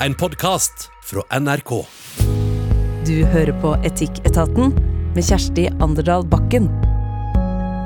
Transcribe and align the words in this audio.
en 0.00 0.14
podkast 0.14 0.90
fra 1.04 1.40
NRK. 1.40 1.70
Du 3.06 3.24
hører 3.24 3.54
på 3.62 3.76
Etikketaten 3.86 4.74
med 5.14 5.24
Kjersti 5.24 5.68
Anderdal 5.80 6.26
Bakken. 6.28 6.68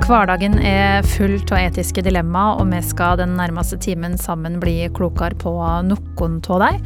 Hverdagen 0.01 0.55
er 0.65 1.05
full 1.05 1.35
av 1.53 1.59
etiske 1.59 2.01
dilemma, 2.03 2.55
og 2.57 2.71
vi 2.71 2.79
skal 2.83 3.19
den 3.19 3.35
nærmeste 3.37 3.77
timen 3.81 4.17
sammen 4.19 4.57
bli 4.59 4.87
klokere 4.97 5.37
på 5.39 5.53
noen 5.85 6.39
av 6.51 6.63
dem. 6.63 6.79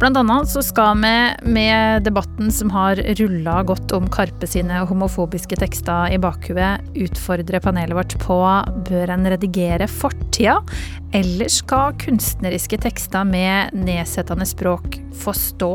Blant 0.00 0.20
annet 0.20 0.48
så 0.48 0.62
skal 0.64 1.02
vi 1.02 1.12
med 1.56 2.06
debatten 2.06 2.52
som 2.54 2.70
har 2.72 3.00
rulla 3.18 3.58
godt 3.66 3.92
om 3.96 4.06
Karpe 4.12 4.48
sine 4.48 4.84
homofobiske 4.88 5.58
tekster 5.60 6.14
i 6.14 6.20
bakhuet, 6.22 6.86
utfordre 6.94 7.60
panelet 7.60 7.98
vårt 7.98 8.16
på 8.22 8.38
bør 8.88 9.14
en 9.16 9.28
redigere 9.34 9.90
fortida, 9.90 10.60
eller 11.12 11.50
skal 11.50 11.96
kunstneriske 12.00 12.80
tekster 12.86 13.26
med 13.28 13.74
nedsettende 13.76 14.46
språk 14.48 15.00
få 15.20 15.34
stå? 15.36 15.74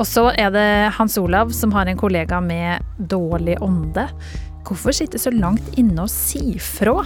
Og 0.00 0.06
så 0.08 0.30
er 0.34 0.50
det 0.50 0.68
Hans 0.96 1.18
Olav 1.20 1.52
som 1.54 1.72
har 1.76 1.86
en 1.86 2.00
kollega 2.00 2.40
med 2.42 2.82
dårlig 2.98 3.60
ånde. 3.62 4.08
Hvorfor 4.62 4.94
sitte 4.94 5.18
så 5.18 5.32
langt 5.34 5.74
inne 5.78 6.04
og 6.04 6.10
si 6.10 6.54
fra? 6.62 7.02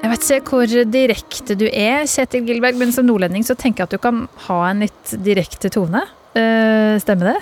Jeg 0.00 0.10
vet 0.10 0.26
ikke 0.34 0.56
hvor 0.56 0.74
direkte 0.90 1.54
du 1.54 1.66
er, 1.68 2.02
Kjetil 2.10 2.42
Gilberg, 2.48 2.78
men 2.80 2.90
som 2.94 3.06
nordlending 3.06 3.44
så 3.46 3.54
tenker 3.54 3.84
jeg 3.84 3.90
at 3.90 3.94
du 3.94 4.02
kan 4.02 4.24
ha 4.48 4.58
en 4.70 4.82
litt 4.82 5.14
direkte 5.22 5.70
tone. 5.70 6.02
Uh, 6.34 6.98
stemmer 7.02 7.30
det? 7.30 7.40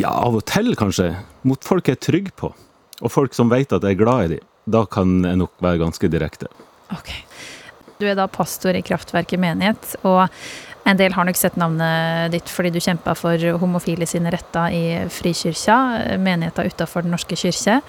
Ja, 0.00 0.10
av 0.10 0.34
og 0.40 0.42
til, 0.50 0.72
kanskje. 0.78 1.12
Mot 1.46 1.62
folk 1.64 1.86
jeg 1.86 2.00
er 2.00 2.04
trygg 2.08 2.32
på, 2.38 2.50
og 2.50 3.12
folk 3.12 3.36
som 3.38 3.52
vet 3.52 3.70
at 3.76 3.86
jeg 3.86 3.96
er 3.96 4.02
glad 4.02 4.24
i 4.24 4.32
dem. 4.34 4.48
Da 4.66 4.82
kan 4.90 5.20
jeg 5.22 5.38
nok 5.38 5.54
være 5.62 5.84
ganske 5.84 6.10
direkte. 6.10 6.50
Ok. 6.90 7.12
Du 8.00 8.04
er 8.08 8.16
da 8.18 8.26
pastor 8.26 8.74
i 8.76 8.82
Kraftverket 8.84 9.40
menighet, 9.40 9.94
og 10.02 10.26
en 10.86 10.98
del 10.98 11.14
har 11.16 11.26
nok 11.26 11.38
sett 11.38 11.56
navnet 11.58 12.30
ditt 12.34 12.50
fordi 12.52 12.70
du 12.74 12.78
kjempa 12.82 13.16
for 13.18 13.42
homofile 13.60 14.06
sine 14.08 14.30
retter 14.30 14.74
i 14.74 14.84
Frikirka, 15.10 15.78
menigheta 16.22 16.66
utafor 16.66 17.02
Den 17.02 17.14
norske 17.16 17.38
kirke. 17.38 17.80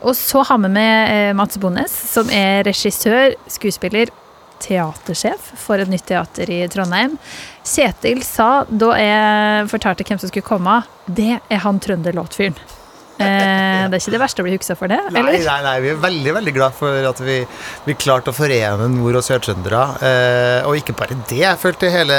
Og 0.00 0.16
så 0.16 0.42
har 0.48 0.58
vi 0.62 0.72
med 0.72 1.12
eh, 1.12 1.34
Mats 1.36 1.60
Bones, 1.60 1.92
som 1.92 2.32
er 2.32 2.64
regissør, 2.64 3.36
skuespiller, 3.52 4.12
teatersjef 4.60 5.52
for 5.60 5.80
et 5.80 5.88
nytt 5.88 6.06
teater 6.08 6.50
i 6.52 6.62
Trondheim. 6.72 7.16
Kjetil 7.64 8.24
sa 8.26 8.64
da 8.68 8.92
jeg 9.00 9.70
fortalte 9.72 10.04
hvem 10.08 10.20
som 10.20 10.32
skulle 10.32 10.48
komme, 10.48 10.82
det 11.06 11.38
er 11.40 11.64
han 11.64 11.80
trønderlåtfyren. 11.80 12.79
Eh, 13.20 13.82
det 13.90 13.98
er 13.98 14.02
ikke 14.02 14.14
det 14.14 14.22
verste 14.22 14.42
å 14.42 14.46
bli 14.46 14.54
huksa 14.56 14.76
for 14.78 14.90
det? 14.92 14.98
Nei, 15.10 15.20
eller? 15.22 15.38
nei, 15.44 15.58
nei, 15.66 15.74
vi 15.84 15.92
er 15.92 16.00
veldig 16.04 16.34
veldig 16.38 16.54
glad 16.56 16.76
for 16.76 17.10
at 17.10 17.20
vi, 17.24 17.38
vi 17.86 17.96
klarte 18.00 18.32
å 18.32 18.36
forene 18.36 18.88
nord- 18.92 19.20
og 19.20 19.26
sørtrøndere. 19.26 19.82
Eh, 20.06 20.68
og 20.68 20.78
ikke 20.80 20.96
bare 20.98 21.18
det, 21.28 21.42
jeg 21.42 21.60
følte 21.60 21.92
hele 21.92 22.18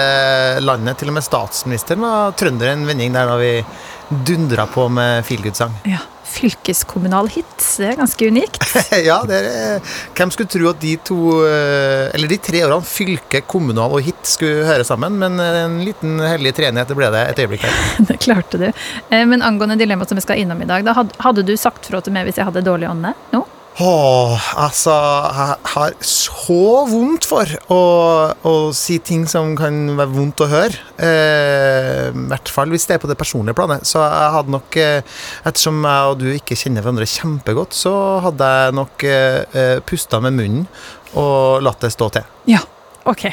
landet, 0.63 0.99
til 1.01 1.11
og 1.11 1.17
med 1.17 1.25
statsministeren 1.25 2.05
var 2.05 2.35
trønder 2.39 2.73
en 2.73 2.87
vending 2.89 3.15
der 3.15 3.29
da 3.29 3.37
vi 3.41 3.53
dundra 4.27 4.67
på 4.69 4.87
med 4.91 5.25
feelgood-sang. 5.27 5.73
Ja, 5.89 6.01
Fylkeskommunal 6.31 7.29
hit, 7.33 7.55
det 7.77 7.91
er 7.91 7.99
ganske 7.99 8.29
unikt. 8.31 8.65
ja, 9.09 9.19
det 9.27 9.39
er, 9.49 9.93
hvem 10.17 10.31
skulle 10.33 10.51
tro 10.51 10.69
at 10.71 10.81
de 10.81 10.95
to, 11.07 11.19
eh, 11.47 12.07
eller 12.15 12.31
de 12.31 12.39
tre 12.41 12.63
årene, 12.65 12.87
fylke, 12.87 13.43
kommunal 13.51 13.97
og 13.97 14.05
hit, 14.05 14.21
skulle 14.27 14.65
høre 14.67 14.87
sammen, 14.87 15.17
men 15.21 15.39
en 15.41 15.79
liten 15.85 16.17
hellig 16.23 16.55
treenighet 16.57 16.95
ble 16.97 17.11
det 17.13 17.25
et 17.31 17.43
øyeblikk 17.45 17.67
her. 17.67 17.79
Det 18.11 18.19
klarte 18.23 18.59
du. 18.61 18.67
Eh, 18.71 19.25
Men 19.27 19.43
angående 19.45 19.77
dilemmaet 19.79 20.11
som 20.11 20.19
vi 20.19 20.25
skal 20.25 20.41
innom 20.41 20.61
i 20.63 20.69
dag, 20.69 20.85
da 20.87 20.95
hadde 20.95 21.45
du 21.47 21.55
sagt 21.59 21.87
fra 21.91 22.01
til 22.03 22.15
meg 22.15 22.27
hvis 22.27 22.39
jeg 22.41 22.47
hadde 22.47 22.63
dårlig 22.65 22.89
ånde 22.91 23.13
nå? 23.35 23.45
Åh, 23.79 24.47
altså, 24.59 24.91
jeg 24.91 25.55
har 25.73 25.93
så 26.03 26.63
vondt 26.89 27.23
for 27.25 27.47
å, 27.71 27.77
å 28.43 28.53
si 28.75 28.97
ting 28.99 29.23
som 29.31 29.53
kan 29.55 29.77
være 29.95 30.11
vondt 30.11 30.43
å 30.43 30.49
høre. 30.51 30.81
Eh, 30.99 32.09
I 32.11 32.25
hvert 32.33 32.51
fall 32.51 32.73
hvis 32.73 32.89
det 32.89 32.97
er 32.97 33.01
på 33.03 33.09
det 33.09 33.17
personlige 33.19 33.55
planet. 33.57 33.87
Så 33.87 34.03
jeg 34.03 34.35
hadde 34.35 34.53
nok, 34.57 34.75
eh, 34.75 35.23
ettersom 35.47 35.79
jeg 35.87 36.11
og 36.11 36.19
du 36.19 36.27
ikke 36.33 36.59
kjenner 36.59 36.83
hverandre 36.83 37.07
kjempegodt, 37.07 37.77
så 37.77 37.95
hadde 38.27 38.51
jeg 38.57 38.77
nok 38.81 39.07
eh, 39.07 39.39
eh, 39.55 39.79
pusta 39.87 40.19
med 40.23 40.35
munnen 40.35 40.67
og 41.15 41.63
latt 41.63 41.81
det 41.83 41.95
stå 41.95 42.11
til. 42.19 42.29
Ja. 42.51 42.61
Ok, 43.09 43.23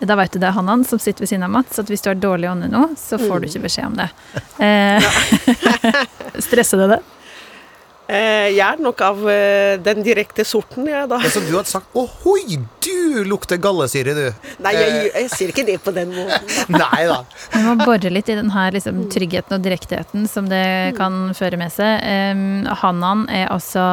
da 0.00 0.14
vet 0.16 0.32
du 0.32 0.38
det, 0.40 0.54
Hannan, 0.56 0.86
som 0.88 0.96
sitter 0.96 1.20
ved 1.20 1.28
siden 1.28 1.44
av 1.44 1.50
Mats, 1.52 1.76
at 1.76 1.90
hvis 1.92 2.00
du 2.00 2.06
har 2.08 2.16
dårlig 2.16 2.48
ånde 2.48 2.70
nå, 2.72 2.86
så 2.96 3.18
får 3.20 3.42
du 3.42 3.50
ikke 3.50 3.66
beskjed 3.66 3.90
om 3.90 3.98
det. 3.98 4.06
Eh, 4.64 5.04
stresser 6.46 6.80
det 6.80 6.86
det? 6.94 7.00
Eh, 8.08 8.54
jeg 8.56 8.64
er 8.64 8.78
nok 8.80 9.02
av 9.04 9.18
eh, 9.28 9.74
den 9.84 9.98
direkte 10.06 10.40
sorten, 10.48 10.86
jeg, 10.88 11.08
da. 11.10 11.18
Men 11.20 11.28
så 11.34 11.42
du 11.44 11.50
hadde 11.52 11.68
sagt 11.68 11.92
'ohoi, 11.92 12.56
du 12.80 13.18
lukter 13.28 13.58
gallesyre', 13.60 14.14
du. 14.16 14.54
Nei, 14.64 14.72
jeg, 14.78 15.10
jeg 15.12 15.28
sier 15.34 15.52
ikke 15.52 15.64
det 15.68 15.74
på 15.84 15.92
den 15.92 16.14
måten. 16.16 16.48
Nei 16.72 17.02
da. 17.10 17.18
Vi 17.52 17.60
må 17.66 17.74
bore 17.82 18.08
litt 18.14 18.30
i 18.32 18.36
den 18.38 18.48
her 18.54 18.72
liksom, 18.72 19.02
tryggheten 19.12 19.58
og 19.58 19.66
direktheten 19.66 20.24
som 20.30 20.48
det 20.48 20.96
kan 20.96 21.34
føre 21.36 21.60
med 21.60 21.68
seg. 21.74 22.00
Um, 22.32 22.64
Hanan 22.80 23.26
er 23.28 23.52
altså, 23.52 23.84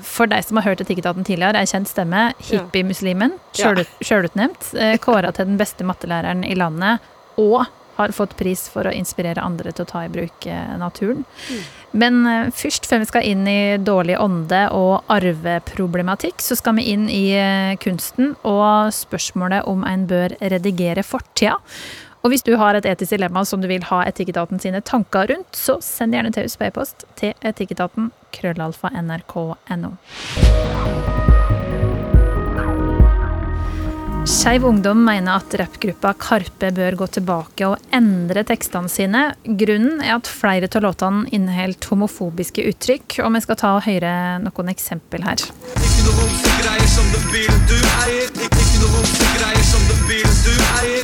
for 0.00 0.32
deg 0.32 0.46
som 0.48 0.56
har 0.56 0.70
hørt 0.70 0.80
Etikketaten 0.86 1.28
tidligere, 1.28 1.60
ei 1.60 1.68
kjent 1.68 1.92
stemme. 1.92 2.30
Hippie-muslimen, 2.48 3.36
Ja. 3.58 3.66
sjølut- 3.68 4.00
sjølutnevnt. 4.00 4.72
eh, 4.80 4.96
Kåra 4.96 5.28
til 5.36 5.44
den 5.52 5.60
beste 5.60 5.84
mattelæreren 5.84 6.40
i 6.48 6.54
landet. 6.56 7.04
Og 7.36 7.66
har 7.96 8.14
fått 8.16 8.36
pris 8.38 8.68
for 8.72 8.88
å 8.88 8.94
inspirere 8.94 9.42
andre 9.44 9.72
til 9.72 9.86
å 9.86 9.92
ta 9.92 10.04
i 10.06 10.12
bruk 10.12 10.46
naturen. 10.46 11.22
naturen. 11.22 11.24
Men 11.92 12.26
eh, 12.26 12.50
først, 12.56 12.86
før 12.88 13.02
vi 13.02 13.10
skal 13.10 13.26
inn 13.28 13.48
i 13.48 13.76
dårlig 13.82 14.16
ånde 14.20 14.62
og 14.76 15.10
arveproblematikk, 15.12 16.40
så 16.40 16.56
skal 16.58 16.78
vi 16.78 16.88
inn 16.94 17.08
i 17.12 17.26
eh, 17.36 17.74
kunsten 17.82 18.34
og 18.48 18.92
spørsmålet 18.96 19.68
om 19.68 19.84
en 19.88 20.06
bør 20.08 20.36
redigere 20.40 21.04
fortida. 21.06 21.58
Og 22.22 22.30
hvis 22.30 22.44
du 22.46 22.54
har 22.56 22.78
et 22.78 22.86
etisk 22.86 23.16
dilemma 23.16 23.42
som 23.44 23.60
du 23.60 23.66
vil 23.66 23.82
ha 23.88 24.04
Etikketaten 24.06 24.62
sine 24.62 24.78
tanker 24.86 25.26
rundt, 25.32 25.58
så 25.58 25.80
send 25.82 26.14
gjerne 26.14 26.30
til 26.30 26.46
oss 26.46 26.54
på 26.56 26.68
e-post 26.68 27.02
til 27.18 27.34
etikketaten 27.42 28.12
krøllalfa 28.32 28.94
nrk.no. 29.02 29.96
Skeiv 34.32 34.64
Ungdom 34.64 35.04
mener 35.04 35.36
at 35.36 35.52
rappgruppa 35.60 36.14
Karpe 36.16 36.70
bør 36.72 36.94
gå 37.02 37.06
tilbake 37.18 37.66
og 37.68 37.92
endre 37.92 38.40
tekstene 38.48 38.88
sine. 38.88 39.20
Grunnen 39.44 40.00
er 40.00 40.14
at 40.14 40.30
flere 40.30 40.70
av 40.72 40.86
låtene 40.86 41.28
inneholdt 41.36 41.84
homofobiske 41.90 42.64
uttrykk, 42.70 43.18
og 43.26 43.34
vi 43.36 43.42
skal 43.44 43.58
ta 43.60 43.74
og 43.76 43.84
høre 43.84 44.14
noen 44.40 44.72
eksempel 44.72 45.26
her. 45.28 45.44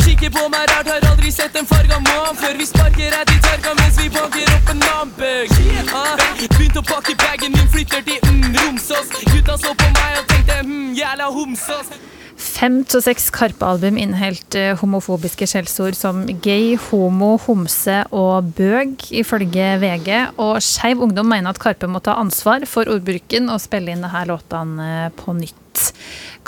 Kikker 0.08 0.32
på 0.32 0.48
meg 0.48 0.64
rart, 0.72 0.88
har 0.88 1.08
aldri 1.12 1.30
sett 1.30 1.60
en 1.60 1.68
farga 1.68 2.00
mann 2.08 2.36
før 2.40 2.56
vi 2.56 2.66
sparker 2.72 3.12
rett 3.12 3.36
i 3.36 3.40
tverka 3.44 3.76
mens 3.82 4.00
vi 4.00 4.08
banker 4.16 4.52
opp 4.56 4.72
en 4.72 4.84
nambøg. 4.86 5.56
Ah, 5.92 6.16
Begynte 6.56 6.80
å 6.80 6.90
pakke 6.94 7.14
bagen 7.20 7.52
min, 7.52 7.68
flytter 7.76 8.08
til 8.08 8.24
mm, 8.24 8.54
Romsås. 8.56 9.12
Gutta 9.28 9.60
så 9.60 9.76
på 9.76 9.96
meg 10.00 10.22
og 10.22 10.30
tenkte 10.32 10.62
mm, 10.64 10.94
jævla 10.96 11.34
homsås. 11.36 11.98
Fem 12.58 12.80
til 12.90 12.98
seks 13.04 13.28
Karpe-album 13.30 13.94
inneholdt 14.02 14.56
eh, 14.58 14.72
homofobiske 14.80 15.46
skjellsord 15.46 15.94
som 15.94 16.24
gay, 16.42 16.72
homo, 16.88 17.36
homse 17.44 18.00
og 18.10 18.48
bøg, 18.58 19.04
ifølge 19.14 19.68
VG. 19.78 20.08
Og 20.42 20.58
Skeiv 20.66 21.04
Ungdom 21.06 21.30
mener 21.30 21.54
at 21.54 21.62
Karpe 21.62 21.86
må 21.86 22.02
ta 22.02 22.16
ansvar 22.18 22.66
for 22.66 22.90
ordbruken 22.90 23.46
og 23.54 23.62
spille 23.62 23.94
inn 23.94 24.02
disse 24.02 24.24
låtene 24.26 24.90
eh, 25.04 25.14
på 25.14 25.36
nytt. 25.38 25.67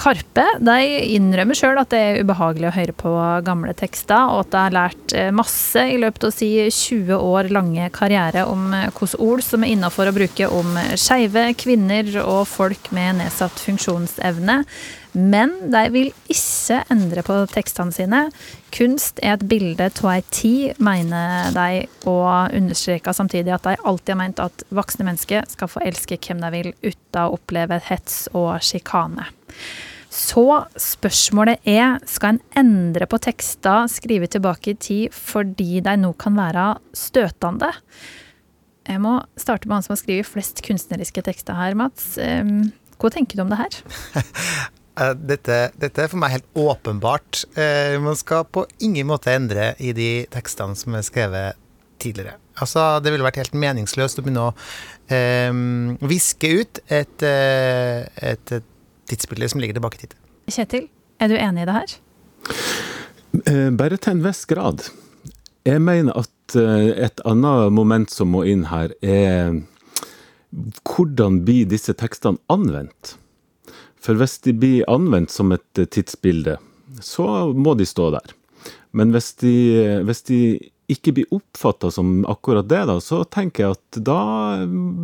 Karpe 0.01 0.47
de 0.65 0.77
innrømmer 1.13 1.59
sjøl 1.59 1.77
at 1.81 1.91
det 1.93 1.99
er 2.01 2.21
ubehagelig 2.25 2.71
å 2.71 2.73
høre 2.73 2.95
på 2.97 3.11
gamle 3.45 3.75
tekster, 3.77 4.31
og 4.33 4.47
at 4.47 4.53
de 4.55 4.61
har 4.63 4.77
lært 4.77 5.15
eh, 5.17 5.33
masse 5.35 5.83
i 5.93 5.99
løpet 6.01 6.25
av 6.31 6.33
si 6.33 6.49
20 6.65 7.19
år 7.19 7.51
lange 7.53 7.91
karriere 7.93 8.47
om 8.49 8.71
eh, 8.77 8.89
hvilke 8.95 9.21
ord 9.21 9.45
som 9.45 9.67
er 9.67 9.75
innafor 9.75 10.09
å 10.09 10.17
bruke 10.17 10.49
om 10.49 10.79
skeive, 10.97 11.51
kvinner 11.61 12.09
og 12.23 12.47
folk 12.49 12.89
med 12.97 13.21
nedsatt 13.21 13.61
funksjonsevne. 13.61 14.63
Men 15.13 15.57
de 15.72 15.83
vil 15.91 16.13
ikke 16.31 16.84
endre 16.93 17.25
på 17.27 17.34
tekstene 17.51 17.95
sine. 17.95 18.21
Kunst 18.75 19.19
er 19.25 19.34
et 19.34 19.47
bilde 19.51 19.89
av 19.91 20.10
ei 20.13 20.21
tid, 20.31 20.78
mener 20.78 21.51
de, 21.57 21.83
og 22.07 22.54
understreker 22.57 23.16
samtidig 23.16 23.57
at 23.57 23.66
de 23.66 23.75
alltid 23.83 24.15
har 24.15 24.21
ment 24.22 24.43
at 24.45 24.65
voksne 24.71 25.09
mennesker 25.09 25.49
skal 25.51 25.72
få 25.72 25.83
elske 25.91 26.21
hvem 26.22 26.41
de 26.45 26.53
vil, 26.54 26.72
uten 26.87 27.21
å 27.25 27.34
oppleve 27.34 27.81
hets 27.91 28.28
og 28.39 28.54
sjikane. 28.65 29.20
Så 30.11 30.43
spørsmålet 30.81 31.63
er, 31.71 32.01
skal 32.11 32.35
en 32.35 32.41
endre 32.59 33.07
på 33.07 33.21
tekster 33.23 33.87
skrevet 33.91 34.33
tilbake 34.35 34.73
i 34.73 34.79
tid 34.81 35.15
fordi 35.15 35.79
de 35.87 35.95
nå 36.03 36.11
kan 36.19 36.35
være 36.39 36.73
støtende? 36.99 37.71
Jeg 38.91 38.99
må 39.05 39.21
starte 39.39 39.69
med 39.69 39.79
han 39.79 39.87
som 39.87 39.95
har 39.95 40.01
skrevet 40.03 40.27
flest 40.27 40.65
kunstneriske 40.67 41.23
tekster 41.23 41.55
her, 41.55 41.77
Mats. 41.79 42.17
Hva 42.19 43.11
tenker 43.15 43.39
du 43.39 43.45
om 43.47 43.55
det 43.55 43.63
her? 43.63 43.81
Eh, 45.01 45.15
Dette, 45.15 45.71
dette 45.81 46.03
er 46.03 46.11
for 46.11 46.21
meg 46.21 46.35
helt 46.35 46.59
åpenbart. 46.59 47.45
Eh, 47.55 47.95
man 48.03 48.17
skal 48.19 48.43
på 48.53 48.67
ingen 48.85 49.07
måte 49.09 49.33
endre 49.33 49.71
i 49.79 49.95
de 49.97 50.27
tekstene 50.35 50.77
som 50.77 50.97
er 50.99 51.07
skrevet 51.07 51.61
tidligere. 52.03 52.35
Altså, 52.61 52.99
det 53.01 53.13
ville 53.13 53.25
vært 53.25 53.39
helt 53.41 53.57
meningsløst 53.57 54.21
å 54.21 54.25
begynne 54.27 54.49
å 54.51 54.55
eh, 55.15 55.55
viske 56.11 56.51
ut 56.61 56.83
et, 56.91 57.25
eh, 57.25 58.11
et, 58.33 58.55
et 58.59 58.69
tidsbilde 59.10 59.48
som 59.53 59.60
ligger 59.62 59.78
tilbake 59.78 59.98
i 59.98 60.04
tid. 60.07 60.16
Kjetil, 60.51 60.89
er 61.21 61.30
du 61.30 61.36
enig 61.39 61.65
i 61.65 61.68
det 61.68 61.77
her? 61.77 61.97
Eh, 63.47 63.71
Bare 63.78 63.98
til 63.98 64.16
en 64.16 64.24
viss 64.24 64.45
grad. 64.51 64.86
Jeg 65.68 65.83
mener 65.84 66.16
at 66.18 66.57
eh, 66.59 67.04
et 67.07 67.21
annet 67.28 67.74
moment 67.77 68.10
som 68.10 68.33
må 68.34 68.45
inn 68.48 68.66
her, 68.71 68.95
er 69.04 69.60
hvordan 70.89 71.42
blir 71.47 71.68
disse 71.71 71.95
tekstene 71.95 72.41
anvendt? 72.51 73.15
For 74.01 74.16
hvis 74.18 74.39
de 74.47 74.54
blir 74.57 74.89
anvendt 74.91 75.30
som 75.34 75.53
et 75.54 75.78
eh, 75.78 75.86
tidsbilde, 75.86 76.56
så 77.04 77.53
må 77.54 77.77
de 77.78 77.86
stå 77.86 78.10
der. 78.16 78.34
Men 78.97 79.13
hvis 79.15 79.33
de, 79.39 79.54
hvis 80.09 80.24
de 80.27 80.41
ikke 80.92 81.15
blir 81.16 81.34
oppfatta 81.34 81.91
som 81.95 82.25
akkurat 82.31 82.69
det, 82.71 82.83
da, 82.91 82.97
så 83.03 83.22
tenker 83.25 83.65
jeg 83.65 83.77
at 83.78 84.01
da 84.07 84.21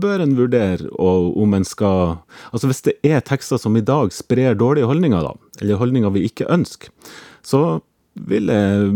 bør 0.02 0.24
en 0.24 0.36
vurdere 0.38 0.90
om 1.00 1.56
en 1.56 1.66
skal 1.66 2.18
Altså 2.50 2.70
hvis 2.70 2.84
det 2.86 2.96
er 3.06 3.24
tekster 3.26 3.60
som 3.60 3.76
i 3.78 3.84
dag 3.84 4.12
sprer 4.14 4.58
dårlige 4.58 4.88
holdninger, 4.90 5.26
da, 5.26 5.34
eller 5.60 5.80
holdninger 5.80 6.14
vi 6.14 6.26
ikke 6.28 6.48
ønsker, 6.52 6.90
så 7.46 7.80
vil 8.26 8.48
jeg 8.48 8.90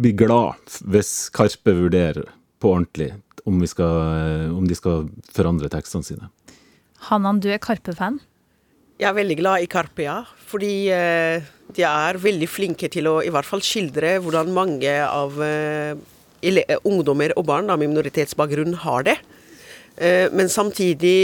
bli 0.00 0.12
glad 0.14 0.80
hvis 0.86 1.30
Karpe 1.34 1.74
vurderer 1.76 2.28
på 2.60 2.74
ordentlig 2.76 3.12
om, 3.48 3.62
skal, 3.66 4.50
om 4.54 4.66
de 4.68 4.76
skal 4.76 5.08
forandre 5.34 5.70
tekstene 5.72 6.06
sine. 6.06 6.30
Hanan, 7.08 7.40
du 7.40 7.48
er 7.50 7.60
Karpe-fan. 7.62 8.20
Jeg 9.00 9.08
er 9.08 9.16
veldig 9.16 9.36
glad 9.38 9.62
i 9.64 9.68
Karpe, 9.70 10.02
ja. 10.04 10.18
Fordi 10.50 10.90
eh, 10.92 11.40
de 11.72 11.84
er 11.88 12.18
veldig 12.20 12.48
flinke 12.52 12.90
til 12.92 13.08
å 13.08 13.20
i 13.24 13.30
hvert 13.32 13.48
fall 13.48 13.62
skildre 13.64 14.18
hvordan 14.20 14.52
mange 14.52 14.92
av 15.06 15.38
eh, 15.40 15.94
ungdommer 16.84 17.32
og 17.40 17.46
barn 17.48 17.70
med 17.70 17.86
minoritetsbakgrunn 17.86 18.76
har 18.82 19.06
det. 19.08 19.16
Eh, 19.96 20.28
men 20.36 20.52
samtidig, 20.52 21.16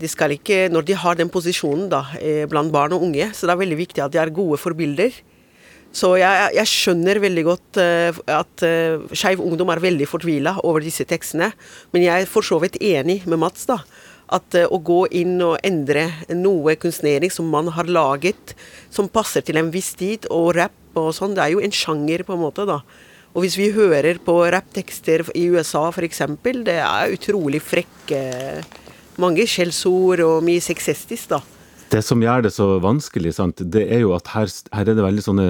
de 0.00 0.08
skal 0.08 0.32
ikke, 0.38 0.70
når 0.72 0.88
de 0.88 0.96
har 1.02 1.20
den 1.20 1.28
posisjonen 1.32 1.90
da, 1.92 2.06
blant 2.48 2.72
barn 2.72 2.96
og 2.96 3.04
unge, 3.10 3.28
så 3.36 3.44
det 3.44 3.52
er 3.52 3.64
veldig 3.66 3.80
viktig 3.82 4.06
at 4.06 4.16
de 4.16 4.22
er 4.22 4.32
gode 4.40 4.56
forbilder. 4.62 5.12
Så 5.92 6.14
jeg, 6.22 6.54
jeg 6.56 6.70
skjønner 6.70 7.20
veldig 7.20 7.42
godt 7.48 7.78
at 7.82 8.62
uh, 8.62 9.08
Skeiv 9.10 9.40
Ungdom 9.42 9.72
er 9.74 9.80
veldig 9.82 10.06
fortvila 10.06 10.52
over 10.62 10.84
disse 10.86 11.02
tekstene. 11.02 11.48
Men 11.90 12.04
jeg 12.04 12.22
er 12.22 12.30
for 12.30 12.46
så 12.46 12.60
vidt 12.62 12.78
enig 12.78 13.24
med 13.26 13.42
Mats. 13.42 13.66
da, 13.66 13.80
At 14.30 14.54
eh, 14.54 14.68
å 14.70 14.78
gå 14.78 15.04
inn 15.20 15.38
og 15.42 15.58
endre 15.66 16.06
noe 16.34 16.76
kunstnering 16.80 17.32
som 17.34 17.48
man 17.50 17.70
har 17.74 17.90
laget, 17.90 18.54
som 18.92 19.10
passer 19.10 19.44
til 19.46 19.58
en 19.60 19.72
viss 19.74 19.92
tid, 19.98 20.28
og 20.30 20.54
rapp 20.58 20.98
og 20.98 21.12
sånn, 21.14 21.36
det 21.36 21.44
er 21.44 21.54
jo 21.54 21.62
en 21.64 21.74
sjanger, 21.74 22.24
på 22.26 22.36
en 22.36 22.44
måte. 22.44 22.66
da. 22.68 22.80
Og 23.34 23.44
hvis 23.44 23.56
vi 23.58 23.70
hører 23.74 24.18
på 24.22 24.34
rapptekster 24.50 25.22
i 25.38 25.46
USA 25.54 25.86
f.eks., 25.90 26.22
det 26.66 26.80
er 26.82 27.14
utrolig 27.14 27.62
frekke 27.62 28.22
Mange 29.20 29.44
skjellsord 29.44 30.22
og 30.24 30.44
mye 30.46 30.62
sexistisk, 30.64 31.34
da. 31.34 31.42
Det 31.90 32.00
som 32.06 32.22
gjør 32.22 32.46
det 32.46 32.52
så 32.54 32.78
vanskelig, 32.80 33.34
sant, 33.36 33.58
det 33.60 33.82
er 33.92 34.04
jo 34.04 34.14
at 34.16 34.30
her, 34.32 34.48
her 34.72 34.86
er 34.88 34.96
det 34.96 35.04
veldig 35.04 35.24
sånne 35.26 35.46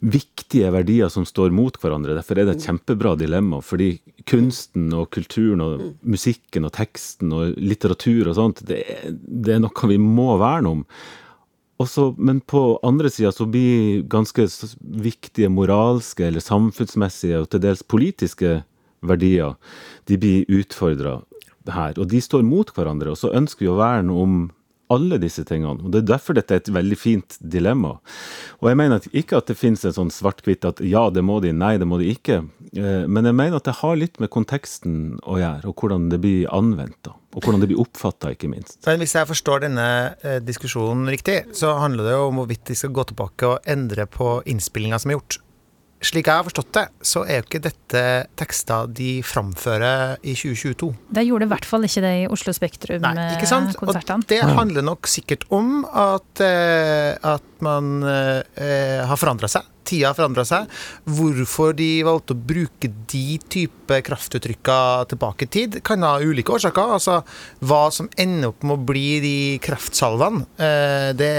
viktige 0.00 0.70
verdier 0.72 1.10
som 1.12 1.26
står 1.28 1.52
mot 1.52 1.76
hverandre. 1.80 2.16
Derfor 2.16 2.40
er 2.40 2.48
det 2.48 2.56
et 2.56 2.66
kjempebra 2.68 3.14
dilemma. 3.20 3.60
Fordi 3.64 3.92
kunsten 4.28 4.88
og 4.96 5.10
kulturen 5.14 5.62
og 5.64 5.82
musikken 6.00 6.66
og 6.68 6.74
teksten 6.76 7.32
og 7.36 7.58
litteratur 7.60 8.30
og 8.30 8.38
sånt, 8.38 8.62
det, 8.68 8.82
det 9.10 9.56
er 9.56 9.62
noe 9.62 9.90
vi 9.90 10.00
må 10.00 10.32
verne 10.40 10.76
om. 10.78 10.86
Også, 11.80 12.10
men 12.20 12.42
på 12.44 12.78
andre 12.84 13.08
sida 13.12 13.30
så 13.32 13.46
blir 13.48 14.02
ganske 14.12 14.44
viktige 14.80 15.48
moralske 15.52 16.26
eller 16.26 16.44
samfunnsmessige 16.44 17.40
og 17.40 17.48
til 17.52 17.62
dels 17.64 17.84
politiske 17.84 18.58
verdier, 19.00 19.54
de 20.04 20.18
blir 20.20 20.60
utfordra 20.60 21.20
her. 21.70 21.96
Og 21.96 22.08
de 22.10 22.20
står 22.20 22.44
mot 22.44 22.68
hverandre. 22.74 23.12
Og 23.12 23.20
så 23.20 23.32
ønsker 23.36 23.64
vi 23.64 23.72
å 23.72 23.78
verne 23.80 24.16
om 24.16 24.40
alle 24.90 25.18
disse 25.22 25.44
tingene. 25.46 25.78
Og 25.84 25.92
Det 25.94 26.02
er 26.02 26.08
derfor 26.12 26.36
dette 26.36 26.56
er 26.56 26.62
et 26.62 26.72
veldig 26.74 26.98
fint 26.98 27.36
dilemma. 27.40 27.96
Og 28.60 28.68
jeg 28.70 28.78
mener 28.80 29.06
ikke 29.12 29.38
at 29.38 29.46
det 29.50 29.58
finnes 29.58 29.84
en 29.86 29.96
sånn 29.96 30.12
svart-hvitt 30.14 30.66
at 30.68 30.82
ja, 30.84 31.06
det 31.14 31.22
må 31.24 31.38
de, 31.44 31.52
nei, 31.54 31.76
det 31.78 31.86
må 31.88 32.00
de 32.02 32.10
ikke. 32.12 32.40
Eh, 32.74 33.06
Men 33.06 33.24
jeg 33.30 33.34
mener 33.38 33.56
at 33.60 33.68
det 33.70 33.78
har 33.80 33.96
litt 33.96 34.20
med 34.20 34.30
konteksten 34.34 35.18
å 35.22 35.38
gjøre, 35.40 35.70
og 35.70 35.76
hvordan 35.80 36.08
det 36.10 36.20
blir 36.20 36.50
anvendt. 36.52 36.98
da. 37.06 37.14
Og 37.34 37.44
hvordan 37.44 37.60
det 37.62 37.68
blir 37.70 37.78
oppfatta, 37.84 38.32
ikke 38.34 38.50
minst. 38.50 38.80
Men 38.86 38.98
hvis 38.98 39.14
jeg 39.14 39.28
forstår 39.30 39.62
denne 39.68 39.86
eh, 40.26 40.40
diskusjonen 40.42 41.06
riktig, 41.12 41.44
så 41.54 41.76
handler 41.78 42.08
det 42.08 42.16
jo 42.16 42.24
om 42.32 42.40
hvorvidt 42.42 42.64
de 42.66 42.74
skal 42.74 42.90
gå 42.96 43.04
tilbake 43.12 43.46
og 43.46 43.70
endre 43.70 44.06
på 44.10 44.40
innspillinga 44.50 44.98
som 44.98 45.12
er 45.12 45.20
gjort. 45.20 45.38
Slik 46.00 46.30
jeg 46.30 46.40
har 46.40 46.46
forstått 46.46 46.70
det, 46.72 46.84
så 47.04 47.26
er 47.26 47.42
jo 47.42 47.44
ikke 47.44 47.60
dette 47.66 48.02
tekster 48.40 48.88
de 48.96 49.10
framfører 49.26 50.16
i 50.24 50.32
2022. 50.32 50.88
De 51.12 51.24
gjorde 51.26 51.44
i 51.44 51.50
hvert 51.52 51.68
fall 51.68 51.84
ikke 51.84 52.02
det 52.06 52.12
i 52.22 52.28
Oslo 52.32 52.54
Spektrum-konsertene. 52.56 54.24
det 54.32 54.40
handler 54.40 54.86
nok 54.86 55.10
sikkert 55.12 55.44
om 55.52 55.84
at, 55.84 56.40
eh, 56.40 57.12
at 57.20 57.44
man 57.60 58.00
eh, 58.08 59.04
har 59.04 59.20
forandra 59.20 59.50
seg. 59.52 59.68
Tida 59.86 60.12
forandra 60.16 60.44
seg. 60.46 60.70
Hvorfor 61.08 61.74
de 61.76 61.88
valgte 62.06 62.36
å 62.36 62.40
bruke 62.50 62.90
de 63.10 63.38
type 63.50 64.00
kraftuttrykker 64.06 65.08
tilbake 65.10 65.46
i 65.46 65.50
tid, 65.50 65.78
kan 65.86 66.04
ha 66.06 66.16
ulike 66.22 66.54
årsaker. 66.54 66.94
Altså 66.96 67.20
hva 67.66 67.82
som 67.94 68.10
ender 68.20 68.52
opp 68.52 68.64
med 68.66 68.76
å 68.76 68.86
bli 68.90 69.06
de 69.24 69.36
kraftsalvene, 69.64 70.44
eh, 70.60 71.08
det, 71.18 71.32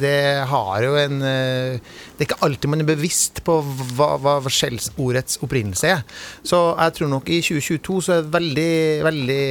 det 0.00 0.18
har 0.50 0.84
jo 0.84 0.96
en 1.00 1.22
eh, 1.24 1.78
Det 2.16 2.24
er 2.24 2.28
ikke 2.28 2.42
alltid 2.46 2.72
man 2.72 2.82
er 2.82 2.88
bevisst 2.88 3.42
på 3.46 3.58
hva, 3.96 4.14
hva 4.20 4.38
skjellsordets 4.48 5.40
opprinnelse 5.44 5.92
er. 5.92 6.04
Så 6.46 6.60
jeg 6.72 6.96
tror 6.98 7.12
nok 7.12 7.30
i 7.32 7.40
2022 7.44 8.00
så 8.04 8.16
er 8.16 8.24
det 8.24 8.34
veldig, 8.36 8.74
veldig 9.06 9.42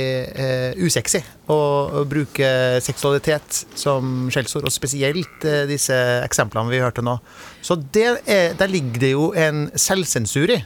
eh, 0.46 0.86
usexy 0.86 1.22
å, 1.52 1.58
å 2.02 2.06
bruke 2.10 2.48
seksualitet 2.84 3.62
som 3.78 4.28
skjellsord, 4.34 4.66
og 4.68 4.74
spesielt 4.74 5.46
eh, 5.46 5.66
disse 5.70 5.96
eksemplene 6.26 6.72
vi 6.72 6.82
hørte 6.82 7.06
nå. 7.06 7.18
Så 7.66 7.78
det 7.94 8.25
er, 8.26 8.56
der 8.58 8.72
ligger 8.72 9.02
det 9.02 9.12
jo 9.16 9.30
en 9.38 9.68
selvsensur 9.80 10.54
i. 10.56 10.62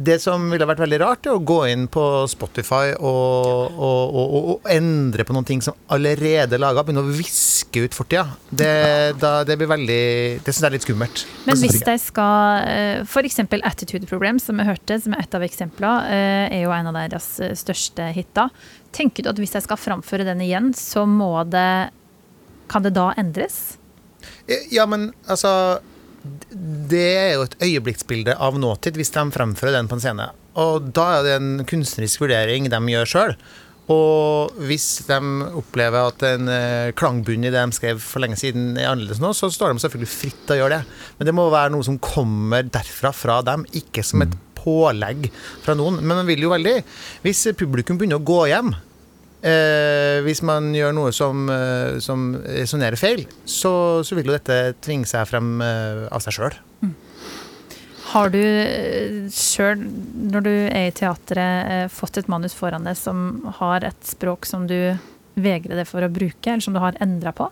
Det 0.00 0.16
som 0.22 0.44
ville 0.52 0.66
vært 0.68 0.80
veldig 0.80 0.98
rart, 1.02 1.26
er 1.26 1.34
å 1.34 1.42
gå 1.42 1.58
inn 1.68 1.88
på 1.90 2.02
Spotify 2.30 2.92
og, 2.94 3.74
og, 3.74 4.14
og, 4.14 4.36
og, 4.38 4.68
endre 4.70 5.26
på 5.26 5.34
noen 5.34 5.48
ting 5.48 5.62
som 5.64 5.74
allerede 5.92 6.56
er 6.56 6.62
laga, 6.62 6.84
begynne 6.86 7.02
å 7.02 7.10
viske 7.10 7.82
ut 7.84 7.96
fortida. 7.96 8.24
Det, 8.48 8.70
da, 9.20 9.32
det 9.46 9.58
blir 9.60 9.70
veldig 9.70 10.04
Det 10.46 10.54
syns 10.54 10.62
jeg 10.62 10.68
er 10.68 10.76
litt 10.76 10.86
skummelt. 10.86 11.24
Men 11.48 11.58
hvis 11.58 11.80
jeg. 11.80 11.88
de 11.90 11.96
skal 12.00 12.70
F.eks. 13.02 13.42
Attitude 13.58 14.08
Problem, 14.08 14.38
som 14.42 14.62
vi 14.62 14.68
hørte, 14.70 15.00
som 15.02 15.16
er 15.16 15.26
et 15.26 15.36
av 15.36 15.44
eksemplene, 15.44 16.14
eh, 16.14 16.46
er 16.60 16.64
jo 16.64 16.72
en 16.76 16.92
av 16.92 16.96
deres 16.96 17.28
eh, 17.42 17.52
største 17.58 18.12
hiter. 18.16 18.54
Tenker 18.96 19.26
du 19.26 19.34
at 19.34 19.42
hvis 19.42 19.58
de 19.58 19.64
skal 19.66 19.80
framføre 19.80 20.28
den 20.28 20.46
igjen, 20.46 20.72
så 20.76 21.04
må 21.08 21.34
det 21.50 21.90
Kan 22.70 22.86
det 22.86 22.94
da 22.94 23.10
endres? 23.18 23.80
Ja, 24.70 24.86
men 24.86 25.10
altså 25.26 25.80
Det 26.90 27.06
er 27.16 27.32
jo 27.34 27.46
et 27.46 27.56
øyeblikksbilde 27.64 28.36
av 28.36 28.58
nåtid 28.60 28.98
hvis 28.98 29.12
de 29.14 29.24
fremfører 29.32 29.78
den 29.78 29.88
på 29.88 29.96
en 29.96 30.04
scene. 30.04 30.28
Og 30.60 30.90
da 30.96 31.06
er 31.16 31.26
det 31.26 31.34
en 31.38 31.50
kunstnerisk 31.68 32.24
vurdering 32.24 32.68
de 32.68 32.80
gjør 32.92 33.12
sjøl. 33.12 33.34
Og 33.90 34.58
hvis 34.68 35.00
de 35.08 35.18
opplever 35.58 36.12
at 36.12 36.22
en 36.28 36.50
eh, 36.52 36.92
klangbunn 36.98 37.46
i 37.46 37.50
det 37.50 37.58
de 37.58 37.74
skrev 37.74 38.02
for 38.04 38.22
lenge 38.22 38.38
siden 38.38 38.76
er 38.78 38.90
annerledes 38.92 39.22
nå, 39.22 39.32
så 39.34 39.50
står 39.50 39.72
de 39.72 39.82
selvfølgelig 39.82 40.12
fritt 40.12 40.44
til 40.44 40.56
å 40.56 40.60
gjøre 40.60 40.78
det. 40.78 41.00
Men 41.18 41.30
det 41.30 41.34
må 41.34 41.48
være 41.50 41.72
noe 41.74 41.86
som 41.86 41.98
kommer 42.02 42.68
derfra, 42.68 43.10
fra 43.16 43.40
dem, 43.46 43.64
ikke 43.80 44.04
som 44.06 44.22
et 44.22 44.36
pålegg 44.60 45.26
fra 45.64 45.74
noen. 45.78 45.98
Men 46.04 46.20
man 46.20 46.28
vil 46.28 46.44
jo 46.44 46.52
veldig 46.52 46.76
Hvis 47.24 47.46
publikum 47.58 47.98
begynner 47.98 48.20
å 48.20 48.28
gå 48.30 48.44
hjem 48.52 48.74
eh, 49.42 50.20
hvis 50.26 50.42
man 50.46 50.70
gjør 50.74 50.96
noe 50.96 51.12
som, 51.16 51.48
eh, 51.52 51.98
som 52.02 52.32
resonnerer 52.44 53.00
feil, 53.00 53.26
så, 53.44 53.72
så 54.06 54.18
vil 54.18 54.30
jo 54.30 54.36
dette 54.36 54.76
tvinge 54.84 55.08
seg 55.10 55.28
frem 55.30 55.60
eh, 55.64 56.06
av 56.10 56.24
seg 56.24 56.38
sjøl. 56.38 56.58
Har 58.10 58.32
du 58.34 58.42
sjøl, 59.30 59.84
når 60.32 60.42
du 60.42 60.52
er 60.66 60.88
i 60.88 60.94
teatret, 60.96 61.70
eh, 61.70 61.86
fått 61.94 62.18
et 62.18 62.30
manus 62.32 62.56
foran 62.58 62.88
deg 62.88 62.98
som 62.98 63.52
har 63.60 63.86
et 63.86 64.00
språk 64.06 64.48
som 64.50 64.66
du 64.66 64.96
vegrer 65.38 65.78
deg 65.78 65.86
for 65.86 66.02
å 66.02 66.10
bruke, 66.10 66.50
eller 66.50 66.64
som 66.64 66.74
du 66.74 66.82
har 66.82 66.98
endra 67.02 67.30
på? 67.36 67.46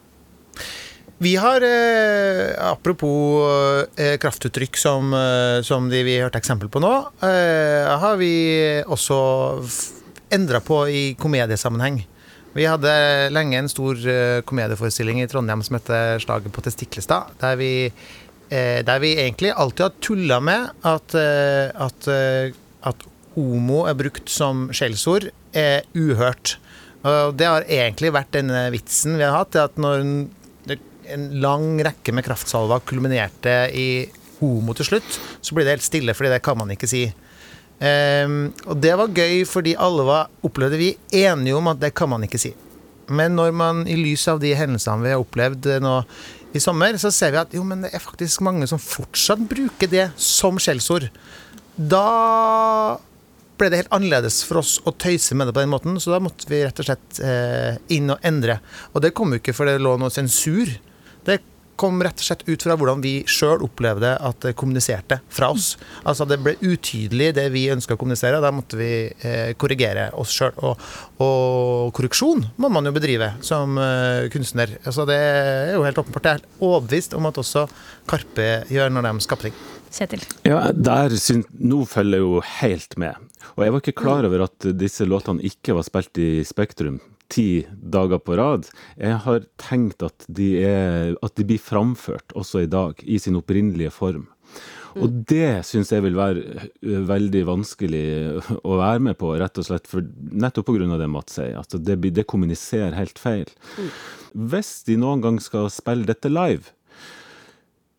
Vi 1.18 1.36
har, 1.38 1.62
eh, 1.62 2.54
apropos 2.62 3.42
eh, 3.98 4.16
kraftuttrykk 4.18 4.76
som, 4.78 5.14
eh, 5.14 5.62
som 5.62 5.88
de 5.90 6.02
vi 6.06 6.18
hørte 6.18 6.38
eksempel 6.38 6.70
på 6.70 6.82
nå, 6.82 6.92
eh, 7.26 7.98
har 7.98 8.16
vi 8.20 8.82
også 8.86 9.18
endra 10.34 10.60
på 10.64 10.82
i 10.90 11.02
komediesammenheng. 11.20 12.02
Vi 12.56 12.64
hadde 12.66 12.92
lenge 13.30 13.58
en 13.60 13.68
stor 13.70 13.98
eh, 14.08 14.40
komedieforestilling 14.48 15.20
i 15.22 15.28
Trondheim 15.30 15.62
som 15.62 15.76
het 15.78 15.90
'Slaget 16.22 16.52
på 16.52 16.62
Testiklestad', 16.64 17.30
der 17.40 17.56
vi, 17.56 17.92
eh, 18.50 18.82
der 18.82 18.98
vi 18.98 19.14
egentlig 19.16 19.52
alltid 19.56 19.84
har 19.84 19.92
tulla 20.00 20.40
med 20.40 20.70
at, 20.84 21.14
eh, 21.14 21.70
at, 21.74 22.08
at 22.82 23.06
homo 23.34 23.84
er 23.86 23.94
brukt 23.94 24.28
som 24.28 24.68
skjellsord, 24.72 25.30
er 25.54 25.82
uhørt. 25.94 26.56
Og 27.04 27.36
det 27.36 27.46
har 27.46 27.62
egentlig 27.68 28.12
vært 28.12 28.32
denne 28.32 28.70
vitsen 28.72 29.16
vi 29.16 29.22
har 29.22 29.36
hatt, 29.44 29.54
at 29.56 29.76
når 29.76 30.00
en- 30.00 30.30
en 31.08 31.40
lang 31.40 31.78
rekke 31.80 32.12
med 32.12 32.24
kraftsalver 32.24 32.82
kulminerte 32.84 33.70
i 33.72 34.08
homo 34.40 34.74
til 34.74 34.84
slutt, 34.84 35.18
så 35.40 35.54
blir 35.54 35.64
det 35.64 35.78
helt 35.78 35.86
stille, 35.86 36.14
fordi 36.14 36.28
det 36.34 36.42
kan 36.42 36.58
man 36.58 36.68
ikke 36.68 36.88
si. 36.88 37.06
Ehm, 37.78 38.48
og 38.66 38.80
det 38.82 38.94
var 38.98 39.12
gøy, 39.14 39.44
fordi 39.46 39.76
alle 39.78 40.06
var, 40.08 40.32
opplevde 40.46 40.80
vi, 40.80 40.92
enige 41.14 41.58
om 41.58 41.70
at 41.70 41.80
det 41.82 41.94
kan 41.98 42.10
man 42.10 42.24
ikke 42.26 42.40
si. 42.42 42.52
Men 43.08 43.38
når 43.38 43.54
man 43.56 43.84
i 43.88 43.96
lys 43.96 44.26
av 44.28 44.42
de 44.42 44.52
hendelsene 44.56 45.04
vi 45.04 45.14
har 45.14 45.22
opplevd 45.22 45.68
eh, 45.72 45.82
nå 45.82 46.00
i 46.56 46.62
sommer, 46.62 46.96
så 47.00 47.12
ser 47.14 47.34
vi 47.34 47.42
at 47.42 47.54
jo, 47.56 47.64
men 47.66 47.84
det 47.84 47.92
er 47.94 48.02
faktisk 48.02 48.42
mange 48.44 48.68
som 48.68 48.80
fortsatt 48.80 49.44
bruker 49.50 49.90
det 49.90 50.08
som 50.20 50.58
skjellsord. 50.60 51.08
Da 51.76 52.98
ble 53.58 53.70
det 53.70 53.82
helt 53.82 53.94
annerledes 53.94 54.40
for 54.46 54.60
oss 54.60 54.76
å 54.86 54.94
tøyse 54.94 55.36
med 55.36 55.48
det 55.48 55.54
på 55.56 55.62
den 55.62 55.72
måten, 55.72 55.98
så 56.00 56.14
da 56.14 56.20
måtte 56.22 56.48
vi 56.50 56.62
rett 56.64 56.82
og 56.82 56.88
slett 56.88 57.20
eh, 57.24 57.78
inn 57.94 58.10
og 58.14 58.22
endre. 58.26 58.58
Og 58.94 59.02
det 59.04 59.14
kom 59.16 59.34
jo 59.34 59.40
ikke 59.42 59.54
for 59.56 59.68
det 59.68 59.80
lå 59.82 59.96
noe 60.00 60.14
sensur. 60.14 60.70
Det 61.26 61.40
kom 61.78 62.02
rett 62.02 62.18
og 62.18 62.26
slett 62.26 62.44
ut 62.48 62.64
fra 62.64 62.76
hvordan 62.78 63.02
vi 63.04 63.14
sjøl 63.28 63.62
opplevde 63.66 64.14
at 64.24 64.40
det 64.44 64.54
kommuniserte 64.58 65.20
fra 65.32 65.50
oss. 65.54 65.72
Altså 66.02 66.26
det 66.28 66.40
ble 66.42 66.56
utydelig 66.60 67.30
det 67.38 67.46
vi 67.54 67.68
ønska 67.72 67.96
å 67.96 68.00
kommunisere, 68.00 68.40
og 68.40 68.46
da 68.46 68.52
måtte 68.54 68.78
vi 68.80 68.90
eh, 69.08 69.54
korrigere 69.58 70.08
oss 70.18 70.34
sjøl. 70.34 70.54
Og, 70.66 70.84
og, 71.22 71.92
korreksjon 71.96 72.44
må 72.58 72.70
man 72.72 72.88
jo 72.88 72.94
bedrive 72.96 73.32
som 73.44 73.78
eh, 73.82 74.28
kunstner. 74.34 74.78
Altså 74.84 75.06
det 75.08 75.18
er 75.18 75.74
jo 75.76 75.86
helt 75.86 76.02
åpenbart. 76.02 76.28
Jeg 76.28 76.38
er 76.38 76.42
helt 76.42 76.62
overbevist 76.70 77.16
om 77.18 77.30
at 77.30 77.42
også 77.44 77.66
Karpe 78.08 78.48
gjør 78.72 78.94
når 78.94 79.10
de 79.10 79.26
skaper 79.26 79.50
ting. 79.50 79.60
Kjetil? 79.88 80.24
Ja, 80.44 80.66
der 80.76 81.14
syns 81.16 81.46
Nå 81.58 81.80
følger 81.88 82.18
jeg 82.18 82.26
jo 82.26 82.42
helt 82.60 82.98
med. 83.00 83.28
Og 83.56 83.64
jeg 83.64 83.72
var 83.72 83.82
ikke 83.82 84.00
klar 84.02 84.26
over 84.28 84.44
at 84.44 84.66
disse 84.78 85.06
låtene 85.08 85.44
ikke 85.46 85.76
var 85.78 85.86
spilt 85.86 86.20
i 86.20 86.30
Spektrum 86.46 86.98
ti 87.28 87.66
dager 87.68 88.20
på 88.24 88.36
rad. 88.38 88.68
Jeg 88.96 89.20
har 89.24 89.44
tenkt 89.60 90.02
at 90.06 90.26
de, 90.28 90.48
er, 90.64 91.14
at 91.22 91.36
de 91.36 91.46
blir 91.48 91.60
framført 91.62 92.34
også 92.38 92.64
i 92.64 92.70
dag, 92.70 93.00
i 93.04 93.18
sin 93.20 93.38
opprinnelige 93.38 93.92
form. 93.94 94.26
Og 94.96 95.10
Mm. 95.12 95.24
det 95.28 95.66
syns 95.68 95.92
jeg 95.92 96.02
vil 96.02 96.16
være 96.16 96.68
veldig 96.82 97.42
vanskelig 97.46 98.40
å 98.64 98.78
være 98.80 99.02
med 99.04 99.18
på, 99.20 99.34
rett 99.38 99.58
og 99.60 99.66
slett 99.68 99.86
for, 99.86 100.02
nettopp 100.32 100.66
pga. 100.66 100.98
det 100.98 101.10
Mats 101.12 101.36
sier. 101.36 101.58
At 101.60 101.76
det, 101.76 102.00
det 102.14 102.26
kommuniserer 102.26 102.96
helt 102.96 103.18
feil. 103.18 103.46
Mm. 103.76 103.90
Hvis 104.48 104.84
de 104.88 104.96
noen 104.96 105.20
gang 105.20 105.38
skal 105.40 105.68
spille 105.70 106.08
dette 106.08 106.32
live, 106.32 106.72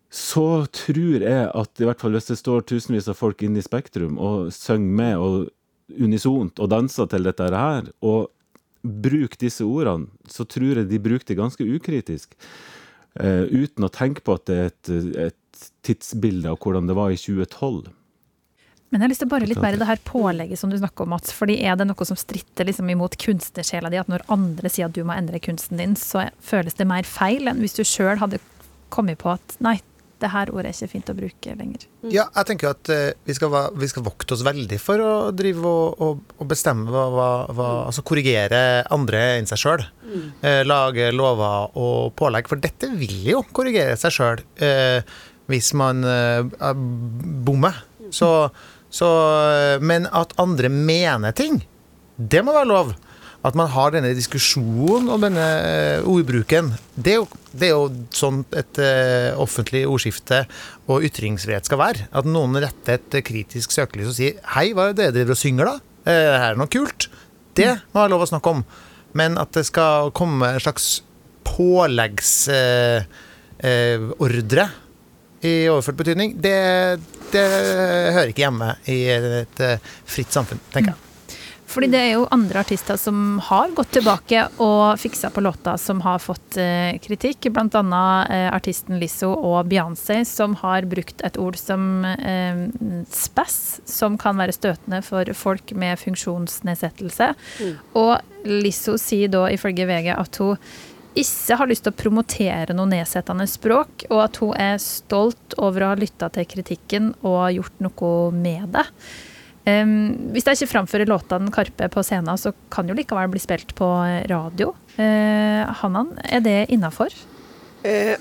så 0.10 0.66
tror 0.74 1.22
jeg 1.22 1.52
at 1.54 1.80
i 1.80 1.86
hvert 1.86 2.02
fall 2.02 2.16
hvis 2.18 2.32
det 2.32 2.40
står 2.40 2.66
tusenvis 2.66 3.08
av 3.08 3.18
folk 3.20 3.44
inne 3.46 3.62
i 3.62 3.66
Spektrum 3.66 4.18
og 4.18 4.50
synger 4.52 4.96
med 4.98 5.22
og 5.22 5.50
unisont 6.02 6.60
og 6.60 6.70
danser 6.70 7.10
til 7.10 7.26
dette 7.26 7.50
her, 7.54 7.92
og 8.02 8.30
bruker 8.82 9.40
disse 9.42 9.66
ordene, 9.68 10.10
så 10.30 10.46
tror 10.48 10.82
jeg 10.82 10.90
de 10.90 11.02
bruker 11.04 11.28
det 11.28 11.40
ganske 11.40 11.66
ukritisk. 11.66 12.36
Uh, 13.20 13.46
uten 13.50 13.88
å 13.88 13.92
tenke 13.92 14.24
på 14.24 14.36
at 14.38 14.46
det 14.48 14.58
er 14.58 14.70
et, 14.70 14.92
et 15.30 15.64
tidsbilde 15.84 16.52
av 16.52 16.60
hvordan 16.62 16.88
det 16.88 16.96
var 16.98 17.12
i 17.12 17.20
2012. 17.20 17.90
Men 18.90 19.02
jeg 19.02 19.06
har 19.06 19.12
lyst 19.12 19.22
til 19.22 19.30
å 19.30 19.34
bare 19.36 19.48
litt 19.50 19.62
mer 19.62 19.76
i 19.76 19.80
det 19.82 19.86
her 19.86 20.00
pålegget 20.02 20.60
som 20.62 20.72
du 20.72 20.78
snakker 20.80 21.06
om, 21.06 21.12
Mats. 21.14 21.34
Fordi 21.36 21.60
er 21.62 21.76
det 21.78 21.86
noe 21.86 22.08
som 22.10 22.18
stritter 22.18 22.66
liksom 22.66 22.90
imot 22.90 23.20
kunstnersjela 23.22 23.92
di, 23.94 24.00
at 24.02 24.10
når 24.10 24.26
andre 24.34 24.72
sier 24.72 24.90
at 24.90 24.96
du 24.98 25.04
må 25.06 25.14
endre 25.14 25.42
kunsten 25.44 25.78
din, 25.78 25.94
så 26.00 26.26
føles 26.42 26.78
det 26.78 26.90
mer 26.90 27.06
feil 27.06 27.52
enn 27.52 27.62
hvis 27.62 27.78
du 27.78 27.84
sjøl 27.86 28.18
hadde 28.22 28.42
kommet 28.90 29.22
på 29.22 29.36
at 29.36 29.60
nei, 29.62 29.78
det 30.20 30.32
her 30.34 30.52
ordet 30.54 30.72
er 30.72 30.78
ikke 30.78 30.92
fint 30.92 31.12
å 31.12 31.16
bruke 31.18 31.56
lenger. 31.60 31.86
Ja, 32.12 32.26
jeg 32.36 32.50
tenker 32.50 32.74
at 32.74 32.92
uh, 32.92 33.12
vi, 33.28 33.36
skal, 33.38 33.56
vi 33.80 33.90
skal 33.92 34.06
vokte 34.06 34.36
oss 34.36 34.44
veldig 34.48 34.80
for 34.82 35.04
å 35.04 35.14
drive 35.36 35.64
og, 35.64 36.04
og, 36.04 36.36
og 36.40 36.50
bestemme 36.52 36.92
hva, 36.92 37.08
hva, 37.14 37.30
hva 37.56 37.70
Altså 37.88 38.04
korrigere 38.06 38.84
andre 38.94 39.24
enn 39.40 39.48
seg 39.50 39.62
sjøl. 39.62 39.86
Eh, 40.42 40.62
lage 40.66 41.12
lover 41.14 41.76
og 41.78 42.14
pålegg. 42.18 42.50
For 42.50 42.62
dette 42.62 42.90
vil 42.98 43.28
jo 43.30 43.44
korrigere 43.56 43.98
seg 44.00 44.16
sjøl 44.16 44.42
uh, 44.64 45.20
hvis 45.50 45.74
man 45.78 46.06
eh, 46.06 46.46
er 46.46 46.82
bommer. 47.46 47.84
Så, 48.14 48.30
så 48.94 49.10
eh, 49.50 49.82
Men 49.82 50.08
at 50.14 50.36
andre 50.42 50.70
mener 50.70 51.36
ting, 51.38 51.64
det 52.18 52.44
må 52.46 52.56
være 52.56 52.70
lov. 52.70 52.94
At 53.40 53.56
man 53.56 53.70
har 53.72 53.94
denne 53.94 54.12
diskusjonen 54.18 55.08
og 55.14 55.22
denne 55.24 55.46
eh, 55.64 56.08
ordbruken. 56.08 56.74
Det 57.00 57.14
er 57.14 57.22
jo, 57.22 57.28
det 57.54 57.70
er 57.70 57.72
jo 57.72 57.86
sånn 58.12 58.42
et 58.60 58.80
eh, 58.84 59.32
offentlig 59.40 59.86
ordskifte 59.88 60.42
og 60.92 61.06
ytringsfrihet 61.08 61.70
skal 61.70 61.80
være. 61.80 62.10
At 62.12 62.28
noen 62.28 62.60
retter 62.60 62.98
et 62.98 63.16
eh, 63.16 63.24
kritisk 63.24 63.72
søkelys 63.72 64.12
og 64.12 64.18
sier 64.18 64.44
'hei, 64.44 64.74
hva 64.76 64.90
er 64.90 64.92
det 64.92 65.00
dere 65.06 65.16
driver 65.16 65.38
og 65.38 65.40
synger, 65.40 65.72
da?' 65.72 65.80
Det 66.10 66.20
her 66.20 66.52
er 66.52 66.60
noe 66.60 66.72
kult. 66.74 67.08
Det 67.56 67.72
må 67.94 68.02
være 68.02 68.12
lov 68.12 68.28
å 68.28 68.32
snakke 68.34 68.52
om. 68.52 68.62
Men 69.16 69.38
at 69.40 69.56
det 69.56 69.66
skal 69.68 70.12
komme 70.12 70.56
en 70.56 70.64
slags 70.64 71.02
påleggsordre 71.48 73.06
eh, 74.68 74.78
i 75.40 75.70
overført 75.72 76.02
betydning, 76.02 76.36
det, 76.44 77.00
det 77.32 77.46
hører 77.48 78.32
ikke 78.34 78.44
hjemme 78.44 78.74
i 78.92 79.06
et 79.08 79.62
fritt 80.04 80.36
samfunn, 80.36 80.60
tenker 80.74 80.92
jeg. 80.92 81.09
Fordi 81.70 81.90
det 81.94 82.00
er 82.02 82.14
jo 82.16 82.28
andre 82.34 82.64
artister 82.64 82.98
som 82.98 83.38
har 83.46 83.70
gått 83.78 83.92
tilbake 83.94 84.48
og 84.64 84.98
fiksa 84.98 85.30
på 85.34 85.44
låta 85.46 85.76
som 85.78 86.02
har 86.02 86.18
fått 86.24 86.58
eh, 86.58 86.98
kritikk. 87.04 87.52
Blant 87.54 87.78
annet 87.78 88.32
eh, 88.34 88.48
artisten 88.50 88.98
Lizzo 89.02 89.30
og 89.36 89.70
Beyoncé, 89.70 90.24
som 90.26 90.58
har 90.64 90.88
brukt 90.90 91.22
et 91.26 91.38
ord 91.38 91.60
som 91.62 92.06
eh, 92.10 92.66
spass, 93.14 93.60
som 93.86 94.18
kan 94.18 94.42
være 94.42 94.58
støtende 94.58 95.04
for 95.06 95.30
folk 95.38 95.76
med 95.78 96.02
funksjonsnedsettelse. 96.02 97.34
Og 98.02 98.50
Lizzo 98.50 98.98
sier 98.98 99.30
da 99.30 99.46
ifølge 99.54 99.86
VG 99.90 100.16
at 100.18 100.42
hun 100.42 100.58
ikke 101.20 101.58
har 101.60 101.70
lyst 101.70 101.86
til 101.86 101.94
å 101.94 102.00
promotere 102.00 102.74
noe 102.78 102.90
nedsettende 102.90 103.46
språk, 103.50 104.08
og 104.10 104.26
at 104.26 104.42
hun 104.42 104.54
er 104.58 104.78
stolt 104.82 105.58
over 105.62 105.86
å 105.86 105.94
ha 105.94 105.98
lytta 106.00 106.30
til 106.34 106.50
kritikken 106.50 107.14
og 107.22 107.50
gjort 107.54 107.84
noe 107.84 108.14
med 108.34 108.72
det. 108.74 108.88
Um, 109.68 110.32
hvis 110.34 110.48
jeg 110.48 110.62
ikke 110.62 110.72
framfører 110.72 111.10
låtene 111.10 111.52
Karpe 111.54 111.90
på 111.92 112.04
scenen, 112.06 112.40
så 112.40 112.54
kan 112.74 112.88
jo 112.90 112.96
likevel 112.98 113.30
bli 113.32 113.42
spilt 113.44 113.76
på 113.78 113.90
radio. 114.32 114.72
Uh, 114.96 115.68
Hanan, 115.82 116.16
er 116.24 116.46
det 116.46 116.62
innafor? 116.74 117.14
Eh, 117.84 118.18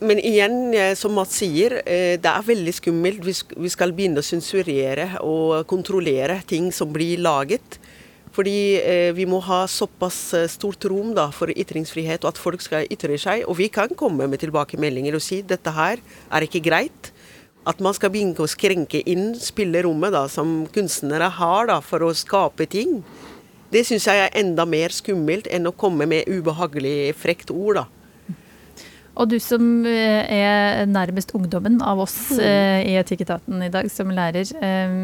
men 0.00 0.16
igjen, 0.16 0.72
eh, 0.74 0.94
som 0.96 1.12
Mats 1.12 1.36
sier, 1.36 1.76
eh, 1.84 2.16
det 2.16 2.30
er 2.30 2.46
veldig 2.46 2.72
skummelt 2.72 3.20
hvis 3.24 3.42
vi 3.52 3.68
skal 3.68 3.92
begynne 3.92 4.22
å 4.22 4.24
sensurere 4.24 5.20
og 5.20 5.66
kontrollere 5.68 6.40
ting 6.48 6.70
som 6.72 6.92
blir 6.92 7.20
laget. 7.20 7.78
Fordi 8.34 8.80
eh, 8.80 9.12
vi 9.14 9.26
må 9.30 9.38
ha 9.46 9.62
såpass 9.70 10.18
eh, 10.34 10.48
stort 10.50 10.88
rom 10.90 11.12
da, 11.14 11.28
for 11.30 11.52
ytringsfrihet, 11.52 12.24
og 12.24 12.32
at 12.32 12.40
folk 12.40 12.64
skal 12.64 12.88
ytre 12.90 13.18
seg. 13.20 13.44
Og 13.46 13.60
vi 13.60 13.68
kan 13.68 13.92
komme 13.94 14.26
med 14.26 14.42
tilbakemeldinger 14.42 15.14
og 15.14 15.22
si 15.22 15.42
dette 15.46 15.70
her 15.76 16.00
er 16.32 16.48
ikke 16.48 16.64
greit. 16.64 17.12
At 17.64 17.80
man 17.80 17.96
skal 17.96 18.12
begynne 18.12 18.36
å 18.44 18.50
skrenke 18.50 19.00
inn 19.08 19.32
spillerommet 19.40 20.12
da, 20.12 20.26
som 20.28 20.64
kunstnere 20.74 21.30
har 21.38 21.70
da, 21.72 21.80
for 21.80 22.04
å 22.04 22.12
skape 22.16 22.68
ting. 22.68 22.98
Det 23.72 23.86
syns 23.88 24.06
jeg 24.06 24.20
er 24.20 24.34
enda 24.38 24.66
mer 24.68 24.92
skummelt 24.94 25.48
enn 25.50 25.66
å 25.66 25.74
komme 25.74 26.06
med 26.06 26.28
ubehagelig 26.28 27.14
frekt 27.18 27.50
ord. 27.54 27.80
da. 27.80 27.86
Og 29.14 29.30
du 29.30 29.36
som 29.42 29.62
eh, 29.86 30.26
er 30.26 30.84
nærmest 30.90 31.32
ungdommen 31.38 31.78
av 31.86 32.02
oss 32.02 32.16
eh, 32.34 32.82
i 32.82 32.96
Etikketaten 32.98 33.62
i 33.62 33.70
dag, 33.72 33.86
som 33.90 34.10
lærer. 34.10 34.50
eh, 34.58 34.96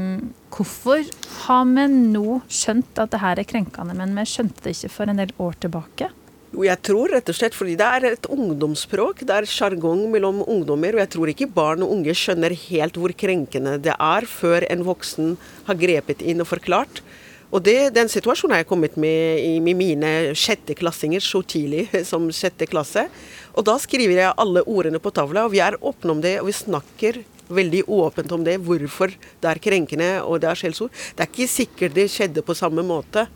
hvorfor 0.50 1.05
har 1.47 1.69
vi 1.71 1.87
nå 1.95 2.40
skjønt 2.50 2.99
at 2.99 3.14
det 3.14 3.23
her 3.23 3.38
er 3.38 3.47
krenkende, 3.47 3.95
men 3.95 4.17
vi 4.19 4.26
skjønte 4.26 4.67
det 4.67 4.75
ikke 4.76 4.95
for 4.97 5.11
en 5.11 5.23
del 5.23 5.35
år 5.38 5.61
tilbake? 5.62 6.11
Jo, 6.50 6.64
jeg 6.66 6.83
tror 6.83 7.12
rett 7.14 7.30
og 7.30 7.37
slett 7.38 7.54
fordi 7.54 7.76
det 7.78 7.87
er 7.87 8.07
et 8.09 8.26
ungdomsspråk. 8.26 9.23
Det 9.23 9.35
er 9.37 9.47
sjargong 9.47 10.09
mellom 10.11 10.42
ungdommer. 10.42 10.97
Og 10.97 11.02
jeg 11.04 11.12
tror 11.14 11.30
ikke 11.30 11.50
barn 11.54 11.85
og 11.87 11.92
unge 11.95 12.14
skjønner 12.19 12.54
helt 12.66 12.99
hvor 12.99 13.14
krenkende 13.14 13.76
det 13.83 13.95
er 13.95 14.26
før 14.26 14.66
en 14.66 14.83
voksen 14.88 15.37
har 15.69 15.78
grepet 15.78 16.25
inn 16.26 16.42
og 16.42 16.50
forklart. 16.50 17.02
Og 17.50 17.62
det, 17.66 17.92
den 17.95 18.11
situasjonen 18.11 18.54
har 18.54 18.64
jeg 18.64 18.71
kommet 18.71 18.99
med 18.99 19.42
i 19.42 19.57
med 19.62 19.78
mine 19.78 20.11
sjetteklassinger 20.38 21.23
så 21.23 21.42
tidlig 21.42 21.87
som 22.11 22.26
sjette 22.35 22.66
klasse. 22.71 23.07
Og 23.54 23.66
da 23.66 23.76
skriver 23.83 24.19
jeg 24.19 24.38
alle 24.38 24.66
ordene 24.66 25.02
på 25.02 25.14
tavla, 25.14 25.47
og 25.47 25.54
vi 25.54 25.62
er 25.62 25.78
åpne 25.78 26.14
om 26.14 26.23
det, 26.23 26.37
og 26.42 26.50
vi 26.50 26.54
snakker 26.54 27.23
veldig 27.50 27.83
åpent 27.90 28.30
om 28.35 28.42
det, 28.47 28.61
hvorfor 28.62 29.11
det 29.11 29.50
er 29.50 29.62
krenkende 29.62 30.11
og 30.23 30.38
det 30.42 30.50
er 30.50 30.59
skjellsord. 30.59 30.95
Det 31.14 31.25
er 31.25 31.30
ikke 31.30 31.50
sikkert 31.50 31.97
det 31.99 32.11
skjedde 32.11 32.47
på 32.47 32.59
samme 32.59 32.87
måte 32.87 33.26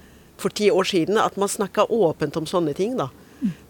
for 0.41 0.55
ti 0.55 0.71
år 0.71 0.88
siden, 0.88 1.19
at 1.21 1.37
man 1.41 1.50
snakka 1.50 1.87
åpent 1.93 2.37
om 2.41 2.47
sånne 2.49 2.75
ting. 2.76 2.97
da. 2.99 3.11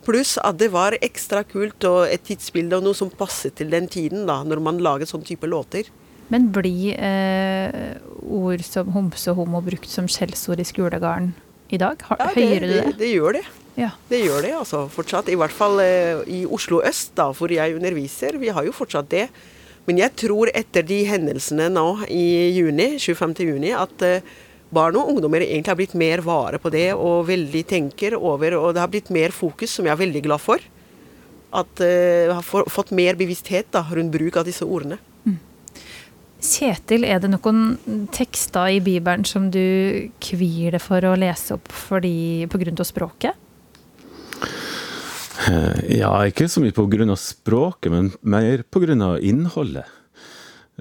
Pluss 0.06 0.36
at 0.38 0.58
det 0.60 0.70
var 0.74 0.96
ekstra 1.02 1.42
kult 1.48 1.84
og 1.88 2.04
et 2.06 2.22
tidsbilde 2.28 2.78
og 2.78 2.86
noe 2.86 2.96
som 2.96 3.10
passet 3.10 3.56
til 3.58 3.72
den 3.72 3.88
tiden, 3.90 4.26
da, 4.28 4.42
når 4.46 4.62
man 4.62 4.82
laget 4.84 5.10
sånn 5.10 5.24
type 5.26 5.48
låter. 5.50 5.88
Men 6.32 6.48
blir 6.54 6.94
eh, 6.96 7.96
ord 8.22 8.62
som 8.64 8.92
homse 8.94 9.32
og 9.32 9.42
homo 9.42 9.60
brukt 9.64 9.90
som 9.90 10.06
skjellsord 10.08 10.62
i 10.62 10.68
skolegården 10.68 11.34
i 11.74 11.80
dag? 11.80 12.00
Har, 12.08 12.20
Ja, 12.20 12.30
hører 12.36 12.64
du 12.64 12.72
det? 12.72 12.84
Det, 12.86 12.96
det 13.02 13.10
gjør 13.12 13.38
det. 13.38 13.44
Ja. 13.80 13.90
Det 14.08 14.20
gjør 14.22 14.44
det, 14.44 14.54
altså. 14.60 14.84
Fortsatt. 14.92 15.28
I 15.32 15.36
hvert 15.40 15.54
fall 15.54 15.80
eh, 15.82 16.22
i 16.30 16.44
Oslo 16.46 16.80
øst, 16.86 17.12
da, 17.18 17.30
hvor 17.34 17.52
jeg 17.52 17.76
underviser. 17.76 18.38
Vi 18.40 18.52
har 18.54 18.66
jo 18.66 18.72
fortsatt 18.76 19.10
det. 19.10 19.28
Men 19.84 20.00
jeg 20.00 20.14
tror 20.16 20.48
etter 20.56 20.84
de 20.86 21.02
hendelsene 21.08 21.66
nå 21.72 21.88
i 22.08 22.24
juni, 22.56 22.94
25. 23.02 23.34
juni, 23.44 23.74
at 23.76 24.04
eh, 24.06 24.34
barn 24.74 24.98
og 25.00 25.14
ungdommer 25.14 25.44
egentlig 25.44 25.72
har 25.72 25.78
blitt 25.78 25.96
mer 25.98 26.22
vare 26.26 26.60
på 26.60 26.72
det 26.74 26.88
og 26.94 27.28
veldig 27.30 27.64
tenker 27.70 28.18
over, 28.18 28.58
og 28.60 28.74
det 28.74 28.82
har 28.82 28.92
blitt 28.92 29.12
mer 29.14 29.34
fokus, 29.34 29.72
som 29.76 29.86
jeg 29.86 29.94
er 29.94 30.02
veldig 30.04 30.24
glad 30.26 30.42
for. 30.42 30.62
At 31.54 31.82
eh, 31.86 32.30
har 32.34 32.70
fått 32.74 32.90
mer 32.94 33.18
bevissthet 33.18 33.70
da, 33.74 33.84
rundt 33.94 34.14
bruk 34.14 34.40
av 34.40 34.48
disse 34.48 34.66
ordene. 34.66 34.98
Kjetil, 36.44 37.06
er 37.08 37.22
det 37.22 37.30
noen 37.32 38.08
tekster 38.12 38.74
i 38.76 38.80
Bibelen 38.84 39.24
som 39.24 39.46
du 39.52 40.10
kvier 40.20 40.74
deg 40.76 40.82
for 40.84 41.04
å 41.08 41.14
lese 41.16 41.56
opp 41.56 41.70
fordi, 41.72 42.44
på 42.52 42.60
grunn 42.60 42.76
av 42.76 42.88
språket? 42.88 43.40
Eh, 45.48 45.98
Ja, 46.00 46.12
ikke 46.28 46.48
så 46.50 46.60
mye 46.60 46.74
på 46.76 46.84
grunn 46.90 47.12
av 47.14 47.20
språket, 47.20 47.90
men 47.92 48.12
mer 48.20 48.64
på 48.68 48.84
grunn 48.84 49.04
av 49.04 49.24
innholdet. 49.24 49.88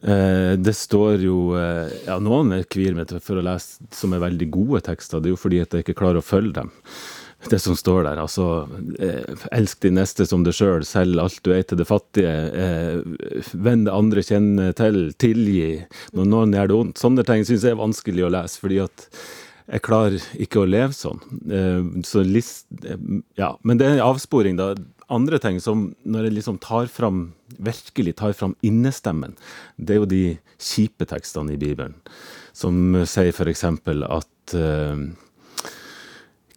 Eh, 0.01 0.53
Det 0.57 0.73
står 0.75 1.21
jo 1.21 1.53
eh, 1.59 1.91
Ja, 2.07 2.17
noen 2.23 2.53
er 2.55 2.63
kvir 2.65 2.95
meg 2.97 3.11
for 3.21 3.37
å 3.39 3.45
lese 3.45 3.83
som 3.93 4.13
er 4.15 4.23
veldig 4.23 4.49
gode 4.53 4.81
tekster. 4.87 5.21
Det 5.21 5.29
er 5.31 5.35
jo 5.35 5.41
fordi 5.43 5.61
at 5.61 5.75
jeg 5.77 5.85
ikke 5.85 5.99
klarer 6.01 6.21
å 6.21 6.25
følge 6.25 6.55
dem. 6.61 6.71
Det 7.51 7.59
som 7.59 7.75
står 7.75 8.05
der, 8.07 8.21
altså 8.23 8.45
eh, 9.03 9.33
Elsk 9.51 9.81
din 9.83 9.97
neste 9.99 10.23
som 10.25 10.45
deg 10.45 10.55
sjøl, 10.55 10.85
selg 10.87 11.19
alt 11.19 11.41
du 11.43 11.51
er 11.51 11.65
til 11.67 11.77
det 11.81 11.87
fattige. 11.89 12.33
Eh, 12.55 13.47
Venn 13.53 13.83
det 13.83 13.91
andre 13.93 14.23
kjenner 14.23 14.71
til, 14.79 15.09
tilgi 15.19 15.83
når 16.15 16.29
noen 16.31 16.55
gjør 16.55 16.71
det 16.71 16.77
vondt. 16.79 17.01
Sånne 17.03 17.25
ting 17.27 17.43
syns 17.43 17.65
jeg 17.67 17.75
er 17.75 17.81
vanskelig 17.83 18.23
å 18.29 18.31
lese, 18.33 18.61
fordi 18.63 18.79
at 18.85 19.09
jeg 19.73 19.83
klarer 19.83 20.23
ikke 20.43 20.59
å 20.63 20.67
leve 20.67 20.95
sånn. 20.95 21.19
Eh, 21.51 21.83
Så 22.07 22.23
list, 22.27 22.65
eh, 22.87 22.97
ja, 23.39 23.53
men 23.63 23.77
det 23.79 23.87
er 23.91 23.97
en 23.99 24.07
avsporing, 24.07 24.55
da. 24.59 24.73
Andre 25.13 25.39
ting 25.41 25.59
som 25.63 25.89
når 26.03 26.27
jeg 26.27 26.37
liksom 26.39 26.59
tar 26.63 26.87
fram, 26.91 27.25
virkelig 27.61 28.15
tar 28.21 28.33
fram 28.37 28.55
innestemmen, 28.65 29.35
det 29.77 29.95
er 29.95 30.01
jo 30.01 30.09
de 30.09 30.23
kjipe 30.61 31.07
tekstene 31.09 31.55
i 31.55 31.59
Bibelen. 31.61 31.95
Som 32.53 32.95
sier 33.09 33.49
eksempel 33.49 34.05
at 34.05 34.55
uh, 34.57 34.97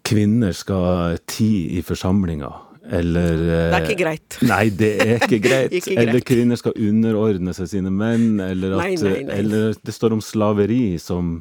kvinner 0.07 0.55
skal 0.57 1.19
tie 1.29 1.77
i 1.79 1.83
forsamlinga. 1.85 2.53
Eller 2.87 3.33
eh, 3.35 3.71
Det 3.73 3.79
er 3.79 3.85
ikke 3.89 3.99
greit. 3.99 4.39
Nei, 4.53 4.65
det 4.71 4.91
er 5.03 5.15
ikke 5.19 5.41
greit. 5.49 5.73
Ikke 5.75 5.95
greit. 5.97 6.03
Eller 6.05 6.27
kvinner 6.27 6.61
skal 6.61 6.77
underordne 6.79 7.55
seg 7.57 7.71
sine 7.73 7.91
menn. 7.91 8.37
Eller, 8.43 8.77
at, 8.77 8.85
Nei, 8.85 8.93
nei, 9.01 9.15
nei. 9.27 9.39
eller 9.41 9.75
det 9.83 9.95
står 9.95 10.15
om 10.17 10.23
slaveri 10.25 10.99
som 11.03 11.41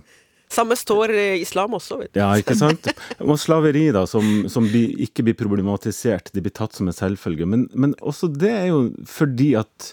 Samme 0.56 0.78
står 0.80 1.14
eh, 1.16 1.42
islam 1.42 1.76
også, 1.78 2.00
vet 2.04 2.14
du. 2.14 2.22
Ja, 2.22 2.30
ikke 2.40 2.56
sant? 2.58 2.88
Og 3.20 3.38
slaveri, 3.42 3.90
da, 3.96 4.06
som, 4.10 4.46
som 4.52 4.68
ikke 4.72 5.26
blir 5.28 5.38
problematisert. 5.40 6.32
De 6.36 6.44
blir 6.44 6.56
tatt 6.56 6.78
som 6.78 6.90
en 6.90 6.96
selvfølge. 6.96 7.48
Men, 7.50 7.68
men 7.76 7.96
også 8.00 8.32
det 8.32 8.54
er 8.54 8.68
jo 8.72 8.82
fordi 9.10 9.52
at 9.60 9.92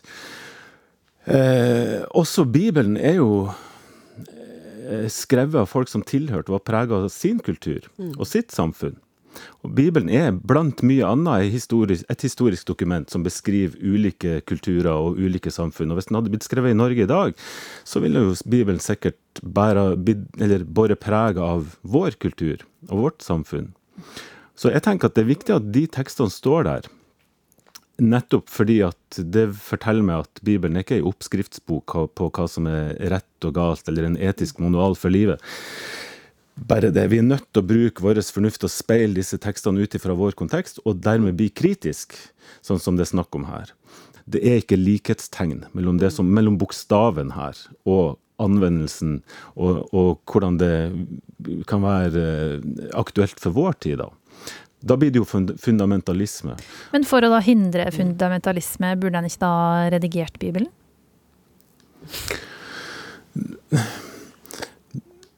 eh, 1.26 2.02
Også 2.19 2.47
Bibelen 2.47 2.97
er 2.97 3.19
jo 3.19 3.31
eh, 3.49 5.09
skrevet 5.11 5.64
av 5.64 5.71
folk 5.71 5.90
som 5.90 6.04
tilhørte, 6.07 6.52
og 6.52 6.61
var 6.61 6.69
prega 6.71 7.02
av 7.02 7.11
sin 7.14 7.42
kultur 7.42 7.90
og 8.12 8.26
sitt 8.28 8.54
samfunn. 8.54 8.99
Og 9.62 9.75
Bibelen 9.77 10.11
er 10.12 10.33
blant 10.35 10.83
mye 10.87 11.07
annet 11.07 11.47
et 11.47 11.55
historisk, 11.55 12.07
et 12.11 12.25
historisk 12.27 12.67
dokument 12.69 13.09
som 13.11 13.25
beskriver 13.25 13.79
ulike 13.79 14.41
kulturer 14.49 14.91
og 14.93 15.21
ulike 15.21 15.53
samfunn. 15.55 15.93
Og 15.93 16.01
Hvis 16.01 16.11
den 16.11 16.19
hadde 16.19 16.33
blitt 16.33 16.47
skrevet 16.49 16.75
i 16.75 16.79
Norge 16.79 17.05
i 17.05 17.11
dag, 17.11 17.37
så 17.85 18.03
ville 18.03 18.25
jo 18.25 18.35
Bibelen 18.47 18.83
sikkert 18.83 19.19
bære, 19.43 19.97
båret 20.67 21.01
preg 21.01 21.39
av 21.41 21.77
vår 21.83 22.19
kultur 22.23 22.67
og 22.91 23.07
vårt 23.07 23.23
samfunn. 23.23 23.73
Så 24.59 24.73
jeg 24.73 24.85
tenker 24.85 25.09
at 25.09 25.17
det 25.17 25.25
er 25.25 25.33
viktig 25.33 25.55
at 25.55 25.71
de 25.75 25.87
tekstene 25.91 26.33
står 26.33 26.69
der. 26.69 26.91
Nettopp 28.03 28.49
fordi 28.51 28.81
at 28.87 29.19
det 29.35 29.51
forteller 29.62 30.05
meg 30.07 30.25
at 30.25 30.41
Bibelen 30.45 30.77
er 30.77 30.85
ikke 30.85 30.97
er 30.99 31.05
en 31.05 31.11
oppskriftsbok 31.12 31.97
på 32.17 32.29
hva 32.35 32.47
som 32.51 32.67
er 32.71 32.97
rett 33.12 33.47
og 33.47 33.55
galt, 33.57 33.87
eller 33.89 34.09
en 34.09 34.19
etisk 34.19 34.62
manual 34.62 34.97
for 34.99 35.12
livet. 35.12 35.43
Bare 36.57 36.91
det. 36.93 37.07
Vi 37.09 37.19
er 37.19 37.27
nødt 37.27 37.47
til 37.49 37.63
å 37.63 37.67
bruke 37.67 38.05
vår 38.05 38.21
fornuft 38.29 38.65
og 38.67 38.73
speile 38.73 39.17
disse 39.17 39.39
tekstene 39.41 39.81
ut 39.81 39.95
ifra 39.97 40.17
vår 40.17 40.37
kontekst, 40.37 40.83
og 40.85 41.01
dermed 41.05 41.39
bli 41.39 41.49
kritisk, 41.49 42.15
sånn 42.61 42.81
som 42.83 42.99
det 42.99 43.07
er 43.07 43.15
snakk 43.15 43.35
om 43.39 43.47
her. 43.49 43.73
Det 44.29 44.43
er 44.47 44.61
ikke 44.61 44.79
likhetstegn 44.79 45.65
mellom, 45.73 45.99
som, 46.13 46.29
mellom 46.29 46.59
bokstaven 46.61 47.33
her 47.35 47.59
og 47.89 48.19
anvendelsen, 48.43 49.21
og, 49.57 49.87
og 49.95 50.21
hvordan 50.29 50.59
det 50.61 50.75
kan 51.71 51.83
være 51.85 52.27
eh, 52.59 52.91
aktuelt 52.99 53.39
for 53.43 53.55
vår 53.57 53.79
tid. 53.85 54.03
Da 54.03 54.11
Da 54.83 54.97
blir 54.99 55.13
det 55.15 55.21
jo 55.21 55.27
fundamentalisme. 55.63 56.57
Men 56.91 57.05
for 57.07 57.23
å 57.23 57.31
da 57.31 57.39
hindre 57.39 57.87
fundamentalisme, 57.95 58.97
burde 58.99 59.21
han 59.21 59.29
ikke 59.29 59.45
da 59.45 59.91
redigert 59.95 60.41
Bibelen? 60.43 60.67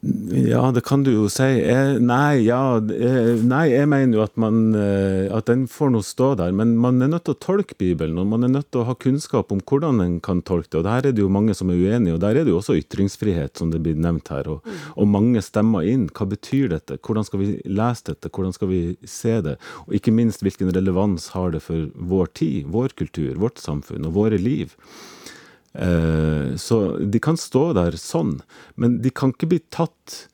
Ja, 0.05 0.71
det 0.75 0.83
kan 0.85 1.05
du 1.05 1.11
jo 1.15 1.29
si. 1.33 1.47
Jeg, 1.63 2.01
nei, 2.05 2.43
ja, 2.45 2.77
eh, 2.77 3.39
nei, 3.41 3.63
jeg 3.71 3.89
mener 3.89 4.19
jo 4.19 4.25
at, 4.25 4.35
man, 4.41 4.59
eh, 4.77 5.31
at 5.33 5.47
den 5.49 5.63
får 5.71 5.95
nå 5.95 6.03
stå 6.05 6.35
der. 6.41 6.53
Men 6.53 6.75
man 6.81 7.01
er 7.01 7.09
nødt 7.13 7.25
til 7.25 7.37
å 7.37 7.41
tolke 7.41 7.77
Bibelen, 7.81 8.19
og 8.21 8.29
man 8.35 8.45
er 8.45 8.53
nødt 8.53 8.69
til 8.75 8.83
å 8.83 8.89
ha 8.91 8.97
kunnskap 9.01 9.55
om 9.55 9.63
hvordan 9.65 10.03
en 10.05 10.19
kan 10.25 10.43
tolke 10.45 10.69
det. 10.75 10.83
Og 10.83 10.87
der 10.89 11.09
er 11.09 11.17
det 11.17 11.25
jo 11.25 11.31
mange 11.33 11.57
som 11.57 11.73
er 11.73 11.81
uenige, 11.81 12.19
og 12.19 12.21
der 12.27 12.37
er 12.37 12.45
det 12.45 12.53
jo 12.53 12.61
også 12.61 12.77
ytringsfrihet, 12.83 13.55
som 13.57 13.73
det 13.73 13.81
blir 13.87 13.97
nevnt 13.97 14.29
her. 14.35 14.51
Og, 14.53 14.69
og 14.93 15.09
mange 15.09 15.41
stemmer 15.45 15.89
inn. 15.89 16.11
Hva 16.13 16.29
betyr 16.29 16.75
dette? 16.75 17.01
Hvordan 17.01 17.25
skal 17.31 17.41
vi 17.41 17.51
lese 17.65 18.11
dette? 18.11 18.29
Hvordan 18.29 18.57
skal 18.59 18.73
vi 18.75 18.83
se 19.09 19.39
det? 19.47 19.57
Og 19.87 19.97
ikke 19.97 20.13
minst, 20.13 20.45
hvilken 20.45 20.75
relevans 20.77 21.31
har 21.39 21.57
det 21.57 21.65
for 21.65 21.89
vår 21.95 22.35
tid, 22.37 22.69
vår 22.75 22.93
kultur, 23.01 23.33
vårt 23.41 23.63
samfunn 23.63 24.11
og 24.11 24.19
våre 24.21 24.43
liv? 24.43 24.77
Eh, 25.75 26.55
Så 26.57 26.99
de 26.99 27.19
kan 27.19 27.37
stå 27.37 27.73
der 27.75 27.99
sånn, 27.99 28.39
men 28.79 29.01
de 29.03 29.11
kan 29.11 29.33
ikke 29.35 29.49
bli 29.51 29.59
tatt 29.75 30.29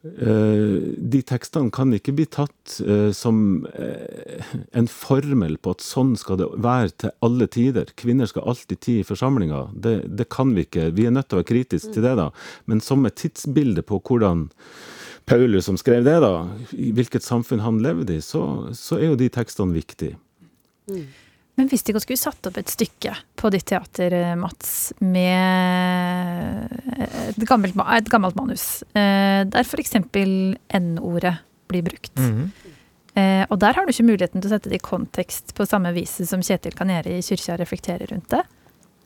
eh, 0.00 0.78
De 0.96 1.20
tekstene 1.28 1.68
kan 1.74 1.92
ikke 1.92 2.14
bli 2.16 2.24
tatt 2.24 2.78
eh, 2.80 3.10
som 3.12 3.66
en 4.72 4.88
formel 4.88 5.58
på 5.60 5.74
at 5.76 5.84
sånn 5.84 6.14
skal 6.16 6.40
det 6.40 6.48
være 6.56 6.94
til 7.04 7.12
alle 7.20 7.50
tider. 7.52 7.92
Kvinner 8.00 8.30
skal 8.30 8.48
alltid 8.48 8.80
tie 8.80 9.02
i 9.02 9.08
forsamlinga. 9.08 9.66
Det, 9.74 9.96
det 10.08 10.28
kan 10.32 10.54
vi 10.56 10.64
ikke. 10.64 10.88
Vi 10.96 11.04
er 11.04 11.12
nødt 11.12 11.28
til 11.28 11.36
å 11.36 11.42
være 11.42 11.52
kritiske 11.52 11.92
til 11.92 12.06
det, 12.08 12.16
da. 12.16 12.30
Men 12.64 12.80
som 12.80 13.04
et 13.04 13.18
tidsbilde 13.20 13.84
på 13.84 14.00
hvordan 14.00 14.48
Paulus 15.28 15.66
som 15.68 15.76
skrev 15.76 16.06
det, 16.08 16.16
da, 16.24 16.48
i 16.72 16.88
hvilket 16.96 17.26
samfunn 17.26 17.60
han 17.60 17.82
levde 17.84 18.16
i, 18.16 18.24
så, 18.24 18.72
så 18.72 18.96
er 18.96 19.10
jo 19.10 19.20
de 19.20 19.28
tekstene 19.28 19.76
viktige. 19.76 20.16
Men 21.58 21.66
hvis 21.72 21.82
dere 21.82 21.98
skulle 22.02 22.20
satt 22.20 22.46
opp 22.46 22.58
et 22.60 22.70
stykke 22.70 23.16
på 23.38 23.50
ditt 23.50 23.66
teater, 23.66 24.14
eh, 24.14 24.34
Mats, 24.38 24.92
med 25.02 26.70
et 27.34 27.44
gammelt, 27.48 27.74
et 27.96 28.10
gammelt 28.12 28.38
manus, 28.38 28.84
eh, 28.94 29.42
der 29.50 29.66
f.eks. 29.66 29.96
N-ordet 30.78 31.34
blir 31.68 31.82
brukt. 31.82 32.14
Mhm. 32.16 32.50
Eh, 33.18 33.44
Og 33.50 33.58
der 33.58 33.74
har 33.74 33.84
du 33.86 33.90
ikke 33.90 34.06
muligheten 34.06 34.40
til 34.40 34.46
å 34.50 34.54
sette 34.54 34.70
det 34.70 34.78
i 34.78 34.84
kontekst 34.86 35.54
på 35.56 35.66
samme 35.66 35.90
vis 35.92 36.20
som 36.28 36.40
Kjetil 36.40 36.76
Kaneri 36.78 37.18
i 37.18 37.22
kyrkja 37.26 37.56
reflekterer 37.58 38.06
rundt 38.12 38.28
det. 38.30 38.44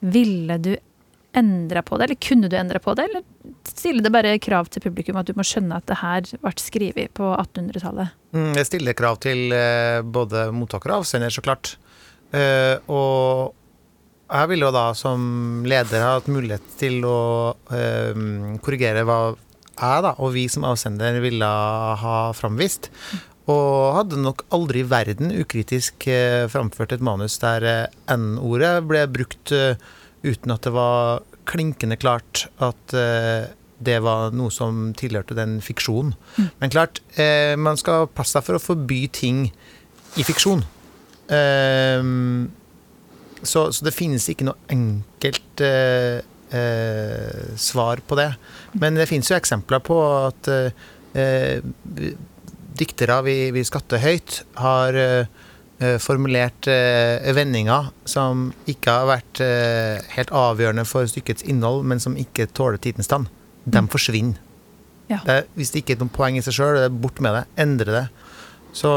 Ville 0.01 0.59
du 0.61 0.77
endra 1.35 1.81
på 1.81 1.97
det, 1.97 2.05
eller 2.05 2.21
kunne 2.21 2.49
du 2.51 2.57
endra 2.59 2.79
på 2.79 2.93
det, 2.95 3.07
eller 3.09 3.23
stiller 3.65 4.03
det 4.05 4.13
bare 4.13 4.39
krav 4.39 4.69
til 4.69 4.83
publikum 4.85 5.17
at 5.17 5.25
du 5.25 5.33
må 5.33 5.41
skjønne 5.47 5.79
at 5.79 5.87
det 5.89 5.97
her 6.03 6.21
ble 6.43 6.53
skrevet 6.61 7.15
på 7.17 7.31
1800-tallet? 7.39 8.13
Mm, 8.37 8.53
Det 8.53 8.67
stiller 8.67 8.93
krav 8.93 9.17
til 9.25 9.49
både 10.13 10.53
mottaker 10.53 10.93
og 10.93 11.07
avsender, 11.07 11.33
så 11.33 11.41
klart. 11.41 11.77
Eh, 12.33 12.77
og 12.89 13.53
jeg 14.33 14.49
ville 14.49 14.69
jo 14.69 14.75
da 14.75 14.87
som 14.97 15.65
leder 15.69 16.01
ha 16.01 16.15
hatt 16.17 16.31
mulighet 16.33 16.77
til 16.81 17.03
å 17.05 17.19
uh, 17.53 18.23
korrigere 18.65 19.03
hva 19.05 19.19
jeg 19.35 20.05
da, 20.07 20.15
og 20.17 20.33
vi 20.33 20.47
som 20.49 20.65
avsender 20.65 21.19
ville 21.21 21.49
ha 22.01 22.17
framvist. 22.37 22.89
Og 23.53 23.99
hadde 23.99 24.23
nok 24.23 24.47
aldri 24.57 24.81
i 24.81 24.89
verden 24.89 25.35
ukritisk 25.37 26.07
uh, 26.09 26.49
framført 26.49 26.97
et 26.97 27.05
manus 27.05 27.37
der 27.43 27.91
N-ordet 28.09 28.79
ble 28.89 29.05
brukt 29.13 29.53
uten 29.53 30.55
at 30.55 30.65
det 30.65 30.73
var 30.73 31.27
klinkende 31.51 31.99
klart 32.01 32.47
at 32.63 32.97
det 33.83 33.99
var 34.05 34.33
noe 34.37 34.53
som 34.55 34.93
tilhørte 34.99 35.37
den 35.37 35.59
fiksjonen. 35.65 36.15
Men 36.61 36.73
klart, 36.73 37.01
eh, 37.17 37.57
man 37.57 37.79
skal 37.81 38.07
passe 38.07 38.37
seg 38.37 38.47
for 38.47 38.59
å 38.59 38.63
forby 38.63 39.07
ting 39.13 39.51
i 40.17 40.27
fiksjon. 40.27 40.65
Ehm, 41.31 42.51
så, 43.43 43.69
så 43.73 43.85
det 43.87 43.95
finnes 43.95 44.29
ikke 44.31 44.47
noe 44.47 44.59
enkelt 44.71 45.63
eh, 45.67 46.23
eh, 46.55 47.55
svar 47.59 48.03
på 48.07 48.19
det. 48.19 48.31
Men 48.79 48.99
det 48.99 49.09
finnes 49.11 49.31
jo 49.31 49.39
eksempler 49.39 49.83
på 49.85 49.99
at 50.29 50.51
eh, 50.53 51.65
diktere 52.79 53.19
vi, 53.27 53.37
vi 53.55 53.65
skatter 53.67 54.03
høyt, 54.03 54.43
har 54.63 54.97
formulert 55.99 56.69
eh, 56.71 57.27
vendinger 57.35 57.89
som 58.07 58.53
ikke 58.71 58.93
har 58.95 59.09
vært 59.09 59.41
eh, 59.43 59.99
helt 60.15 60.31
avgjørende 60.31 60.85
for 60.87 61.09
stykkets 61.11 61.43
innhold, 61.51 61.83
men 61.91 61.99
som 61.99 62.15
ikke 62.15 62.47
tåler 62.55 62.79
tidens 62.79 63.11
tann. 63.11 63.27
De 63.67 63.83
forsvinner. 63.91 64.39
Ja. 65.11 65.19
Det 65.27 65.35
er, 65.35 65.49
hvis 65.59 65.73
det 65.73 65.83
ikke 65.83 65.97
er 65.97 66.05
noe 66.05 66.15
poeng 66.15 66.39
i 66.39 66.45
seg 66.45 66.57
sjøl, 66.57 66.79
bort 67.03 67.21
med 67.25 67.35
det. 67.37 67.43
Endre 67.65 67.97
det. 67.97 68.05
Så 68.73 68.91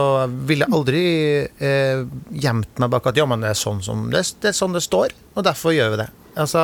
ville 0.47 0.63
jeg 0.63 0.75
aldri 0.75 1.05
eh, 1.43 2.05
gjemt 2.31 2.79
meg 2.79 2.91
bak 2.93 3.09
at 3.11 3.17
ja, 3.19 3.25
men 3.27 3.43
det 3.43 3.51
er, 3.51 3.59
sånn 3.59 3.81
som, 3.83 4.05
det, 4.11 4.23
det 4.39 4.53
er 4.53 4.55
sånn 4.55 4.75
det 4.75 4.85
står, 4.85 5.15
og 5.35 5.43
derfor 5.47 5.75
gjør 5.75 5.91
vi 5.93 5.99
det. 6.05 6.09
Altså, 6.39 6.61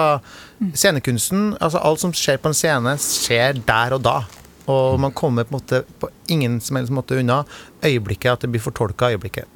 Scenekunsten, 0.74 1.52
altså 1.60 1.82
alt 1.84 2.04
som 2.04 2.13
skjer 2.15 2.39
på 2.39 2.52
en 2.52 2.56
scene, 2.56 2.95
skjer 3.00 3.60
der 3.67 3.95
og 3.95 4.04
da. 4.08 4.17
Og 4.71 5.00
man 5.02 5.13
kommer 5.15 5.47
på, 5.47 5.56
en 5.56 5.60
måte, 5.60 5.84
på 6.00 6.10
ingen 6.32 6.60
som 6.63 6.80
helst 6.80 6.93
måte 6.95 7.19
unna 7.19 7.41
øyeblikket, 7.84 8.32
at 8.32 8.45
det 8.45 8.52
blir 8.54 8.63
fortolka 8.63 9.12
øyeblikket. 9.12 9.47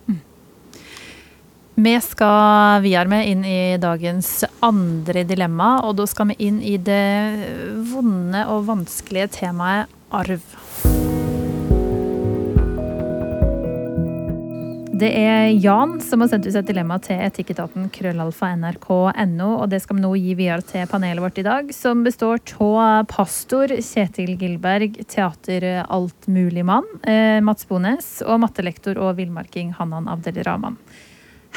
Vi 1.76 1.91
skal 2.00 2.80
videre 2.86 3.12
med 3.12 3.28
inn 3.28 3.41
i 3.44 3.76
dagens 3.80 4.46
andre 4.63 5.26
dilemma, 5.28 5.82
og 5.84 5.98
da 6.00 6.06
skal 6.08 6.32
vi 6.32 6.38
inn 6.48 6.62
i 6.63 6.78
det 6.80 7.84
vonde 7.91 8.46
og 8.52 8.68
vanskelige 8.70 9.34
temaet 9.41 9.91
arv. 10.15 10.44
Det 14.95 15.10
er 15.12 15.49
Jan 15.60 15.97
som 15.99 16.21
har 16.23 16.29
sendt 16.31 16.45
ut 16.47 16.55
et 16.55 16.67
dilemma 16.69 16.95
til 17.03 17.19
etikketaten 17.19 17.89
krøllalfa 17.91 18.53
nrk.no, 18.55 19.47
og 19.58 19.65
det 19.67 19.81
skal 19.84 19.97
vi 19.97 20.03
nå 20.05 20.12
gi 20.15 20.36
videre 20.39 20.63
til 20.63 20.86
panelet 20.88 21.19
vårt 21.19 21.41
i 21.41 21.43
dag, 21.43 21.73
som 21.75 22.05
består 22.05 22.39
av 22.63 23.03
pastor 23.12 23.73
Kjetil 23.75 24.38
Gilberg, 24.39 24.95
teater 25.12 25.67
altmuligmann 25.84 26.88
eh, 27.03 27.41
Mats 27.43 27.67
Bones 27.67 28.08
og 28.23 28.39
mattelektor 28.45 28.95
og 28.95 29.17
villmarking 29.19 29.75
Hannan 29.75 30.08
Abdelrahman. 30.08 30.79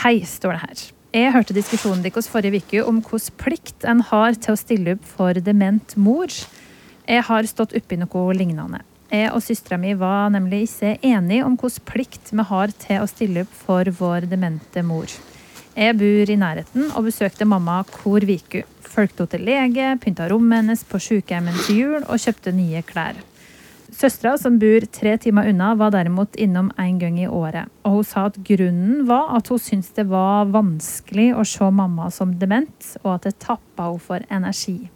Hei, 0.03 0.17
står 0.27 0.57
det 0.57 0.65
her. 0.65 0.85
Jeg 1.21 1.33
hørte 1.39 1.61
diskusjonen 1.61 2.03
deres 2.03 2.27
forrige 2.33 2.65
uke 2.65 2.83
om 2.91 2.99
hvilken 3.07 3.39
plikt 3.39 3.87
en 3.87 4.03
har 4.11 4.35
til 4.35 4.57
å 4.57 4.59
stille 4.59 4.99
opp 4.99 5.07
for 5.15 5.39
dement 5.39 5.95
mor. 5.95 6.27
Jeg 7.07 7.29
har 7.31 7.47
stått 7.47 7.79
oppi 7.79 8.03
noe 8.03 8.31
lignende. 8.35 8.83
Jeg 9.09 9.31
og 9.33 9.41
søstera 9.41 9.79
mi 9.81 9.95
var 9.97 10.29
nemlig 10.35 10.67
ikke 10.67 10.99
enige 11.01 11.45
om 11.47 11.55
hvilken 11.57 11.85
plikt 11.89 12.33
vi 12.35 12.45
har 12.51 12.75
til 12.77 13.01
å 13.01 13.09
stille 13.09 13.47
opp 13.47 13.55
for 13.57 13.89
vår 14.01 14.27
demente 14.29 14.83
mor. 14.85 15.09
Jeg 15.79 15.95
bor 15.97 16.31
i 16.33 16.37
nærheten 16.37 16.91
og 16.91 17.07
besøkte 17.07 17.47
mamma 17.49 17.81
hver 17.89 18.27
uke. 18.29 18.67
Fulgte 18.85 19.25
henne 19.25 19.33
til 19.33 19.47
lege, 19.47 19.89
pynta 20.03 20.29
rommet 20.29 20.61
hennes 20.61 20.85
på 20.85 21.01
sykehjemmet 21.01 21.57
til 21.65 21.81
jul 21.81 22.01
og 22.03 22.21
kjøpte 22.21 22.53
nye 22.53 22.83
klær. 22.85 23.17
Søstera, 23.89 24.35
som 24.37 24.59
bor 24.61 24.85
tre 24.93 25.15
timer 25.17 25.49
unna, 25.49 25.71
var 25.79 25.95
derimot 25.95 26.37
innom 26.37 26.69
en 26.77 26.99
gang 27.01 27.17
i 27.23 27.31
året. 27.31 27.71
Og 27.89 27.97
hun 27.97 28.05
sa 28.05 28.27
at 28.29 28.37
grunnen 28.45 29.07
var 29.09 29.33
at 29.39 29.49
hun 29.49 29.63
syntes 29.63 29.95
det 29.97 30.05
var 30.11 30.51
vanskelig 30.53 31.31
å 31.33 31.47
se 31.49 31.71
mamma 31.73 32.11
som 32.13 32.37
dement, 32.37 32.93
og 33.07 33.15
at 33.15 33.31
det 33.31 33.39
tappa 33.41 33.89
henne 33.89 34.05
for 34.05 34.29
energi. 34.29 34.91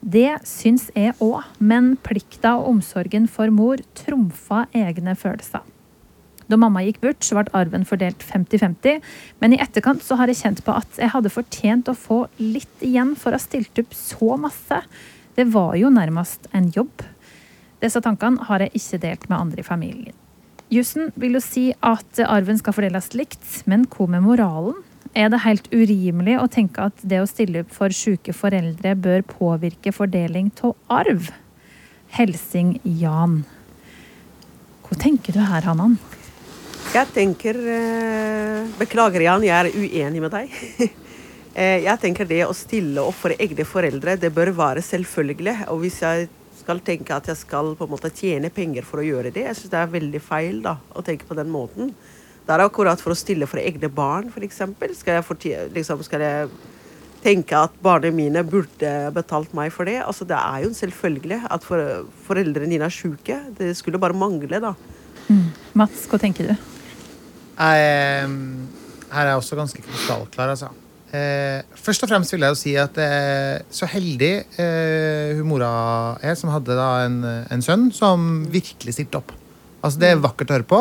Det 0.00 0.38
syns 0.46 0.88
jeg 0.94 1.16
òg, 1.24 1.42
men 1.58 1.96
plikta 2.06 2.54
og 2.58 2.68
omsorgen 2.74 3.26
for 3.30 3.50
mor 3.50 3.80
trumfa 3.98 4.66
egne 4.76 5.16
følelser. 5.18 5.64
Da 6.48 6.56
mamma 6.56 6.80
gikk 6.86 7.02
bort, 7.02 7.20
så 7.26 7.36
ble 7.36 7.52
arven 7.56 7.84
fordelt 7.84 8.22
50-50, 8.24 9.02
men 9.42 9.52
i 9.52 9.60
etterkant 9.60 10.00
så 10.04 10.16
har 10.16 10.30
jeg 10.30 10.40
kjent 10.40 10.62
på 10.64 10.76
at 10.80 11.00
jeg 11.00 11.12
hadde 11.12 11.32
fortjent 11.32 11.90
å 11.90 11.96
få 11.98 12.22
litt 12.40 12.84
igjen 12.84 13.12
for 13.18 13.34
å 13.34 13.36
ha 13.36 13.42
stilt 13.42 13.82
opp 13.82 13.92
så 13.96 14.38
masse. 14.40 14.80
Det 15.36 15.44
var 15.52 15.76
jo 15.76 15.90
nærmest 15.92 16.48
en 16.56 16.70
jobb. 16.72 17.04
Disse 17.82 18.00
tankene 18.02 18.48
har 18.48 18.64
jeg 18.64 18.80
ikke 18.80 19.02
delt 19.04 19.28
med 19.28 19.38
andre 19.38 19.62
i 19.62 19.66
familien. 19.66 20.16
Jussen 20.72 21.12
vil 21.16 21.36
jo 21.36 21.40
si 21.44 21.68
at 21.84 22.20
arven 22.24 22.58
skal 22.60 22.74
fordeles 22.76 23.12
likt, 23.16 23.44
men 23.68 23.86
hva 23.92 24.08
med 24.12 24.24
moralen? 24.24 24.80
Er 25.16 25.30
det 25.32 25.42
helt 25.44 25.68
urimelig 25.72 26.38
å 26.40 26.48
tenke 26.50 26.88
at 26.90 27.04
det 27.06 27.20
å 27.22 27.28
stille 27.28 27.62
opp 27.64 27.72
for 27.74 27.94
syke 27.94 28.34
foreldre 28.36 28.94
bør 28.98 29.24
påvirke 29.28 29.92
fordeling 29.94 30.50
av 30.64 30.74
arv? 31.00 31.30
Helsing 32.16 32.78
Jan. 32.84 33.42
Hva 34.88 34.96
tenker 34.96 35.36
du 35.36 35.42
her, 35.44 35.66
Hanan? 35.68 35.98
Jeg 36.88 37.10
tenker 37.12 37.58
eh, 37.68 38.70
Beklager, 38.78 39.26
Jan, 39.26 39.44
jeg 39.44 39.52
er 39.52 39.68
uenig 39.76 40.24
med 40.24 40.34
deg. 40.36 40.56
Eh, 41.58 41.80
jeg 41.82 41.98
tenker 41.98 42.28
det 42.28 42.44
å 42.46 42.52
stille 42.54 43.02
opp 43.02 43.16
for 43.18 43.34
egne 43.34 43.64
foreldre, 43.66 44.12
det 44.20 44.28
bør 44.30 44.52
være 44.54 44.82
selvfølgelig. 44.84 45.54
Og 45.72 45.80
hvis 45.82 45.96
jeg 46.04 46.28
skal 46.60 46.78
tenke 46.86 47.16
at 47.16 47.26
jeg 47.32 47.40
skal 47.40 47.72
på 47.74 47.88
en 47.88 47.90
måte 47.90 48.12
tjene 48.14 48.50
penger 48.54 48.86
for 48.86 49.02
å 49.02 49.06
gjøre 49.06 49.32
det, 49.34 49.42
jeg 49.48 49.56
syns 49.58 49.72
det 49.72 49.80
er 49.80 49.90
veldig 49.90 50.20
feil 50.22 50.60
da, 50.62 50.76
å 50.94 51.02
tenke 51.02 51.26
på 51.26 51.34
den 51.34 51.50
måten. 51.50 51.90
Det 52.48 52.54
er 52.56 52.64
akkurat 52.64 52.96
for 52.96 53.12
å 53.12 53.18
stille 53.18 53.44
for 53.44 53.60
egne 53.60 53.90
barn, 53.92 54.30
f.eks. 54.32 54.62
Skal, 54.96 55.18
jeg 55.20 55.68
liksom, 55.74 56.00
skal 56.06 56.22
jeg 56.24 56.46
tenke 57.20 57.58
at 57.58 57.74
barna 57.84 58.08
mine 58.14 58.40
burde 58.40 58.92
betalt 59.12 59.52
meg 59.52 59.68
for 59.74 59.84
det? 59.84 59.98
Altså, 60.00 60.24
det 60.24 60.38
er 60.38 60.62
jo 60.62 60.70
en 60.70 60.78
selvfølgelig 60.78 61.42
at 61.44 61.66
for, 61.68 62.06
foreldrene 62.24 62.70
dine 62.72 62.88
er 62.88 62.94
syke. 62.94 63.36
Det 63.58 63.74
skulle 63.76 64.00
bare 64.00 64.16
mangle, 64.16 64.62
da. 64.64 64.72
Mm. 65.28 65.50
Mats, 65.76 66.06
hva 66.08 66.16
tenker 66.22 66.48
du? 66.48 66.54
Jeg, 67.58 68.30
her 69.12 69.26
er 69.26 69.32
jeg 69.34 69.40
også 69.42 69.58
ganske 69.58 69.84
krystallklar, 69.84 70.54
altså. 70.54 70.70
Eh, 71.12 71.60
først 71.76 72.04
og 72.04 72.10
fremst 72.10 72.32
vil 72.32 72.46
jeg 72.46 72.54
jo 72.54 72.60
si 72.60 72.72
at 72.80 72.96
eh, 73.00 73.60
så 73.72 73.88
heldig 73.88 74.32
eh, 74.60 75.36
hun 75.36 75.48
mora 75.48 75.70
er, 76.24 76.32
som 76.36 76.52
hadde 76.52 76.76
da 76.76 76.88
en, 77.04 77.20
en 77.48 77.64
sønn 77.64 77.86
som 77.92 78.24
virkelig 78.48 78.96
stilte 78.96 79.20
opp. 79.20 79.36
Altså, 79.82 80.00
det 80.00 80.14
er 80.14 80.24
vakkert 80.24 80.48
å 80.48 80.58
høre 80.58 80.68
på. 80.72 80.80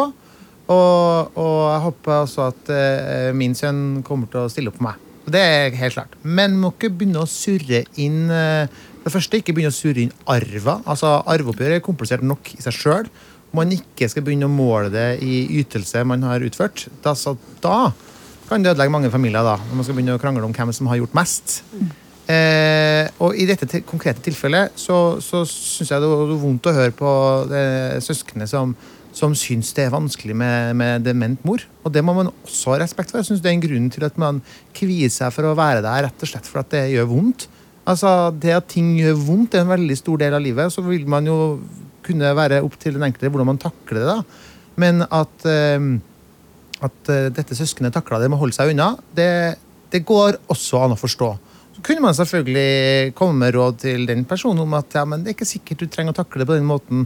Og, 0.67 1.38
og, 1.39 1.60
jeg 1.71 1.84
håper 1.86 2.13
også 2.17 2.47
at 2.51 2.71
uh, 2.71 3.30
min 3.38 3.56
sønn 3.56 4.01
kommer 4.08 4.32
til 4.32 4.43
å 4.43 4.51
stille 4.51 4.71
opp 4.71 4.80
for 4.80 4.89
meg. 4.89 5.03
Det 5.27 5.39
er 5.43 5.75
helt 5.80 5.95
klart. 5.95 6.13
Men 6.23 6.56
må 6.60 6.71
ikke 6.73 6.91
begynne 6.91 7.23
å 7.23 7.30
surre 7.30 7.84
inn 8.03 8.27
uh, 8.32 8.67
det 9.03 9.13
første, 9.13 9.39
ikke 9.39 9.56
begynne 9.56 9.71
å 9.71 9.77
surre 9.77 10.03
inn 10.03 10.13
arva. 10.27 10.82
Altså, 10.84 11.13
Arveoppgjør 11.32 11.77
er 11.77 11.84
komplisert 11.86 12.25
nok 12.27 12.51
i 12.58 12.62
seg 12.63 12.75
sjøl. 12.75 13.08
Man 13.56 13.71
ikke 13.71 14.10
skal 14.12 14.25
begynne 14.25 14.49
å 14.49 14.51
måle 14.51 14.91
det 14.91 15.08
i 15.23 15.45
ytelse 15.62 16.03
man 16.08 16.25
har 16.27 16.43
utført, 16.43 16.89
da, 17.06 17.13
da 17.63 17.77
kan 18.49 18.63
det 18.63 18.73
ødelegge 18.73 18.91
mange 18.91 19.12
familier. 19.12 19.43
da, 19.43 19.56
Når 19.69 19.80
man 19.80 19.88
skal 19.88 19.95
begynne 19.95 20.17
å 20.17 20.21
krangle 20.21 20.43
om 20.47 20.56
hvem 20.56 20.73
som 20.75 20.91
har 20.91 20.99
gjort 20.99 21.15
mest. 21.15 21.62
Mm. 21.71 21.88
Eh, 22.27 23.08
og 23.23 23.39
i 23.39 23.45
dette 23.47 23.80
konkrete 23.88 24.19
tilfellet 24.23 24.75
så, 24.75 25.21
så 25.23 25.45
syns 25.47 25.93
jeg 25.93 26.03
det 26.03 26.10
var 26.12 26.34
vondt 26.41 26.67
å 26.67 26.73
høre 26.75 26.91
på 26.95 27.12
det 27.47 28.03
søskenet 28.03 28.51
som 28.51 28.73
som 29.17 29.34
syns 29.38 29.73
det 29.75 29.88
er 29.88 29.93
vanskelig 29.93 30.36
med, 30.38 30.75
med, 30.77 31.06
dement 31.06 31.43
mor. 31.47 31.63
Og 31.84 31.93
det 31.93 32.03
må 32.06 32.13
man 32.17 32.30
også 32.32 32.75
ha 32.75 32.82
respekt 32.84 33.12
for. 33.12 33.21
Jeg 33.21 33.32
synes 33.32 33.43
Det 33.43 33.51
er 33.51 33.58
en 33.58 33.65
grunn 33.65 33.89
til 33.93 34.06
at 34.08 34.17
man 34.21 34.41
kvier 34.77 35.12
seg 35.13 35.34
for 35.34 35.49
å 35.49 35.56
være 35.58 35.84
der 35.86 36.08
rett 36.08 36.25
og 36.25 36.30
slett 36.30 36.49
for 36.49 36.62
at 36.62 36.69
det 36.73 36.84
gjør 36.93 37.10
vondt. 37.12 37.47
Altså, 37.88 38.32
Det 38.32 38.53
at 38.53 38.69
ting 38.69 38.93
gjør 38.99 39.17
vondt, 39.30 39.56
er 39.56 39.65
en 39.65 39.73
veldig 39.73 39.97
stor 39.97 40.21
del 40.21 40.38
av 40.38 40.43
livet. 40.43 40.73
Så 40.73 40.86
vil 40.86 41.08
man 41.10 41.25
jo 41.25 41.39
kunne 42.06 42.36
være 42.38 42.62
opp 42.63 42.77
til 42.80 42.95
den 42.95 43.08
enkelte 43.08 43.32
hvordan 43.34 43.51
man 43.53 43.62
takler 43.62 43.99
det. 43.99 44.08
da. 44.08 44.21
Men 44.77 45.01
at, 45.03 45.47
uh, 45.47 45.89
at 46.86 47.12
uh, 47.12 47.27
dette 47.34 47.58
søskenet 47.58 47.95
takla 47.95 48.21
det 48.21 48.30
med 48.30 48.38
å 48.38 48.43
holde 48.45 48.56
seg 48.56 48.71
unna, 48.71 48.93
det, 49.17 49.58
det 49.91 50.06
går 50.06 50.39
også 50.53 50.86
an 50.86 50.95
å 50.95 50.99
forstå. 50.99 51.32
Så 51.77 51.84
kunne 51.86 52.01
man 52.01 52.15
selvfølgelig 52.17 53.13
komme 53.17 53.43
med 53.43 53.53
råd 53.53 53.82
til 53.84 54.06
den 54.10 54.23
personen 54.25 54.63
om 54.63 54.77
at 54.77 54.95
ja, 54.97 55.03
men 55.06 55.21
det 55.21 55.34
er 55.34 55.36
ikke 55.38 55.49
sikkert 55.49 55.84
du 55.84 55.91
trenger 55.93 56.15
å 56.15 56.21
takle 56.23 56.41
det 56.41 56.47
på 56.49 56.58
den 56.58 56.65
måten 56.65 57.03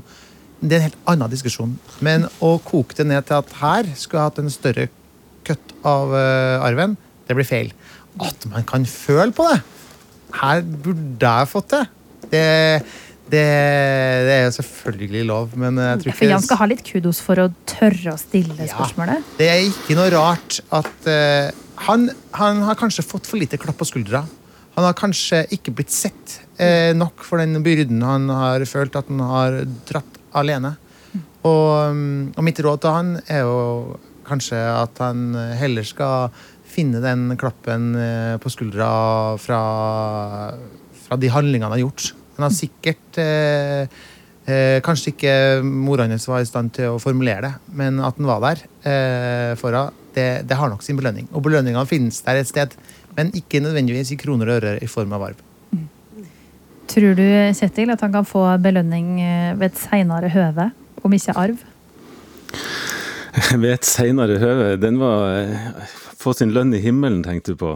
det 0.62 0.76
er 0.76 0.82
en 0.82 0.88
helt 0.90 1.06
annen 1.10 1.32
diskusjon. 1.32 1.76
Men 2.06 2.28
å 2.44 2.56
koke 2.64 2.98
det 2.98 3.08
ned 3.10 3.26
til 3.28 3.40
at 3.40 3.54
her 3.62 3.88
skulle 3.98 4.22
jeg 4.22 4.30
hatt 4.30 4.42
en 4.44 4.54
større 4.54 4.88
kutt 5.48 5.74
av 5.88 6.14
uh, 6.14 6.66
arven, 6.66 6.98
det 7.28 7.38
blir 7.38 7.48
feil. 7.48 7.72
At 8.22 8.46
man 8.52 8.66
kan 8.70 8.86
føle 8.86 9.32
på 9.34 9.48
det! 9.50 9.62
Her 10.38 10.62
burde 10.64 11.32
jeg 11.32 11.50
fått 11.52 11.74
det. 11.74 11.82
Det, 12.32 12.44
det, 13.32 13.46
det 14.28 14.36
er 14.36 14.54
selvfølgelig 14.56 15.24
lov, 15.28 15.56
men 15.60 15.80
jeg 15.82 16.04
tror 16.04 16.12
ikke 16.12 16.20
For 16.20 16.32
Jan 16.32 16.46
skal 16.46 16.62
ha 16.62 16.68
litt 16.70 16.84
kudos 16.88 17.20
for 17.26 17.42
å 17.42 17.48
tørre 17.68 18.14
å 18.14 18.20
stille 18.22 18.70
spørsmålet? 18.70 19.34
Det 19.40 19.50
er 19.52 19.66
ikke 19.66 19.98
noe 19.98 20.12
rart 20.14 20.62
at 20.78 21.10
uh, 21.10 21.50
han, 21.88 22.08
han, 22.38 22.62
har 22.68 22.80
kanskje 22.80 23.08
fått 23.08 23.28
for 23.28 23.42
lite 23.42 23.60
klapp 23.60 23.82
på 23.82 23.90
skuldra. 23.90 24.24
Han 24.78 24.88
har 24.88 24.96
kanskje 24.96 25.42
ikke 25.58 25.74
blitt 25.76 25.92
sett 25.92 26.38
uh, 26.62 26.94
nok 26.96 27.26
for 27.26 27.42
den 27.42 27.60
byrden 27.66 28.06
han 28.06 28.30
har 28.32 28.64
følt 28.70 28.96
at 29.00 29.10
han 29.10 29.26
har 29.32 29.64
dratt 29.90 30.11
alene. 30.38 30.76
Og, 31.42 31.92
mm, 31.96 32.34
og, 32.38 32.42
mitt 32.46 32.60
råd 32.62 32.82
til 32.82 32.96
han 32.96 33.14
er 33.26 33.44
jo 33.44 34.00
kanskje 34.28 34.60
at 34.60 35.02
han 35.02 35.34
heller 35.60 35.86
skal 35.88 36.32
finne 36.72 37.02
den 37.04 37.36
klappen 37.40 37.92
eh, 38.00 38.38
på 38.42 38.52
skuldra 38.54 38.92
fra, 39.42 39.62
fra 41.04 41.20
de 41.20 41.32
handlingene 41.34 41.68
han 41.68 41.76
har 41.76 41.84
gjort. 41.84 42.12
Han 42.38 42.48
har 42.48 42.56
sikkert 42.56 43.20
eh, 43.22 43.84
eh, 44.48 44.78
Kanskje 44.86 45.14
ikke 45.14 45.36
mora 45.66 46.08
hans 46.10 46.30
var 46.30 46.44
i 46.44 46.50
stand 46.50 46.74
til 46.78 46.96
å 46.96 47.02
formulere 47.02 47.44
det, 47.50 47.54
men 47.78 48.00
at 48.00 48.18
han 48.20 48.30
var 48.30 48.44
der 48.46 48.64
eh, 48.88 49.52
for 49.60 49.76
henne, 49.76 49.98
det, 50.16 50.44
det, 50.44 50.58
har 50.60 50.72
nok 50.72 50.84
sin 50.84 50.98
belønning. 51.00 51.30
Og 51.32 51.44
belønningene 51.46 51.88
finnes 51.88 52.18
der 52.26 52.42
et 52.42 52.50
sted, 52.50 52.74
men 53.16 53.32
ikke 53.38 53.62
nødvendigvis 53.64 54.12
i 54.12 54.20
kroner 54.20 54.50
og 54.50 54.58
øre 54.60 54.74
i 54.84 54.90
form 54.92 55.14
av 55.16 55.30
arv. 55.30 55.48
Tror 56.92 57.14
du, 57.16 57.28
Kjetil, 57.56 57.92
at 57.94 58.02
han 58.04 58.12
kan 58.12 58.26
få 58.28 58.44
belønning 58.60 59.14
eh, 59.24 59.52
ved 59.56 59.70
et 59.70 59.80
seinere 59.80 60.28
høve, 60.34 60.66
om 61.06 61.14
ikke 61.16 61.36
arv? 61.40 61.62
ved 63.62 63.70
et 63.78 63.88
seinere 63.88 64.36
høve? 64.42 64.74
Den 64.82 65.00
var 65.00 65.38
eh, 65.38 65.94
Få 66.22 66.36
sin 66.38 66.52
lønn 66.54 66.76
i 66.76 66.82
himmelen, 66.84 67.24
tenkte 67.26 67.56
du 67.56 67.62
på. 67.64 67.70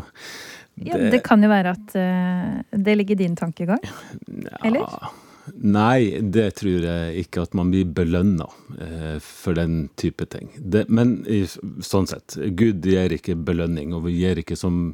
Det, 0.76 0.90
ja, 0.90 0.98
det 1.10 1.22
kan 1.26 1.42
jo 1.42 1.48
være 1.50 1.72
at 1.72 1.94
uh, 1.96 2.58
det 2.76 2.98
ligger 3.00 3.16
i 3.16 3.24
din 3.24 3.38
tankegang? 3.40 3.80
Ja, 4.28 4.60
Eller? 4.68 4.92
Nei, 5.64 6.20
det 6.22 6.50
tror 6.60 6.86
jeg 6.86 7.24
ikke 7.24 7.46
at 7.48 7.56
man 7.58 7.72
blir 7.74 7.88
belønna 7.96 8.46
uh, 8.46 9.16
for 9.24 9.58
den 9.58 9.88
type 9.98 10.28
ting. 10.30 10.52
Det, 10.60 10.84
men 10.94 11.22
i, 11.32 11.42
sånn 11.48 12.12
sett, 12.12 12.38
Gud 12.60 12.86
gir 12.86 13.16
ikke 13.18 13.38
belønning, 13.48 13.96
og 13.98 14.06
vi 14.10 14.20
gir 14.20 14.44
ikke 14.44 14.60
som 14.60 14.92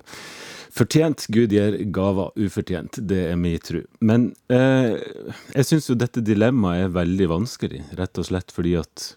Fortjent. 0.72 1.26
Gud 1.28 1.52
gir 1.52 1.78
gaver 1.92 2.32
ufortjent. 2.40 3.00
Det 3.08 3.26
er 3.32 3.40
min 3.40 3.60
tro. 3.60 3.82
Men 4.00 4.30
eh, 4.52 4.96
jeg 5.58 5.68
syns 5.68 5.90
jo 5.92 5.98
dette 6.00 6.24
dilemmaet 6.24 6.86
er 6.86 6.94
veldig 6.96 7.28
vanskelig, 7.32 7.84
rett 8.00 8.22
og 8.22 8.30
slett 8.30 8.54
fordi 8.56 8.78
at 8.80 9.10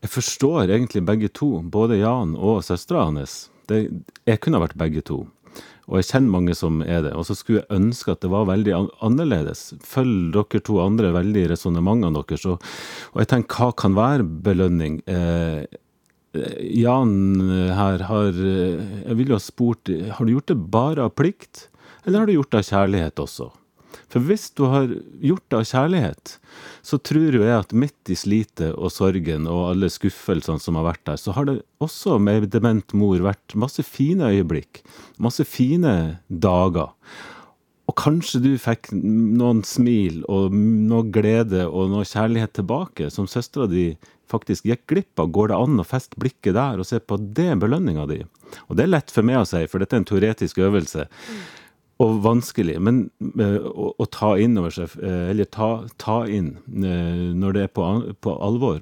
jeg 0.00 0.12
forstår 0.14 0.70
egentlig 0.72 1.04
begge 1.04 1.28
to, 1.36 1.58
både 1.60 2.00
Jan 2.00 2.32
og 2.38 2.62
søstera 2.64 3.04
hans. 3.10 3.50
Jeg 3.68 4.40
kunne 4.40 4.62
vært 4.62 4.78
begge 4.80 5.04
to. 5.04 5.26
Og 5.90 5.98
jeg 5.98 6.06
kjenner 6.06 6.32
mange 6.32 6.54
som 6.56 6.80
er 6.86 7.02
det. 7.04 7.12
Og 7.18 7.26
så 7.26 7.34
skulle 7.36 7.60
jeg 7.60 7.76
ønske 7.76 8.14
at 8.14 8.22
det 8.22 8.30
var 8.32 8.48
veldig 8.48 8.76
annerledes. 9.02 9.74
Følg 9.84 10.30
dere 10.36 10.62
to 10.64 10.78
andre 10.80 11.10
veldig 11.16 11.48
resonnementene 11.50 12.14
deres. 12.16 12.46
Og, 12.48 12.62
og 13.12 13.22
jeg 13.22 13.30
tenker, 13.32 13.58
hva 13.58 13.74
kan 13.76 13.98
være 13.98 14.26
belønning? 14.46 15.00
Eh, 15.10 15.66
Jan 16.32 17.40
her 17.74 18.04
har 18.06 18.36
Jeg 18.38 19.16
ville 19.18 19.34
ha 19.34 19.42
spurt 19.42 19.90
Har 20.14 20.22
du 20.22 20.30
gjort 20.36 20.52
det 20.52 20.58
bare 20.70 21.08
av 21.08 21.16
plikt, 21.18 21.64
eller 22.04 22.22
har 22.22 22.30
du 22.30 22.36
gjort 22.36 22.52
det 22.52 22.60
av 22.60 22.68
kjærlighet 22.68 23.22
også? 23.24 23.48
For 24.10 24.26
hvis 24.26 24.48
du 24.58 24.64
har 24.70 24.90
gjort 25.22 25.44
det 25.50 25.58
av 25.58 25.66
kjærlighet, 25.70 26.32
så 26.82 26.98
tror 26.98 27.36
jo 27.36 27.44
jeg 27.44 27.54
at 27.54 27.74
midt 27.76 28.10
i 28.10 28.16
slitet 28.18 28.72
og 28.74 28.90
sorgen 28.94 29.46
og 29.50 29.68
alle 29.68 29.90
skuffelsene 29.92 30.62
som 30.62 30.78
har 30.78 30.88
vært 30.88 31.04
der, 31.06 31.20
så 31.20 31.34
har 31.36 31.46
det 31.46 31.60
også 31.82 32.18
med 32.22 32.48
dement 32.50 32.94
mor 32.98 33.22
vært 33.22 33.54
masse 33.58 33.84
fine 33.86 34.32
øyeblikk. 34.34 34.82
Masse 35.22 35.46
fine 35.46 35.94
dager. 36.26 36.90
Og 37.90 37.96
kanskje 37.98 38.38
du 38.44 38.50
fikk 38.60 38.92
noen 38.94 39.64
smil 39.66 40.20
og 40.30 40.54
noe 40.54 41.08
glede 41.10 41.64
og 41.66 41.90
noe 41.90 42.06
kjærlighet 42.06 42.54
tilbake, 42.60 43.08
som 43.10 43.26
søstera 43.26 43.66
di 43.70 43.90
faktisk 44.30 44.68
gikk 44.68 44.84
glipp 44.92 45.22
av. 45.22 45.32
Går 45.34 45.50
det 45.50 45.58
an 45.58 45.82
å 45.82 45.86
feste 45.86 46.20
blikket 46.20 46.54
der 46.54 46.78
og 46.78 46.86
se 46.86 47.00
på 47.02 47.18
det 47.18 47.50
belønninga 47.58 48.06
di? 48.06 48.20
Og 48.68 48.78
det 48.78 48.86
er 48.86 48.92
lett 48.92 49.10
for 49.10 49.26
meg 49.26 49.40
å 49.40 49.48
si, 49.48 49.64
for 49.66 49.82
dette 49.82 49.98
er 49.98 50.04
en 50.04 50.06
teoretisk 50.06 50.62
øvelse 50.62 51.08
og 52.00 52.22
vanskelig, 52.24 52.78
men 52.80 53.02
eh, 53.36 53.58
å, 53.60 53.90
å 54.00 54.06
ta 54.08 54.32
inn 54.40 54.56
over 54.56 54.72
seg, 54.72 54.94
eh, 55.04 55.26
eller 55.34 55.48
ta, 55.52 55.68
ta 56.00 56.22
inn 56.32 56.54
eh, 56.80 57.26
når 57.36 57.56
det 57.56 57.64
er 57.66 57.72
på, 57.76 57.88
på 58.24 58.36
alvor, 58.40 58.80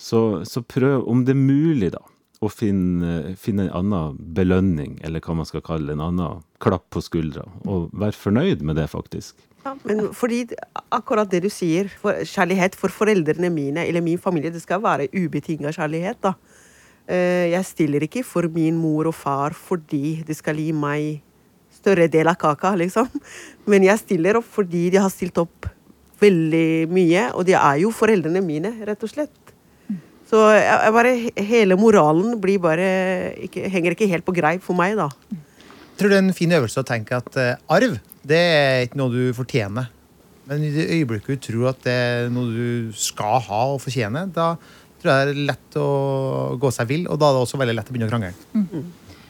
så, 0.00 0.22
så 0.48 0.62
prøv, 0.64 1.02
om 1.04 1.26
det 1.26 1.34
er 1.34 1.42
mulig, 1.42 1.90
da, 1.92 2.00
å 2.44 2.50
finne, 2.52 3.34
finne 3.40 3.66
en 3.66 3.76
annen 3.80 4.16
belønning, 4.36 4.98
eller 5.06 5.22
hva 5.24 5.36
man 5.38 5.48
skal 5.48 5.64
kalle 5.64 5.94
en 5.94 6.02
annen 6.04 6.42
klapp 6.62 6.88
på 6.92 7.00
skuldra, 7.04 7.46
og 7.64 7.88
være 7.96 8.18
fornøyd 8.18 8.64
med 8.66 8.76
det, 8.76 8.88
faktisk. 8.92 9.38
Ja, 9.64 9.72
men 9.82 10.12
fordi 10.14 10.44
akkurat 10.94 11.30
det 11.32 11.40
du 11.42 11.48
sier, 11.50 11.88
for 12.02 12.20
kjærlighet 12.22 12.76
for 12.78 12.92
foreldrene 12.92 13.50
mine 13.50 13.86
eller 13.88 14.04
min 14.04 14.20
familie, 14.20 14.52
det 14.54 14.62
skal 14.62 14.82
være 14.84 15.08
ubetinga 15.14 15.72
kjærlighet, 15.74 16.20
da. 16.22 16.34
Eh, 17.08 17.50
Jeg 17.54 17.64
stiller 17.64 18.02
ikke 18.02 18.24
for 18.26 18.48
min 18.50 18.76
mor 18.78 19.06
og 19.06 19.14
far 19.14 19.54
fordi 19.54 20.22
de 20.26 20.34
skal 20.34 20.58
gi 20.58 20.72
meg 20.74 21.22
større 21.70 22.08
del 22.10 22.26
av 22.26 22.36
kaka, 22.38 22.74
liksom. 22.76 23.08
Men 23.66 23.82
jeg 23.86 24.02
stiller 24.04 24.38
opp 24.38 24.46
fordi 24.50 24.90
de 24.90 24.98
har 25.02 25.10
stilt 25.10 25.38
opp 25.38 25.68
veldig 26.20 26.88
mye, 26.88 27.30
og 27.34 27.44
de 27.46 27.54
er 27.58 27.82
jo 27.82 27.90
foreldrene 27.94 28.42
mine, 28.42 28.72
rett 28.86 29.02
og 29.04 29.12
slett. 29.12 29.45
Så 30.26 30.40
jeg, 30.50 30.62
jeg 30.66 30.94
bare, 30.96 31.12
hele 31.48 31.76
moralen 31.78 32.38
blir 32.42 32.62
bare 32.62 32.86
ikke, 33.46 33.68
henger 33.70 33.94
ikke 33.94 34.08
helt 34.10 34.26
på 34.26 34.34
greip 34.34 34.64
for 34.64 34.78
meg, 34.78 34.96
da. 34.98 35.10
Jeg 35.30 36.00
tror 36.00 36.12
det 36.12 36.18
er 36.18 36.24
en 36.26 36.36
fin 36.36 36.54
øvelse 36.58 36.82
å 36.82 36.86
tenke 36.86 37.16
at 37.16 37.38
eh, 37.40 37.54
arv 37.72 37.94
det 38.26 38.40
er 38.40 38.80
ikke 38.88 38.98
noe 38.98 39.12
du 39.14 39.36
fortjener. 39.36 39.86
Men 40.50 40.64
i 40.66 40.72
det 40.74 40.88
øyeblikket 40.94 41.38
du 41.38 41.46
tror 41.48 41.70
at 41.72 41.78
det 41.86 41.94
er 41.94 42.28
noe 42.34 42.50
du 42.50 42.98
skal 42.98 43.38
ha 43.46 43.62
og 43.74 43.80
fortjene, 43.82 44.26
da 44.34 44.54
tror 45.00 45.12
jeg 45.12 45.28
det 45.28 45.34
er 45.34 45.48
lett 45.52 45.78
å 45.78 45.88
gå 46.60 46.70
seg 46.74 46.90
vill, 46.90 47.06
og 47.10 47.18
da 47.20 47.30
er 47.30 47.36
det 47.36 47.42
også 47.46 47.60
veldig 47.60 47.76
lett 47.78 47.90
å 47.90 47.94
begynne 47.94 48.08
å 48.08 48.12
krangle. 48.12 48.82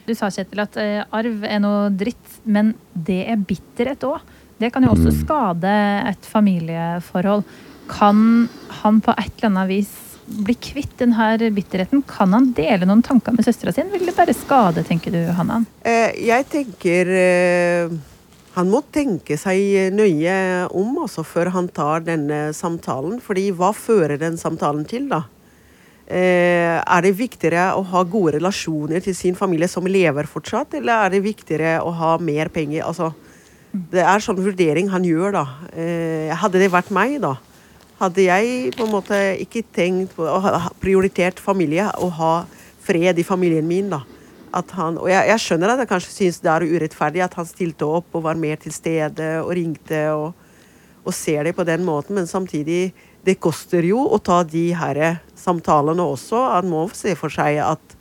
Du 0.07 0.13
sa, 0.15 0.31
Kjetil, 0.31 0.63
at 0.63 0.77
eh, 0.81 1.05
arv 1.19 1.45
er 1.45 1.63
noe 1.63 1.89
dritt, 1.91 2.41
men 2.47 2.73
det 2.95 3.25
er 3.29 3.41
bitterhet 3.43 4.05
òg. 4.07 4.21
Det 4.57 4.71
kan 4.73 4.87
jo 4.87 4.95
også 4.95 5.13
skade 5.13 5.73
et 6.09 6.29
familieforhold. 6.31 7.45
Kan 7.91 8.47
han 8.81 9.03
på 9.05 9.13
et 9.19 9.33
eller 9.37 9.51
annet 9.51 9.73
vis 9.75 9.91
bli 10.27 10.57
kvitt 10.59 10.99
denne 11.01 11.51
bitterheten? 11.55 12.03
Kan 12.09 12.35
han 12.35 12.51
dele 12.57 12.89
noen 12.89 13.05
tanker 13.07 13.37
med 13.37 13.47
søstera 13.47 13.75
si? 13.75 13.85
Vil 13.93 14.07
det 14.09 14.17
bare 14.17 14.35
skade, 14.37 14.85
tenker 14.87 15.15
du, 15.15 15.23
Hannan? 15.39 15.67
Eh, 15.87 16.17
jeg 16.27 16.47
tenker 16.53 17.13
eh, 17.15 17.97
han 18.57 18.71
må 18.73 18.81
tenke 18.89 19.37
seg 19.37 19.93
nøye 19.93 20.35
om 20.73 21.03
også 21.05 21.27
før 21.29 21.51
han 21.53 21.67
tar 21.69 22.07
denne 22.07 22.55
samtalen. 22.57 23.21
fordi 23.21 23.51
hva 23.53 23.73
fører 23.77 24.17
den 24.17 24.39
samtalen 24.41 24.87
til, 24.89 25.11
da? 25.13 25.27
Eh, 26.07 26.79
er 26.79 27.03
det 27.03 27.17
viktigere 27.19 27.73
å 27.75 27.83
ha 27.91 28.03
gode 28.07 28.37
relasjoner 28.39 29.03
til 29.03 29.15
sin 29.19 29.35
familie 29.35 29.69
som 29.69 29.87
lever 29.87 30.29
fortsatt, 30.31 30.79
eller 30.79 31.05
er 31.05 31.11
det 31.17 31.25
viktigere 31.25 31.81
å 31.83 31.91
ha 31.91 32.17
mer 32.17 32.49
penger? 32.49 32.87
Altså, 32.87 33.11
det 33.75 34.05
er 34.07 34.23
sånn 34.25 34.39
vurdering 34.41 34.89
han 34.89 35.05
gjør, 35.05 35.37
da. 35.37 35.45
Eh, 35.75 36.33
hadde 36.41 36.63
det 36.63 36.71
vært 36.73 36.95
meg, 36.95 37.19
da, 37.21 37.35
hadde 38.01 38.27
jeg 38.27 38.75
på 38.77 38.85
en 38.87 38.93
måte 38.93 39.19
ikke 39.43 39.65
tenkt 39.75 40.17
på 40.17 40.27
ha 40.27 40.69
prioritert 40.83 41.41
familie 41.43 41.89
og 42.03 42.13
ha 42.19 42.35
fred 42.87 43.19
i 43.19 43.27
familien 43.27 43.67
min, 43.67 43.91
da. 43.93 44.03
Han, 44.57 44.97
og 44.97 45.11
jeg, 45.11 45.27
jeg 45.29 45.43
skjønner 45.43 45.75
at 45.75 45.83
jeg 45.83 45.89
kanskje 45.91 46.13
syns 46.15 46.39
det 46.41 46.49
er 46.49 46.65
urettferdig 46.65 47.21
at 47.27 47.35
han 47.37 47.49
stilte 47.49 47.85
opp 47.99 48.15
og 48.17 48.23
var 48.25 48.39
mer 48.41 48.57
til 48.63 48.73
stede 48.73 49.35
og 49.43 49.51
ringte 49.59 49.99
og, 50.17 50.31
og 51.05 51.13
ser 51.13 51.45
det 51.45 51.53
på 51.59 51.67
den 51.69 51.85
måten, 51.85 52.17
men 52.17 52.31
samtidig 52.31 52.95
det 53.27 53.35
koster 53.43 53.85
jo 53.85 54.07
å 54.07 54.21
ta 54.23 54.39
de 54.47 54.71
her 54.79 55.19
samtalene 55.37 56.07
også. 56.07 56.41
Han 56.55 56.71
må 56.73 56.87
se 56.97 57.13
for 57.19 57.33
seg 57.33 57.59
at 57.67 57.97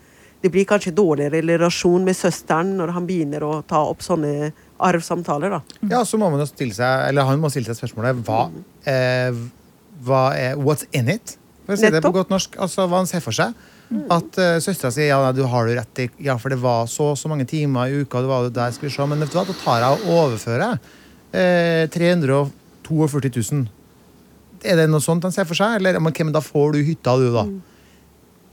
det 0.46 0.52
blir 0.54 0.68
kanskje 0.70 0.94
dårligere 0.96 1.42
relasjon 1.42 2.06
med 2.06 2.16
søsteren 2.16 2.76
når 2.78 2.94
han 2.94 3.08
begynner 3.10 3.44
å 3.44 3.54
ta 3.68 3.82
opp 3.90 4.06
sånne 4.06 4.52
arvsamtaler. 4.86 5.58
da. 5.58 5.62
Ja, 5.90 6.04
så 6.06 6.20
må 6.22 6.30
man 6.30 6.44
jo 6.44 6.48
stille 6.48 6.78
seg, 6.78 7.08
eller 7.10 7.26
han 7.26 7.42
må 7.42 7.50
stille 7.52 7.68
seg 7.68 7.80
spørsmålet 7.82 8.22
hva, 8.28 8.44
eh, 8.86 9.40
hva 10.04 10.28
er 10.38 10.60
What's 10.60 10.88
in 10.92 11.10
it? 11.12 11.38
For 11.66 11.76
å 11.76 11.80
si 11.80 11.90
det 11.94 12.04
på 12.04 12.14
godt 12.14 12.34
norsk. 12.34 12.58
Altså 12.62 12.86
hva 12.86 13.02
han 13.02 13.10
ser 13.10 13.24
for 13.26 13.36
seg. 13.36 13.56
At 14.12 14.38
uh, 14.42 14.58
søstera 14.64 14.90
sier 14.94 15.12
ja, 15.12 15.20
nei, 15.22 15.34
du 15.38 15.44
har 15.50 15.68
det 15.70 15.76
rett 15.78 16.00
i 16.02 16.06
Ja, 16.26 16.40
for 16.42 16.50
det 16.50 16.58
var 16.62 16.88
så 16.90 17.12
så 17.18 17.30
mange 17.30 17.46
timer 17.46 17.92
i 17.92 18.02
uka, 18.02 18.24
det 18.24 18.30
var 18.32 18.48
jo 18.48 18.54
der 18.54 18.74
skal 18.74 18.90
vi 18.90 18.94
se. 18.96 19.06
Men 19.10 19.22
vet 19.22 19.34
du 19.34 19.38
hva, 19.38 19.46
da 19.46 19.58
tar 19.62 19.84
jeg 19.84 20.00
og 20.00 20.12
overfører 20.16 20.80
eh, 21.36 21.86
342 21.94 23.30
000. 23.30 23.66
Er 24.66 24.82
det 24.82 24.90
noe 24.90 25.04
sånt 25.04 25.26
han 25.26 25.34
ser 25.36 25.48
for 25.48 25.58
seg? 25.58 25.78
Eller 25.80 26.00
okay, 26.02 26.26
men 26.26 26.34
da 26.36 26.42
får 26.44 26.76
du 26.76 26.84
hytta, 26.88 27.16
du, 27.22 27.30
da. 27.36 27.46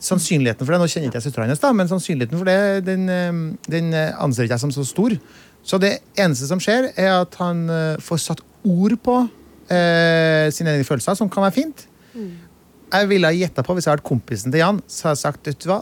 Sannsynligheten 0.02 0.66
for 0.66 0.74
det, 0.74 0.83
nå 0.83 0.90
kjenner 0.90 1.09
ikke 1.09 1.20
jeg 1.20 1.28
søstera 1.28 1.46
hennes, 1.46 1.62
da, 1.62 1.70
men 1.76 1.88
sannsynligheten 1.90 2.40
for 2.40 2.48
det, 2.48 2.85
den, 2.88 3.09
eh, 3.12 3.42
den 3.72 3.92
eh, 3.96 4.12
anser 4.20 4.46
ikke 4.46 4.59
jeg 4.59 4.66
som 4.66 4.74
så 4.74 4.87
stor. 4.88 5.16
Så 5.62 5.78
det 5.81 5.94
eneste 6.18 6.48
som 6.48 6.61
skjer, 6.61 6.90
er 6.98 7.14
at 7.20 7.38
han 7.40 7.68
eh, 7.70 8.02
får 8.02 8.24
satt 8.26 8.42
ord 8.66 8.98
på 9.05 9.16
eh, 9.72 10.50
sine 10.54 10.74
egne 10.74 10.87
følelser, 10.87 11.16
som 11.18 11.30
kan 11.32 11.46
være 11.46 11.56
fint. 11.56 11.87
Jeg 12.92 13.08
ville 13.08 13.28
ha 13.28 13.32
gjetta 13.32 13.64
på, 13.64 13.74
hvis 13.74 13.87
jeg 13.87 13.92
hadde 13.92 14.02
vært 14.02 14.11
kompisen 14.11 14.52
til 14.52 14.61
Jan, 14.61 14.82
så 14.87 15.08
hadde 15.08 15.16
jeg 15.16 15.24
sagt 15.24 15.48
vet 15.48 15.64
du 15.64 15.70
hva, 15.70 15.80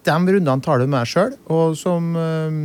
de 0.00 0.12
rundene 0.16 0.64
tar 0.64 0.80
du 0.80 0.86
med 0.86 1.02
deg 1.02 1.10
sjøl. 1.10 1.34
Og 1.52 1.74
som, 1.76 2.06
eh, 2.16 2.60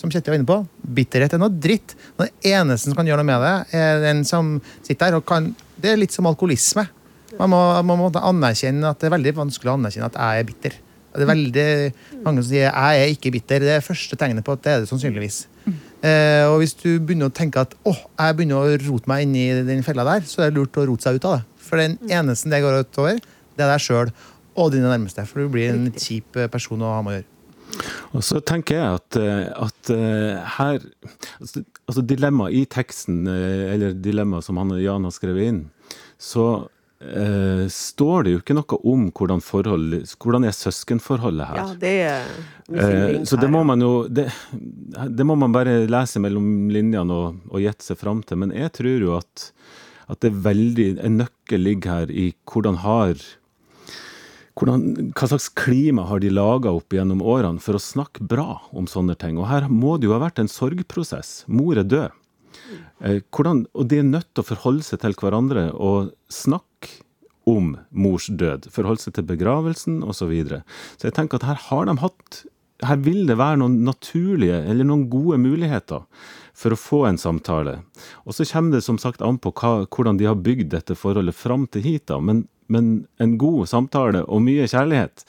som 0.00 0.12
Kjetil 0.12 0.32
var 0.32 0.38
inne 0.40 0.48
på, 0.48 0.60
bitterhet 0.80 1.34
er 1.36 1.42
noe 1.42 1.52
dritt. 1.52 1.94
Den 2.18 2.32
eneste 2.54 2.88
som 2.88 2.96
kan 2.96 3.08
gjøre 3.08 3.20
noe 3.20 3.28
med 3.28 3.44
det, 3.44 3.56
er 3.76 4.00
den 4.06 4.24
som 4.24 4.56
sitter 4.82 5.10
der 5.10 5.20
og 5.20 5.26
kan 5.26 5.54
Det 5.80 5.94
er 5.94 5.96
litt 5.96 6.12
som 6.12 6.26
alkoholisme. 6.28 6.82
Man 7.38 7.48
må, 7.48 7.58
man 7.88 7.96
må 7.96 8.08
anerkjenne 8.12 8.84
at 8.90 9.00
det 9.00 9.08
er 9.08 9.14
veldig 9.14 9.32
vanskelig 9.38 9.70
å 9.70 9.76
anerkjenne 9.78 10.10
at 10.10 10.18
jeg 10.18 10.40
er 10.40 10.44
bitter. 10.44 10.74
Det 11.10 11.24
er 11.24 11.30
veldig 11.30 11.68
mange 12.26 12.42
som 12.42 12.50
sier 12.50 12.66
jeg 12.68 13.00
er 13.00 13.14
ikke 13.14 13.32
bitter. 13.32 13.64
Det 13.64 13.72
er 13.78 13.86
første 13.86 14.18
tegnet 14.20 14.44
på 14.44 14.52
at 14.52 14.62
det 14.66 14.72
er 14.74 14.82
det 14.82 14.90
sannsynligvis. 14.90 15.38
Eh, 16.00 16.46
og 16.48 16.62
hvis 16.62 16.72
du 16.80 16.94
begynner 16.96 17.28
å 17.28 17.34
tenke 17.34 17.60
at 17.60 17.74
åh, 17.84 17.98
jeg 18.16 18.36
begynner 18.38 18.62
å 18.62 18.76
rote 18.86 19.10
meg 19.10 19.26
inn 19.26 19.34
i 19.36 19.48
den 19.68 19.84
fella 19.84 20.06
der, 20.08 20.24
så 20.28 20.46
er 20.46 20.52
det 20.52 20.60
lurt 20.60 20.78
å 20.80 20.86
rote 20.88 21.04
seg 21.04 21.18
ut 21.18 21.26
av 21.28 21.38
det. 21.38 21.42
For 21.60 21.80
den 21.80 21.98
eneste 22.08 22.48
det 22.52 22.62
går 22.64 22.80
utover, 22.86 23.20
det 23.20 23.66
er 23.66 23.74
deg 23.74 23.84
sjøl 23.84 24.12
og 24.56 24.72
dine 24.72 24.88
nærmeste. 24.88 25.26
For 25.28 25.44
du 25.44 25.52
blir 25.52 25.74
en 25.74 25.90
kjip 25.92 26.40
eh, 26.40 26.48
person 26.52 26.80
å 26.80 26.94
ha 26.96 27.04
med 27.04 27.12
å 27.12 27.18
gjøre. 27.18 27.28
Og 28.16 28.24
så 28.26 28.40
tenker 28.42 28.80
jeg 28.80 28.96
at, 28.98 29.18
eh, 29.20 29.44
at 29.66 29.92
eh, 29.94 30.54
her 30.56 30.80
altså, 31.38 31.62
altså 31.84 32.04
dilemma 32.08 32.48
i 32.50 32.64
teksten, 32.66 33.22
eller 33.28 33.94
dilemma 33.94 34.40
som 34.42 34.58
han 34.58 34.72
og 34.74 34.82
Jan 34.82 35.06
har 35.06 35.14
skrevet 35.14 35.52
inn, 35.52 35.62
så 36.20 36.46
eh, 37.00 37.66
står 37.72 38.24
det 38.24 38.34
jo 38.34 38.40
ikke 38.42 38.56
noe 38.56 38.80
om 38.92 39.08
hvordan, 39.10 39.42
forhold, 39.44 39.98
hvordan 40.20 40.46
er 40.48 40.56
søskenforholdet 40.56 41.50
her. 41.50 41.60
Ja, 41.62 41.68
det 41.80 41.94
er 42.06 42.32
Eh, 42.70 43.24
så 43.26 43.34
det 43.34 43.48
må 43.50 43.64
man 43.66 43.82
jo 43.82 44.04
det, 44.06 44.28
det 45.10 45.24
må 45.26 45.34
man 45.34 45.50
bare 45.50 45.88
lese 45.90 46.20
mellom 46.22 46.70
linjene 46.70 47.10
og, 47.10 47.40
og 47.50 47.64
gjette 47.64 47.82
seg 47.82 47.98
fram 47.98 48.22
til. 48.22 48.38
Men 48.44 48.54
jeg 48.54 48.70
tror 48.78 49.06
jo 49.06 49.16
at, 49.18 49.48
at 50.06 50.22
det 50.22 50.30
er 50.30 50.42
veldig 50.44 50.88
En 51.06 51.18
nøkkel 51.18 51.64
ligger 51.66 51.90
her 51.96 52.12
i 52.14 52.30
hvordan 52.46 52.78
har 52.84 53.18
hvordan, 54.58 55.10
Hva 55.16 55.30
slags 55.30 55.48
klima 55.56 56.04
har 56.10 56.22
de 56.22 56.30
laga 56.30 56.72
opp 56.76 56.92
gjennom 56.94 57.22
årene 57.24 57.62
for 57.62 57.78
å 57.78 57.82
snakke 57.82 58.26
bra 58.28 58.60
om 58.76 58.86
sånne 58.90 59.16
ting? 59.18 59.38
Og 59.40 59.48
her 59.50 59.66
må 59.72 59.96
det 59.98 60.10
jo 60.10 60.14
ha 60.14 60.22
vært 60.22 60.42
en 60.42 60.50
sorgprosess. 60.50 61.40
Mor 61.48 61.80
er 61.80 61.88
død. 61.88 62.19
Eh, 63.00 63.22
hvordan, 63.32 63.64
og 63.72 63.88
de 63.88 64.00
er 64.00 64.08
nødt 64.08 64.28
til 64.34 64.44
å 64.44 64.50
forholde 64.50 64.84
seg 64.84 65.00
til 65.02 65.16
hverandre 65.16 65.70
og 65.72 66.12
snakke 66.32 67.00
om 67.48 67.74
mors 67.90 68.28
død. 68.28 68.68
Forholde 68.72 69.02
seg 69.06 69.16
til 69.16 69.28
begravelsen 69.28 70.02
osv. 70.04 70.18
Så, 70.20 70.30
videre. 70.30 70.62
så 70.98 71.08
jeg 71.08 71.16
tenker 71.16 71.40
at 71.40 71.48
her 71.48 71.62
har 71.70 71.88
de 71.88 71.96
hatt 72.02 72.42
Her 72.80 72.96
vil 72.96 73.26
det 73.28 73.36
være 73.36 73.58
noen 73.60 73.82
naturlige 73.84 74.62
eller 74.64 74.86
noen 74.88 75.02
gode 75.12 75.36
muligheter 75.36 76.06
for 76.56 76.72
å 76.72 76.78
få 76.80 77.00
en 77.08 77.18
samtale. 77.20 77.82
Og 78.24 78.32
så 78.32 78.46
kommer 78.48 78.72
det 78.72 78.86
som 78.86 78.96
sagt 78.96 79.20
an 79.20 79.36
på 79.36 79.52
hva, 79.52 79.84
hvordan 79.84 80.16
de 80.16 80.24
har 80.24 80.40
bygd 80.40 80.70
dette 80.72 80.96
forholdet 80.96 81.36
fram 81.36 81.66
til 81.68 81.84
hit. 81.84 82.06
da, 82.08 82.16
men, 82.20 82.46
men 82.68 83.04
en 83.20 83.36
god 83.36 83.68
samtale 83.68 84.24
og 84.24 84.40
mye 84.46 84.64
kjærlighet, 84.64 85.26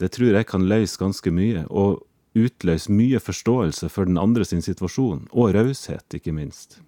det 0.00 0.12
tror 0.16 0.40
jeg 0.40 0.48
kan 0.48 0.64
løse 0.64 0.96
ganske 0.96 1.30
mye. 1.30 1.66
Og 1.68 2.00
utløse 2.36 2.92
mye 2.92 3.20
forståelse 3.20 3.88
for 3.92 4.08
den 4.08 4.16
andre 4.16 4.44
sin 4.44 4.64
situasjon, 4.64 5.28
og 5.32 5.52
raushet, 5.56 6.04
ikke 6.16 6.32
minst. 6.32 6.80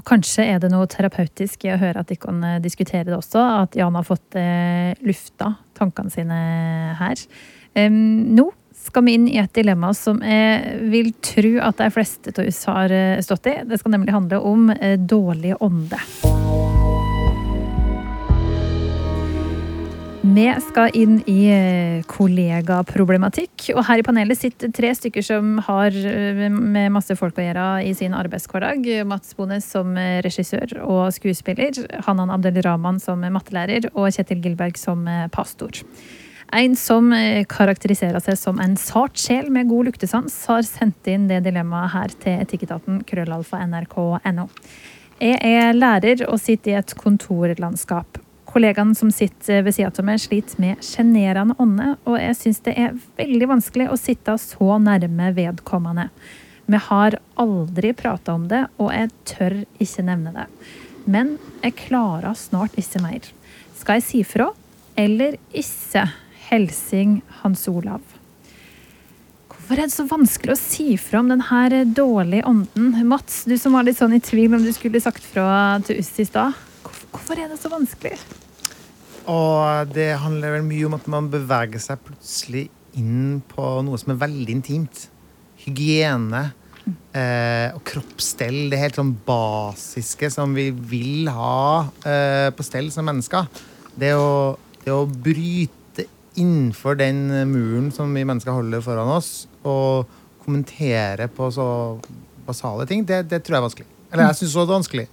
Og 0.00 0.06
kanskje 0.08 0.48
er 0.48 0.62
det 0.62 0.72
noe 0.72 0.88
terapeutisk 0.90 1.68
i 1.68 1.74
å 1.74 1.80
høre 1.80 2.00
at 2.00 2.08
de 2.08 2.16
kan 2.20 2.40
eh, 2.46 2.60
diskutere 2.64 3.06
det 3.10 3.18
også, 3.18 3.42
at 3.66 3.76
Jan 3.76 3.98
har 3.98 4.08
fått 4.08 4.38
eh, 4.40 4.96
lufta 5.04 5.54
tankene 5.76 6.12
sine 6.12 6.40
her. 6.98 7.20
Nå 7.70 8.48
skal 8.86 9.04
vi 9.04 9.14
inn 9.14 9.28
i 9.28 9.38
et 9.40 9.52
dilemma 9.54 9.92
som 9.96 10.20
jeg 10.24 10.80
vil 10.92 11.12
tro 11.24 11.54
at 11.64 11.80
de 11.80 11.90
fleste 11.92 12.32
av 12.34 12.48
oss 12.48 12.62
har 12.70 12.94
eh, 12.94 13.20
stått 13.24 13.50
i. 13.52 13.56
Det 13.68 13.80
skal 13.80 13.96
nemlig 13.96 14.16
handle 14.16 14.40
om 14.40 14.70
eh, 14.72 14.96
dårlig 14.98 15.56
ånde. 15.60 16.00
Vi 20.20 20.42
skal 20.60 20.92
inn 21.00 21.14
i 21.32 21.46
eh, 21.48 22.02
kollegaproblematikk, 22.04 23.70
og 23.72 23.86
her 23.88 24.02
i 24.02 24.04
panelet 24.04 24.36
sitter 24.36 24.68
tre 24.76 24.90
stykker 24.92 25.24
som 25.24 25.54
har 25.64 25.96
eh, 25.96 26.42
med 26.52 26.92
masse 26.92 27.16
folk 27.16 27.40
å 27.40 27.46
gjøre 27.46 27.64
i 27.88 27.94
sin 27.96 28.12
arbeidshverdag. 28.12 28.84
Mats 29.08 29.32
Bones 29.38 29.70
som 29.72 29.96
eh, 29.96 30.18
regissør 30.20 30.76
og 30.84 31.08
skuespiller, 31.16 31.72
Hanan 32.04 32.34
Abdelrahman 32.36 33.00
som 33.00 33.24
mattelærer 33.32 33.88
og 33.94 34.12
Kjetil 34.12 34.44
Gilberg 34.44 34.76
som 34.76 35.08
pastor. 35.32 35.80
En 36.52 36.76
som 36.76 37.14
karakteriserer 37.48 38.20
seg 38.20 38.36
som 38.36 38.60
en 38.60 38.76
sart 38.76 39.16
sjel 39.16 39.48
med 39.54 39.70
god 39.72 39.88
luktesans, 39.88 40.36
har 40.50 40.66
sendt 40.68 41.08
inn 41.08 41.30
det 41.30 41.46
dilemmaet 41.48 41.94
her 41.96 42.18
til 42.20 42.42
Etikketaten 42.44 43.04
krøllalfa 43.08 43.64
nrk.no. 43.70 44.50
Jeg 45.20 45.38
er 45.40 45.78
lærer 45.78 46.26
og 46.28 46.42
sitter 46.42 46.74
i 46.74 46.82
et 46.82 46.98
kontorlandskap. 46.98 48.26
Kollegaen 48.50 48.94
som 48.98 49.12
sitter 49.14 49.62
ved 49.62 49.76
siden 49.76 49.94
av 49.94 50.06
meg, 50.08 50.18
sliter 50.18 50.58
med 50.62 50.82
sjenerende 50.82 51.54
ånde, 51.62 51.92
og 52.02 52.16
jeg 52.18 52.38
syns 52.38 52.62
det 52.66 52.74
er 52.74 52.96
veldig 53.20 53.48
vanskelig 53.52 53.86
å 53.90 53.98
sitte 54.00 54.34
så 54.42 54.78
nærme 54.82 55.30
vedkommende. 55.36 56.08
Vi 56.70 56.78
har 56.88 57.18
aldri 57.38 57.92
prata 57.98 58.34
om 58.34 58.48
det, 58.50 58.64
og 58.82 58.90
jeg 58.94 59.10
tør 59.26 59.56
ikke 59.82 60.06
nevne 60.06 60.34
det. 60.34 60.46
Men 61.10 61.36
jeg 61.62 61.78
klarer 61.78 62.34
snart 62.38 62.74
ikke 62.78 63.02
mer. 63.02 63.28
Skal 63.78 64.00
jeg 64.00 64.06
si 64.06 64.24
fra, 64.26 64.50
eller 64.98 65.38
ikke? 65.50 66.08
Helsing 66.50 67.20
Hans 67.44 67.68
Olav. 67.70 68.02
Hvorfor 69.50 69.78
er 69.78 69.86
det 69.86 69.94
så 69.94 70.06
vanskelig 70.10 70.56
å 70.56 70.58
si 70.58 70.96
fra 70.98 71.20
om 71.22 71.30
denne 71.30 71.84
dårlige 71.94 72.42
ånden? 72.50 72.90
Mats, 73.06 73.44
du 73.46 73.54
som 73.58 73.76
var 73.78 73.86
litt 73.86 74.00
sånn 74.00 74.16
i 74.16 74.22
tvil 74.22 74.56
om 74.58 74.64
du 74.66 74.72
skulle 74.74 75.02
sagt 75.02 75.22
fra 75.22 75.78
til 75.86 76.02
oss 76.02 76.10
i 76.18 76.26
stad. 76.26 76.58
Hvorfor- 77.10 77.38
er 77.38 77.48
det 77.48 77.58
så 77.58 77.70
vanskelig? 77.72 78.18
Og 79.30 79.92
det 79.94 80.18
handler 80.18 80.56
vel 80.56 80.64
mye 80.66 80.86
om 80.86 80.94
at 80.96 81.06
man 81.10 81.28
beveger 81.30 81.82
seg 81.82 82.00
plutselig 82.06 82.68
inn 82.98 83.42
på 83.50 83.66
noe 83.86 83.98
som 84.00 84.14
er 84.14 84.22
veldig 84.26 84.54
intimt. 84.56 85.08
Hygiene 85.64 86.52
eh, 87.14 87.68
og 87.74 87.82
kroppsstell. 87.86 88.70
Det 88.72 88.80
helt 88.80 88.98
sånn 88.98 89.12
basiske 89.26 90.30
som 90.32 90.54
vi 90.56 90.70
vil 90.70 91.28
ha 91.30 91.90
eh, 92.06 92.48
på 92.54 92.66
stell 92.66 92.90
som 92.94 93.06
mennesker. 93.10 93.46
Det 94.00 94.14
å, 94.16 94.56
det 94.84 94.94
å 94.94 95.04
bryte 95.06 96.06
innenfor 96.40 96.96
den 96.96 97.26
muren 97.50 97.90
som 97.92 98.12
vi 98.14 98.24
mennesker 98.24 98.54
holder 98.54 98.82
foran 98.84 99.10
oss, 99.12 99.46
og 99.66 100.08
kommentere 100.44 101.26
på 101.28 101.50
så 101.52 101.66
basale 102.46 102.86
ting, 102.88 103.04
det, 103.04 103.24
det 103.28 103.42
tror 103.44 103.58
jeg 103.58 103.60
er 103.60 103.66
vanskelig. 103.66 103.88
Eller 104.10 104.30
jeg 104.30 104.38
syns 104.40 104.54
også 104.54 104.62
det 104.64 104.72
er 104.72 104.78
vanskelig. 104.78 105.08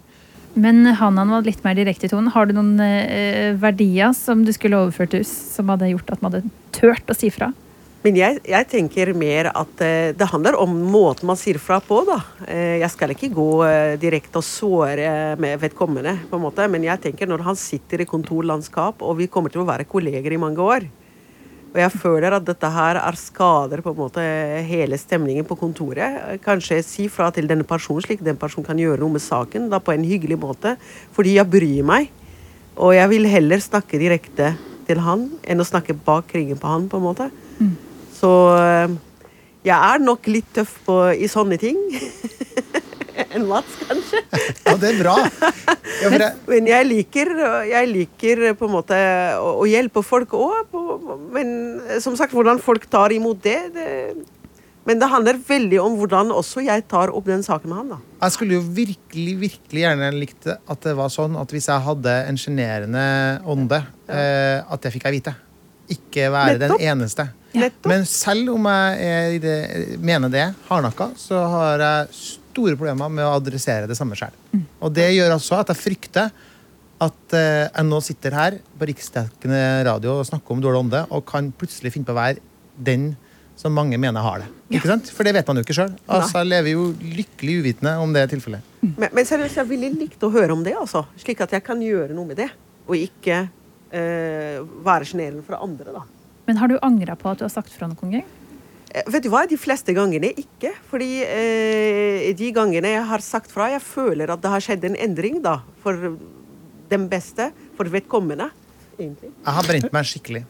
Men 0.57 0.81
Hanan 0.97 1.29
var 1.29 1.45
litt 1.45 1.61
mer 1.65 1.77
direkte 1.77 2.07
i 2.07 2.11
tonen. 2.11 2.31
Har 2.33 2.49
du 2.49 2.55
noen 2.57 2.79
eh, 2.81 3.53
verdier 3.61 4.13
som 4.17 4.41
du 4.45 4.49
skulle 4.55 4.79
overført 4.79 5.13
til 5.13 5.21
oss, 5.21 5.33
som 5.53 5.69
hadde 5.69 5.91
gjort 5.91 6.09
at 6.15 6.23
man 6.23 6.33
hadde 6.33 6.53
tørt 6.73 7.13
å 7.13 7.17
si 7.17 7.29
fra? 7.33 7.51
Men 8.05 8.15
jeg, 8.15 8.37
jeg 8.47 8.67
tenker 8.71 9.09
mer 9.17 9.49
at 9.51 9.81
eh, 9.83 10.11
det 10.15 10.29
handler 10.31 10.55
om 10.61 10.75
måten 10.93 11.27
man 11.29 11.37
sier 11.39 11.57
fra 11.61 11.79
på, 11.83 11.99
da. 12.07 12.19
Eh, 12.45 12.77
jeg 12.81 12.89
skal 12.93 13.13
ikke 13.13 13.31
gå 13.35 13.47
eh, 13.67 13.95
direkte 14.01 14.39
og 14.39 14.45
såre 14.47 15.35
med 15.41 15.59
vedkommende, 15.61 16.13
på 16.29 16.37
en 16.37 16.45
måte. 16.45 16.67
Men 16.71 16.85
jeg 16.87 17.03
tenker 17.03 17.29
når 17.29 17.45
han 17.49 17.59
sitter 17.59 18.01
i 18.01 18.09
kontorlandskap, 18.09 19.01
og 19.03 19.17
vi 19.19 19.29
kommer 19.31 19.53
til 19.53 19.65
å 19.65 19.67
være 19.67 19.89
kolleger 19.89 20.33
i 20.33 20.39
mange 20.41 20.63
år, 20.63 20.87
og 21.73 21.79
jeg 21.81 21.93
føler 21.93 22.33
at 22.33 22.45
dette 22.47 22.69
her 22.73 22.97
er 23.01 23.17
skader 23.19 23.83
på 23.85 23.91
en 23.93 23.99
måte 23.99 24.23
hele 24.65 24.97
stemningen 24.97 25.45
på 25.45 25.57
kontoret. 25.59 26.39
Kanskje 26.45 26.79
si 26.85 27.07
fra 27.11 27.27
til 27.35 27.49
denne 27.49 27.67
personen, 27.67 28.01
slik 28.05 28.23
den 28.25 28.39
personen 28.39 28.65
kan 28.65 28.79
gjøre 28.81 29.01
noe 29.03 29.17
med 29.17 29.23
saken 29.23 29.67
da 29.69 29.81
på 29.83 29.93
en 29.93 30.05
hyggelig 30.07 30.39
måte. 30.41 30.77
Fordi 31.13 31.35
jeg 31.35 31.51
bryr 31.51 31.85
meg. 31.85 32.09
Og 32.77 32.95
jeg 32.95 33.11
vil 33.11 33.29
heller 33.29 33.61
snakke 33.61 33.99
direkte 34.01 34.53
til 34.87 35.03
han 35.03 35.27
enn 35.43 35.61
å 35.61 35.67
snakke 35.67 35.97
bak 36.07 36.31
ryggen 36.33 36.59
på 36.61 36.71
han. 36.71 36.87
på 36.89 37.01
en 37.01 37.05
måte. 37.05 37.29
Så 38.17 38.31
eh, 38.57 38.97
jeg 39.67 39.77
er 39.77 40.01
nok 40.01 40.27
litt 40.31 40.49
tøff 40.55 40.77
på, 40.87 40.97
i 41.13 41.29
sånne 41.29 41.59
ting. 41.61 41.77
enn 43.37 43.45
Mats, 43.49 43.77
kanskje. 43.87 44.21
Ja, 44.67 44.73
det 44.81 44.89
er 44.93 44.97
bra. 44.99 45.15
Ja, 45.97 46.09
jeg, 46.11 46.31
Men 46.49 46.67
jeg 46.69 46.85
liker, 46.89 47.29
jeg 47.65 47.87
liker 47.89 48.41
på 48.59 48.67
en 48.67 48.73
måte 48.75 48.97
å, 49.39 49.53
å 49.63 49.67
hjelpe 49.69 50.03
folk 50.05 50.33
òg. 50.37 50.75
Men 51.33 51.53
som 52.03 52.17
sagt, 52.19 52.35
hvordan 52.37 52.59
folk 52.61 52.85
tar 52.91 53.15
imot 53.15 53.39
det, 53.45 53.59
det 53.73 53.87
Men 54.87 55.01
det 55.01 55.09
handler 55.11 55.39
veldig 55.43 55.79
om 55.83 55.95
hvordan 55.99 56.29
også 56.31 56.61
jeg 56.63 56.85
tar 56.87 57.11
opp 57.11 57.25
den 57.27 57.41
saken 57.43 57.67
med 57.71 57.77
han. 57.81 57.89
da. 57.95 57.97
Jeg 58.21 58.35
skulle 58.37 58.55
jo 58.55 58.61
virkelig 58.77 59.33
virkelig 59.41 59.81
gjerne 59.83 60.11
likt 60.15 60.47
at 60.47 60.85
det 60.85 60.93
var 60.95 61.09
sånn 61.11 61.35
at 61.41 61.51
hvis 61.51 61.67
jeg 61.67 61.83
hadde 61.89 62.13
en 62.29 62.39
sjenerende 62.39 63.03
ånde, 63.43 63.81
eh, 64.07 64.61
at 64.63 64.85
det 64.85 64.93
fikk 64.95 65.09
jeg 65.09 65.17
vite. 65.19 65.33
Ikke 65.91 66.29
være 66.31 66.55
Nettopp. 66.55 66.79
den 66.79 66.87
eneste. 66.93 67.27
Nettopp. 67.57 67.89
Men 67.91 68.07
selv 68.07 68.53
om 68.55 68.65
jeg 68.71 69.41
det, 69.43 69.57
mener 70.03 70.31
det 70.31 70.45
hardnakka, 70.69 71.09
så 71.19 71.43
har 71.51 71.83
jeg 71.83 72.23
store 72.57 72.75
problemer 72.75 73.13
med 73.13 73.25
å 73.25 73.37
adressere 73.37 73.87
det 73.89 73.97
samme 73.99 74.17
sjøl. 74.17 74.33
Og 74.81 74.93
det 74.93 75.11
gjør 75.13 75.37
altså 75.37 75.61
at 75.61 75.71
jeg 75.71 75.83
frykter 75.85 76.33
at 76.97 77.37
eh, 77.37 77.67
jeg 77.69 77.85
nå 77.85 78.01
sitter 78.01 78.33
her 78.33 78.57
på 78.77 78.89
riksdekkende 78.89 79.61
radio 79.85 80.17
og 80.17 80.27
snakker 80.27 80.55
om 80.55 80.61
dårlig 80.63 80.81
ånde, 80.87 81.03
og 81.13 81.25
kan 81.29 81.51
plutselig 81.53 81.93
finne 81.93 82.09
på 82.09 82.15
å 82.15 82.17
være 82.17 82.41
den 82.73 83.11
som 83.57 83.73
mange 83.73 83.97
mener 84.01 84.21
har 84.21 84.43
det. 84.43 84.47
Ikke 84.77 84.89
sant? 84.89 85.09
For 85.13 85.25
det 85.25 85.33
vet 85.37 85.47
man 85.49 85.57
jo 85.57 85.65
ikke 85.65 85.75
sjøl. 85.77 85.93
Altså, 86.13 86.41
jeg 86.41 86.49
lever 86.51 86.73
jo 86.75 86.87
lykkelig 87.01 87.55
uvitende 87.61 87.93
om 88.01 88.11
det 88.13 88.27
tilfellet. 88.33 88.73
Men, 88.83 89.09
men 89.09 89.25
seriøst, 89.25 89.57
jeg 89.61 89.69
ville 89.69 89.89
likt 89.97 90.25
å 90.25 90.29
høre 90.33 90.53
om 90.53 90.61
det, 90.65 90.75
altså. 90.77 91.05
Slik 91.21 91.41
at 91.45 91.55
jeg 91.57 91.65
kan 91.65 91.81
gjøre 91.81 92.13
noe 92.17 92.29
med 92.29 92.37
det. 92.37 92.51
Og 92.85 92.97
ikke 92.99 93.39
eh, 93.89 94.59
være 94.85 95.09
sjenerende 95.09 95.45
for 95.47 95.57
andre, 95.57 95.95
da. 95.95 96.03
Men 96.47 96.61
har 96.61 96.69
du 96.69 96.77
angra 96.85 97.17
på 97.19 97.31
at 97.31 97.41
du 97.41 97.47
har 97.47 97.53
sagt 97.53 97.73
fra 97.73 97.89
noen 97.89 98.19
gang? 98.19 98.27
Eh, 98.97 99.03
Vet 99.13 99.25
du 99.25 99.29
hva, 99.33 99.43
De 99.49 99.57
fleste 99.59 99.93
gangene 99.95 100.31
ikke. 100.41 100.73
Fordi 100.89 101.09
eh, 101.25 102.27
de 102.37 102.51
gangene 102.55 102.95
jeg 102.95 103.05
har 103.11 103.23
sagt 103.25 103.53
fra, 103.53 103.69
jeg 103.75 103.83
føler 103.85 104.33
at 104.33 104.41
det 104.43 104.51
har 104.53 104.63
skjedd 104.63 104.87
en 104.89 104.97
endring 105.07 105.41
da, 105.45 105.59
for 105.83 106.15
den 106.91 107.07
beste, 107.11 107.51
for 107.77 107.89
vedkommende. 107.91 108.49
egentlig. 108.97 109.29
Jeg 109.43 109.53
har 109.59 109.67
brent 109.67 109.91
meg 109.93 110.07
skikkelig. 110.09 110.43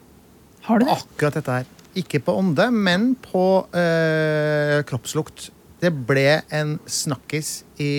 Har 0.67 0.79
du 0.79 0.85
det? 0.87 0.95
Akkurat 0.97 1.37
dette 1.39 1.59
her. 1.59 1.73
Ikke 1.97 2.19
på 2.21 2.35
ånde, 2.37 2.67
men 2.71 3.15
på 3.23 3.43
eh, 3.75 4.83
kroppslukt. 4.87 5.49
Det 5.81 5.91
ble 6.09 6.41
en 6.53 6.75
snakkis 6.89 7.61
i 7.81 7.89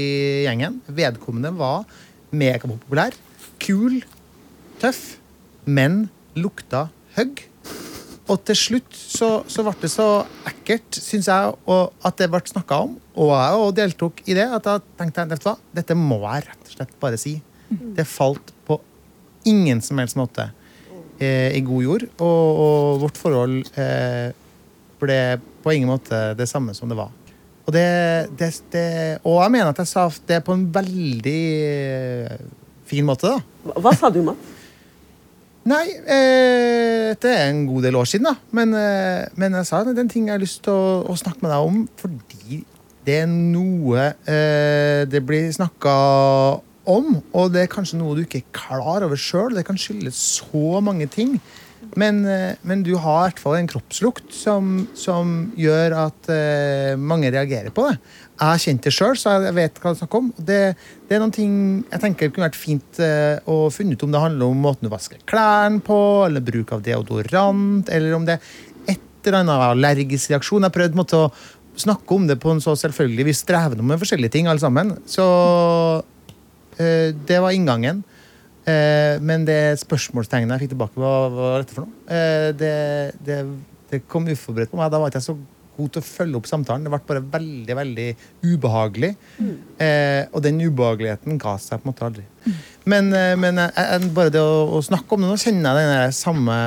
gjengen. 0.46 0.80
Vedkommende 0.86 1.50
var 1.58 1.84
megapopulær, 2.34 3.14
kul, 3.62 4.00
tøff, 4.82 5.16
men 5.66 6.06
lukta 6.38 6.88
høgg. 7.16 7.44
Og 8.28 8.40
til 8.44 8.58
slutt 8.60 8.96
så, 8.98 9.28
så 9.48 9.64
ble 9.64 9.72
det 9.80 9.88
så 9.92 10.06
ekkelt, 10.48 10.98
syns 11.00 11.30
jeg, 11.30 11.52
og 11.70 11.94
at 12.04 12.18
det 12.20 12.28
ble 12.32 12.40
snakka 12.44 12.82
om, 12.84 12.96
og 13.18 13.32
jeg 13.32 13.70
deltok 13.78 14.20
i 14.26 14.36
det, 14.36 14.44
at 14.58 14.68
jeg 14.68 14.84
tenkte 15.00 15.24
vet 15.30 15.44
du 15.44 15.48
hva, 15.48 15.54
dette 15.80 15.96
må 15.96 16.20
jeg 16.26 16.44
rett 16.44 16.66
og 16.66 16.74
slett 16.74 16.92
bare 17.00 17.20
si. 17.20 17.38
Det 17.68 18.04
falt 18.08 18.52
på 18.68 18.78
ingen 19.48 19.80
som 19.84 20.00
helst 20.00 20.16
måte 20.20 20.50
eh, 21.20 21.56
i 21.56 21.62
god 21.64 21.86
jord, 21.86 22.04
og, 22.18 22.60
og 22.64 23.00
vårt 23.06 23.20
forhold 23.20 23.56
eh, 23.80 24.28
ble 25.00 25.18
på 25.64 25.74
ingen 25.74 25.90
måte 25.90 26.20
det 26.36 26.48
samme 26.50 26.76
som 26.76 26.90
det 26.90 26.98
var. 26.98 27.14
Og, 27.64 27.72
det, 27.72 27.88
det, 28.40 28.52
det, 28.72 28.86
og 29.28 29.42
jeg 29.42 29.52
mener 29.56 29.72
at 29.72 29.80
jeg 29.82 29.90
sa 29.90 30.06
det 30.28 30.40
på 30.44 30.56
en 30.56 30.68
veldig 30.72 31.40
eh, 31.64 32.46
fin 32.88 33.08
måte, 33.08 33.32
da. 33.32 33.40
Hva, 33.68 33.80
hva 33.88 33.96
sa 33.96 34.12
du, 34.12 34.22
Mats? 34.28 34.57
Nei, 35.68 35.84
eh, 36.00 37.12
det 37.20 37.28
er 37.28 37.50
en 37.50 37.66
god 37.68 37.84
del 37.84 37.98
år 37.98 38.06
siden, 38.08 38.30
da. 38.30 38.36
Men, 38.56 38.72
eh, 38.74 39.26
men 39.36 39.56
jeg 39.58 39.68
sa 39.68 39.82
det 39.84 39.96
er 39.98 40.04
en 40.06 40.08
ting 40.08 40.28
jeg 40.28 40.38
har 40.38 40.40
lyst 40.40 40.62
til 40.64 40.72
å, 40.72 41.02
å 41.04 41.16
snakke 41.18 41.42
med 41.44 41.52
deg 41.52 41.66
om, 41.66 41.82
fordi 42.00 42.62
det 43.04 43.18
er 43.24 43.28
noe 43.28 44.06
eh, 44.28 45.04
det 45.10 45.20
blir 45.28 45.50
snakka 45.52 45.92
om, 46.88 47.18
og 47.36 47.52
det 47.52 47.66
er 47.66 47.72
kanskje 47.72 48.00
noe 48.00 48.16
du 48.16 48.24
ikke 48.24 48.40
er 48.40 48.52
klar 48.56 49.04
over 49.04 49.20
sjøl. 49.20 49.56
Det 49.56 49.66
kan 49.68 49.80
skyldes 49.80 50.18
så 50.38 50.80
mange 50.84 51.08
ting. 51.12 51.36
Men, 51.96 52.24
eh, 52.26 52.56
men 52.66 52.82
du 52.84 52.94
har 53.00 53.20
i 53.20 53.28
hvert 53.28 53.42
fall 53.42 53.58
en 53.58 53.68
kroppslukt 53.70 54.32
som, 54.34 54.88
som 54.98 55.52
gjør 55.58 55.96
at 56.06 56.32
eh, 56.32 56.96
mange 56.96 57.30
reagerer 57.34 57.72
på 57.74 57.86
det. 57.88 57.98
Jeg 58.38 58.46
har 58.46 58.60
kjent 58.62 58.84
det 58.86 58.92
sjøl, 58.94 59.16
så 59.18 59.32
jeg 59.42 59.54
vet 59.56 59.78
hva 59.82 59.90
det 59.90 59.96
er 59.96 60.00
snakk 60.04 60.14
om. 60.14 60.26
Det, 60.38 60.58
det 61.08 61.16
er 61.16 61.22
noen 61.22 61.34
ting 61.34 61.54
jeg 61.82 62.02
tenker 62.04 62.30
kunne 62.30 62.46
vært 62.46 62.58
fint 62.58 63.00
eh, 63.02 63.40
å 63.50 63.66
finne 63.74 63.96
ut 63.96 64.04
om 64.06 64.12
det 64.14 64.22
handler 64.22 64.52
om 64.52 64.60
måten 64.62 64.86
du 64.86 64.92
vasker 64.92 65.24
klærne 65.28 65.82
på, 65.84 65.98
eller 66.28 66.44
bruk 66.46 66.70
av 66.76 66.84
deodorant, 66.86 67.90
eller 67.90 68.14
om 68.14 68.28
det 68.28 68.36
er 68.36 68.92
et 68.94 69.26
eller 69.26 69.40
annet 69.40 69.64
allergisk 69.72 70.30
reaksjon. 70.30 70.62
Jeg 70.62 70.70
har 70.70 70.76
prøvd 70.76 71.00
måte, 71.00 71.24
å 71.26 71.78
snakke 71.78 72.14
om 72.14 72.28
det 72.30 72.38
på 72.42 72.52
en 72.54 72.62
så 72.62 72.74
selvfølgelig 72.78 73.26
Vi 73.26 73.34
strever 73.38 73.82
med 73.82 73.98
forskjellige 74.02 74.36
ting, 74.36 74.50
alle 74.50 74.62
sammen. 74.62 74.94
Så 75.10 75.26
eh, 76.78 77.10
det 77.26 77.40
var 77.42 77.56
inngangen. 77.56 78.04
Eh, 78.68 79.18
men 79.18 79.48
det 79.48 79.80
spørsmålstegnet 79.82 80.54
jeg 80.54 80.66
fikk 80.68 80.76
tilbake, 80.76 81.02
hva 81.02 81.16
var 81.34 81.58
dette 81.64 81.74
for 81.74 81.88
noe? 81.88 82.54
Det, 82.54 82.76
det 83.26 83.42
det 83.88 84.04
kom 84.08 84.28
uforberedt 84.28 84.72
på 84.72 84.78
meg. 84.78 84.90
Da 84.92 85.00
var 85.00 85.10
ikke 85.10 85.20
jeg 85.20 85.30
så 85.30 85.36
god 85.78 85.94
til 85.94 86.02
å 86.02 86.06
følge 86.08 86.38
opp 86.40 86.48
samtalen. 86.50 86.84
Det 86.84 86.92
ble 86.92 87.00
bare 87.08 87.24
veldig, 87.38 87.76
veldig 87.78 88.06
ubehagelig. 88.50 89.12
Eh, 89.78 90.22
og 90.32 90.42
den 90.44 90.60
ubehageligheten 90.66 91.38
ga 91.40 91.56
seg 91.62 91.80
på 91.80 91.88
en 91.88 91.92
måte 91.94 92.06
aldri. 92.08 92.26
Men, 92.88 93.12
eh, 93.14 93.34
men 93.40 93.58
eh, 93.62 93.82
eh, 93.84 94.08
bare 94.16 94.32
det 94.34 94.42
å, 94.42 94.64
å 94.78 94.82
snakke 94.84 95.14
om 95.16 95.24
det, 95.24 95.30
nå 95.32 95.38
kjenner 95.40 95.78
jeg 95.78 95.92
den 95.94 96.16
samme 96.18 96.58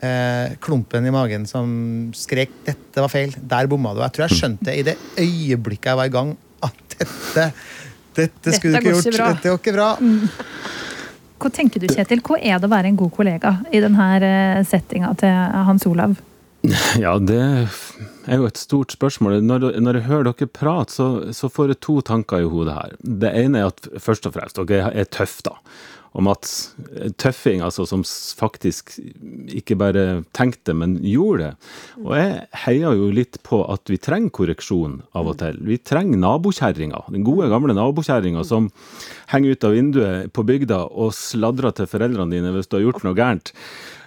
eh, 0.00 0.56
klumpen 0.62 1.06
i 1.08 1.14
magen 1.14 1.46
som 1.50 1.68
skrek 2.16 2.52
'dette 2.66 3.02
var 3.04 3.12
feil', 3.12 3.36
der 3.40 3.66
bomma 3.70 3.94
du. 3.96 4.02
Jeg 4.04 4.16
tror 4.16 4.28
jeg 4.28 4.40
skjønte 4.40 4.74
i 4.76 4.86
det 4.86 4.96
øyeblikket 5.18 5.92
jeg 5.92 6.00
var 6.02 6.10
i 6.10 6.16
gang, 6.16 6.36
at 6.62 6.96
dette 6.98 7.50
dette 8.16 8.52
skulle 8.56 8.80
du 8.80 8.86
Dette 8.86 8.88
ikke 8.88 8.96
ikke 8.96 9.10
gjort. 9.12 9.16
bra. 9.18 9.26
Dette 9.34 9.50
går 9.50 9.58
ikke 9.60 9.76
bra. 9.76 9.88
Hva 11.36 11.50
tenker 11.52 11.82
du, 11.82 11.86
Kjetil? 11.92 12.22
Hva 12.24 12.38
er 12.40 12.56
det 12.62 12.64
å 12.64 12.72
være 12.72 12.88
en 12.88 12.96
god 12.96 13.12
kollega 13.12 13.50
i 13.68 13.82
denne 13.84 14.62
settinga 14.64 15.10
til 15.20 15.34
Hans 15.68 15.84
Olav? 15.84 16.14
Ja, 16.96 17.12
det 17.20 17.42
er 18.26 18.40
jo 18.40 18.48
et 18.48 18.60
stort 18.60 18.94
spørsmål. 18.94 19.40
Når, 19.44 19.68
når 19.80 20.00
jeg 20.00 20.08
hører 20.10 20.30
dere 20.30 20.50
prate, 20.50 20.96
så, 20.98 21.08
så 21.36 21.50
får 21.52 21.72
jeg 21.72 21.82
to 21.86 22.00
tanker 22.06 22.44
i 22.44 22.48
hodet 22.50 22.78
her. 22.78 22.96
Det 23.00 23.34
ene 23.44 23.62
er 23.62 23.70
at 23.72 23.86
først 24.02 24.26
og 24.28 24.36
fremst, 24.36 24.58
dere 24.68 24.90
er 24.94 25.08
tøffe, 25.12 25.46
da. 25.46 25.56
Om 26.16 26.30
at 26.32 26.48
tøffing, 27.20 27.60
altså 27.60 27.84
som 27.84 28.00
faktisk 28.38 28.94
ikke 29.52 29.76
bare 29.76 30.04
tenkte, 30.36 30.72
men 30.72 30.94
gjorde 31.04 31.42
det. 31.42 31.72
Og 32.00 32.14
jeg 32.16 32.38
heier 32.62 32.96
jo 32.96 33.10
litt 33.12 33.36
på 33.44 33.58
at 33.68 33.92
vi 33.92 33.98
trenger 34.00 34.32
korreksjon 34.38 35.02
av 35.12 35.28
og 35.28 35.36
til. 35.42 35.58
Vi 35.68 35.76
trenger 35.76 36.22
nabokjerringa. 36.22 37.02
Den 37.12 37.26
gode, 37.26 37.50
gamle 37.52 37.76
nabokjerringa 37.76 38.46
som 38.48 38.70
henger 39.34 39.58
ut 39.58 39.68
av 39.68 39.76
vinduet 39.76 40.32
på 40.32 40.46
bygda 40.48 40.86
og 40.88 41.12
sladrer 41.18 41.76
til 41.76 41.90
foreldrene 41.92 42.32
dine 42.32 42.54
hvis 42.56 42.72
du 42.72 42.78
har 42.78 42.86
gjort 42.86 43.04
noe 43.04 43.18
gærent. 43.18 43.52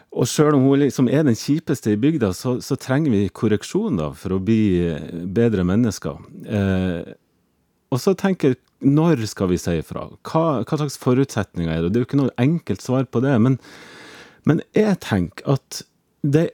Og 0.10 0.26
sjøl 0.26 0.56
om 0.58 0.66
hun 0.66 0.82
liksom 0.82 1.10
er 1.12 1.26
den 1.28 1.38
kjipeste 1.38 1.94
i 1.94 2.00
bygda, 2.02 2.32
så, 2.34 2.56
så 2.66 2.78
trenger 2.82 3.14
vi 3.14 3.30
korreksjon 3.30 4.00
da, 4.00 4.10
for 4.18 4.34
å 4.34 4.42
bli 4.42 4.62
eh, 4.88 5.12
bedre 5.30 5.66
mennesker. 5.68 6.18
Eh, 6.50 7.12
og 7.94 8.02
så 8.02 8.16
tenker 8.18 8.54
jeg, 8.54 8.62
når 8.80 9.26
skal 9.28 9.52
vi 9.52 9.60
si 9.60 9.76
ifra? 9.82 10.08
Hva, 10.26 10.44
hva 10.64 10.80
slags 10.80 10.98
forutsetninger 11.02 11.72
er 11.74 11.84
det? 11.84 11.92
Det 11.92 12.00
er 12.00 12.06
jo 12.06 12.10
ikke 12.10 12.22
noe 12.22 12.36
enkelt 12.42 12.84
svar 12.84 13.06
på 13.12 13.22
det. 13.26 13.36
Men, 13.44 13.58
men 14.50 14.64
jeg 14.78 14.98
tenker 15.04 15.58
at 15.58 15.82
det, 16.24 16.48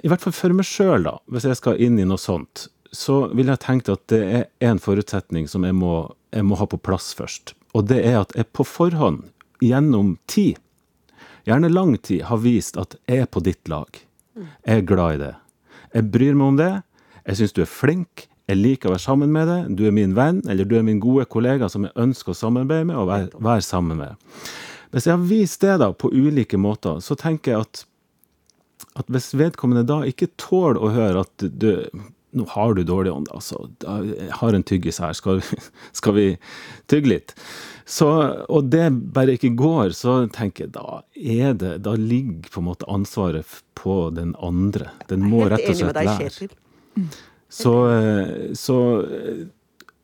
i 0.00 0.10
hvert 0.10 0.22
fall 0.22 0.36
for 0.36 0.54
meg 0.56 0.68
sjøl, 0.68 1.08
da, 1.08 1.16
hvis 1.32 1.48
jeg 1.48 1.58
skal 1.58 1.82
inn 1.82 1.98
i 2.00 2.06
noe 2.08 2.20
sånt, 2.22 2.68
så 2.94 3.26
vil 3.32 3.50
jeg 3.50 3.64
tenke 3.64 3.96
at 3.96 4.04
det 4.12 4.22
er 4.22 4.44
en 4.68 4.80
forutsetning 4.80 5.48
som 5.50 5.64
jeg 5.66 5.74
må, 5.76 6.12
jeg 6.32 6.46
må 6.46 6.58
ha 6.60 6.68
på 6.68 6.80
plass 6.80 7.10
først. 7.18 7.56
Og 7.76 7.88
det 7.88 8.02
er 8.04 8.20
at 8.20 8.34
jeg 8.36 8.52
på 8.54 8.66
forhånd, 8.68 9.24
gjennom 9.62 10.16
tid, 10.30 10.60
gjerne 11.48 11.70
lang 11.72 11.96
tid, 11.98 12.26
har 12.28 12.42
vist 12.42 12.78
at 12.80 12.96
jeg 13.10 13.24
er 13.24 13.30
på 13.30 13.42
ditt 13.44 13.70
lag. 13.70 13.88
Jeg 14.36 14.82
er 14.82 14.86
glad 14.88 15.16
i 15.16 15.22
det. 15.22 15.32
Jeg 15.92 16.10
bryr 16.12 16.36
meg 16.38 16.46
om 16.46 16.60
det. 16.60 16.72
Jeg 17.26 17.38
syns 17.38 17.56
du 17.56 17.62
er 17.64 17.70
flink. 17.70 18.26
Jeg 18.50 18.58
liker 18.58 18.90
å 18.90 18.94
være 18.94 19.04
sammen 19.04 19.32
med 19.32 19.48
deg. 19.48 19.70
Du 19.78 19.84
er 19.86 19.94
min 19.94 20.16
venn, 20.16 20.42
eller 20.50 20.68
du 20.68 20.74
er 20.78 20.86
min 20.86 21.00
gode 21.02 21.28
kollega 21.30 21.68
som 21.72 21.86
jeg 21.86 21.94
ønsker 22.00 22.32
å 22.32 22.38
samarbeide 22.38 22.88
med 22.88 22.98
og 22.98 23.08
være, 23.10 23.30
være 23.38 23.64
sammen 23.66 24.00
med. 24.00 24.32
Hvis 24.92 25.06
jeg 25.08 25.14
har 25.14 25.28
vist 25.28 25.62
det 25.64 25.78
da 25.80 25.92
på 25.96 26.10
ulike 26.12 26.58
måter, 26.60 26.98
så 27.00 27.16
tenker 27.18 27.54
jeg 27.54 27.66
at, 27.66 27.84
at 29.00 29.12
hvis 29.12 29.30
vedkommende 29.38 29.86
da 29.88 30.02
ikke 30.08 30.32
tåler 30.40 30.80
å 30.82 30.90
høre 30.92 31.24
at 31.24 31.46
du 31.48 31.70
nå 32.32 32.46
har 32.54 32.74
du 32.74 32.82
dårlig 32.86 33.12
ånd, 33.12 33.28
altså. 33.34 33.58
Jeg 33.84 34.32
har 34.40 34.56
en 34.56 34.64
tyggis 34.66 35.00
her, 35.02 35.12
skal, 35.16 35.42
skal 35.98 36.16
vi 36.16 36.26
tygge 36.90 37.12
litt? 37.12 37.34
Så, 37.88 38.08
og 38.48 38.70
det 38.72 38.86
bare 39.14 39.34
ikke 39.36 39.52
går, 39.58 39.92
så 39.96 40.22
tenker 40.32 40.66
jeg 40.66 40.74
da 40.76 41.02
er 41.18 41.56
det 41.58 41.72
Da 41.84 41.96
ligger 41.98 42.52
på 42.54 42.62
en 42.62 42.68
måte 42.70 42.88
ansvaret 42.90 43.58
på 43.78 43.96
den 44.14 44.36
andre. 44.40 44.92
Den 45.10 45.26
må 45.28 45.44
rett 45.50 45.66
og 45.66 45.76
slett 45.80 45.98
lære. 45.98 46.48
Så, 47.52 47.74
så 48.56 48.78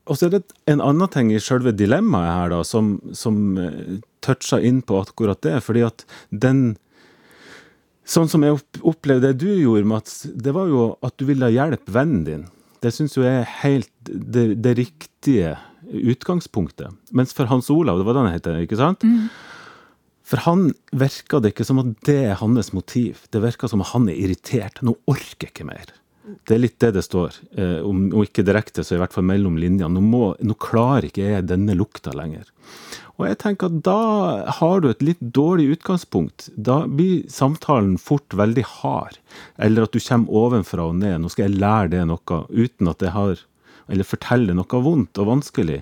Og 0.08 0.18
så 0.18 0.26
er 0.26 0.34
det 0.34 0.42
en 0.68 0.82
annen 0.84 1.12
ting 1.12 1.30
i 1.32 1.40
selve 1.40 1.72
dilemmaet 1.76 2.34
her, 2.34 2.52
da, 2.56 2.60
som, 2.64 2.96
som 3.16 3.56
eh, 3.60 3.98
toucher 4.24 4.64
inn 4.64 4.82
på 4.82 5.00
akkurat 5.04 5.40
det. 5.44 5.58
Fordi 5.64 5.86
at 5.86 6.04
den 6.30 6.78
Sånn 8.08 8.30
som 8.30 8.44
jeg 8.44 8.56
opplevde 8.88 9.32
det 9.32 9.42
du 9.42 9.50
gjorde, 9.52 9.88
Mats, 9.88 10.22
det 10.32 10.54
var 10.56 10.70
jo 10.70 10.94
at 11.04 11.16
du 11.20 11.26
ville 11.28 11.50
hjelpe 11.52 11.92
vennen 11.92 12.24
din. 12.24 12.46
Det 12.80 12.92
syns 12.94 13.18
jo 13.18 13.24
jeg 13.26 13.42
er 13.42 13.52
helt 13.60 13.92
det, 14.08 14.46
det 14.64 14.74
riktige 14.78 15.56
utgangspunktet. 15.88 16.94
Mens 17.12 17.34
for 17.36 17.50
Hans 17.50 17.68
Olav, 17.74 18.00
det 18.00 18.06
var 18.06 18.16
det 18.16 18.24
han 18.24 18.34
het, 18.36 18.48
ikke 18.64 18.78
sant? 18.80 19.04
For 20.28 20.44
han 20.44 20.70
virka 20.96 21.40
det 21.40 21.54
ikke 21.54 21.66
som 21.68 21.80
at 21.82 21.92
det 22.08 22.18
er 22.30 22.40
hans 22.40 22.72
motiv. 22.76 23.24
Det 23.32 23.42
virka 23.44 23.68
som 23.70 23.84
at 23.84 23.92
han 23.94 24.08
er 24.12 24.20
irritert. 24.20 24.82
Nå 24.84 24.96
orker 25.08 25.48
jeg 25.48 25.54
ikke 25.54 25.68
mer. 25.68 25.92
Det 26.46 26.54
er 26.56 26.62
litt 26.62 26.78
det 26.82 26.92
det 26.96 27.04
står. 27.06 27.36
Eh, 27.56 27.78
om, 27.86 28.06
om 28.12 28.24
ikke 28.24 28.44
direkte, 28.46 28.84
så 28.84 28.96
i 28.96 29.00
hvert 29.02 29.14
fall 29.14 29.26
mellom 29.28 29.58
linjene. 29.60 29.90
Nå, 29.96 30.02
må, 30.04 30.22
nå 30.40 30.56
klarer 30.60 31.08
ikke 31.08 31.26
jeg 31.26 31.48
denne 31.48 31.76
lukta 31.78 32.14
lenger. 32.16 32.48
Og 33.18 33.26
jeg 33.26 33.38
tenker 33.42 33.66
at 33.66 33.78
da 33.86 34.00
har 34.60 34.82
du 34.82 34.88
et 34.92 35.02
litt 35.02 35.20
dårlig 35.20 35.72
utgangspunkt. 35.74 36.48
Da 36.54 36.84
blir 36.86 37.26
samtalen 37.32 37.96
fort 37.98 38.34
veldig 38.38 38.64
hard. 38.78 39.18
Eller 39.58 39.88
at 39.88 39.94
du 39.94 39.98
kommer 39.98 40.42
ovenfra 40.44 40.86
og 40.92 41.00
ned. 41.00 41.18
Nå 41.22 41.32
skal 41.34 41.48
jeg 41.48 41.58
lære 41.58 41.92
det 41.96 42.04
noe 42.06 42.42
uten 42.54 42.92
at 42.92 43.04
jeg 43.04 43.14
har 43.16 43.46
Eller 43.88 44.04
fortelle 44.04 44.52
noe 44.52 44.78
vondt 44.84 45.16
og 45.16 45.30
vanskelig 45.30 45.78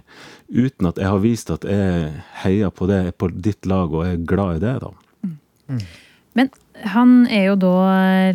uten 0.46 0.86
at 0.86 0.98
jeg 1.02 1.10
har 1.10 1.22
vist 1.24 1.48
at 1.50 1.64
jeg 1.66 2.12
heier 2.44 2.70
på 2.70 2.86
det, 2.86 3.00
er 3.08 3.10
på 3.10 3.26
ditt 3.34 3.66
lag 3.66 3.90
og 3.90 4.04
er 4.06 4.20
glad 4.22 4.60
i 4.60 4.62
det, 4.62 4.74
da. 4.84 4.92
Men 6.38 6.52
han 6.84 7.26
er 7.32 7.48
jo 7.50 7.56
da 7.56 7.72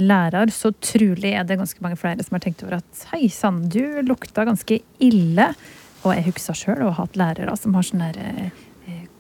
lærer, 0.02 0.52
så 0.54 0.72
trolig 0.82 1.36
er 1.38 1.46
det 1.48 1.60
ganske 1.60 1.84
mange 1.84 2.00
flere 2.00 2.24
som 2.26 2.36
har 2.38 2.44
tenkt 2.46 2.64
over 2.66 2.80
at 2.80 3.06
hei 3.14 3.28
sann, 3.30 3.64
du 3.70 4.02
lukta 4.08 4.46
ganske 4.48 4.82
ille. 5.00 5.52
Og 6.02 6.16
jeg 6.16 6.26
husker 6.32 6.58
sjøl 6.58 6.82
å 6.88 6.92
ha 6.96 7.04
hatt 7.04 7.18
lærere 7.20 7.54
som 7.60 7.76
har 7.78 7.86
sånn 7.86 8.02
der 8.02 8.18
eh, 8.18 8.62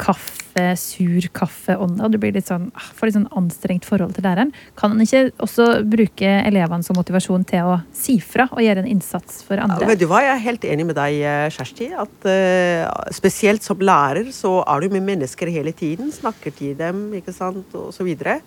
kaffe, 0.01 0.63
sur 0.81 1.27
kaffeånde, 1.37 2.01
og 2.03 2.11
du 2.11 2.17
blir 2.17 2.33
litt 2.33 2.49
sånn, 2.49 2.71
ah, 2.73 2.87
får 2.97 3.07
litt 3.07 3.15
sånn 3.19 3.27
anstrengt 3.37 3.85
forhold 3.87 4.15
til 4.17 4.25
læreren. 4.25 4.49
Kan 4.79 4.95
han 4.95 5.03
ikke 5.03 5.27
også 5.45 5.67
bruke 5.87 6.31
elevene 6.41 6.83
som 6.83 6.97
motivasjon 6.97 7.45
til 7.51 7.69
å 7.69 7.75
si 7.95 8.17
fra 8.23 8.47
og 8.49 8.63
gjøre 8.65 8.81
en 8.83 8.89
innsats 8.89 9.43
for 9.45 9.61
Ja, 9.61 9.67
andre? 9.69 9.91
vet 9.91 10.01
du 10.01 10.07
hva, 10.09 10.23
Jeg 10.25 10.33
er 10.33 10.43
helt 10.47 10.65
enig 10.65 10.87
med 10.89 10.97
deg, 10.97 11.19
eh, 11.21 11.49
Kjersti. 11.53 11.91
at 11.93 12.25
uh, 12.25 13.11
Spesielt 13.13 13.63
som 13.63 13.77
lærer 13.77 14.33
så 14.33 14.63
er 14.65 14.81
du 14.81 14.89
med 14.89 15.05
mennesker 15.05 15.53
hele 15.53 15.71
tiden. 15.71 16.11
Snakker 16.11 16.51
til 16.57 16.75
dem, 16.75 17.11
ikke 17.13 17.33
sant, 17.33 17.69
og 17.77 17.93
så 17.93 18.03
videre. 18.03 18.39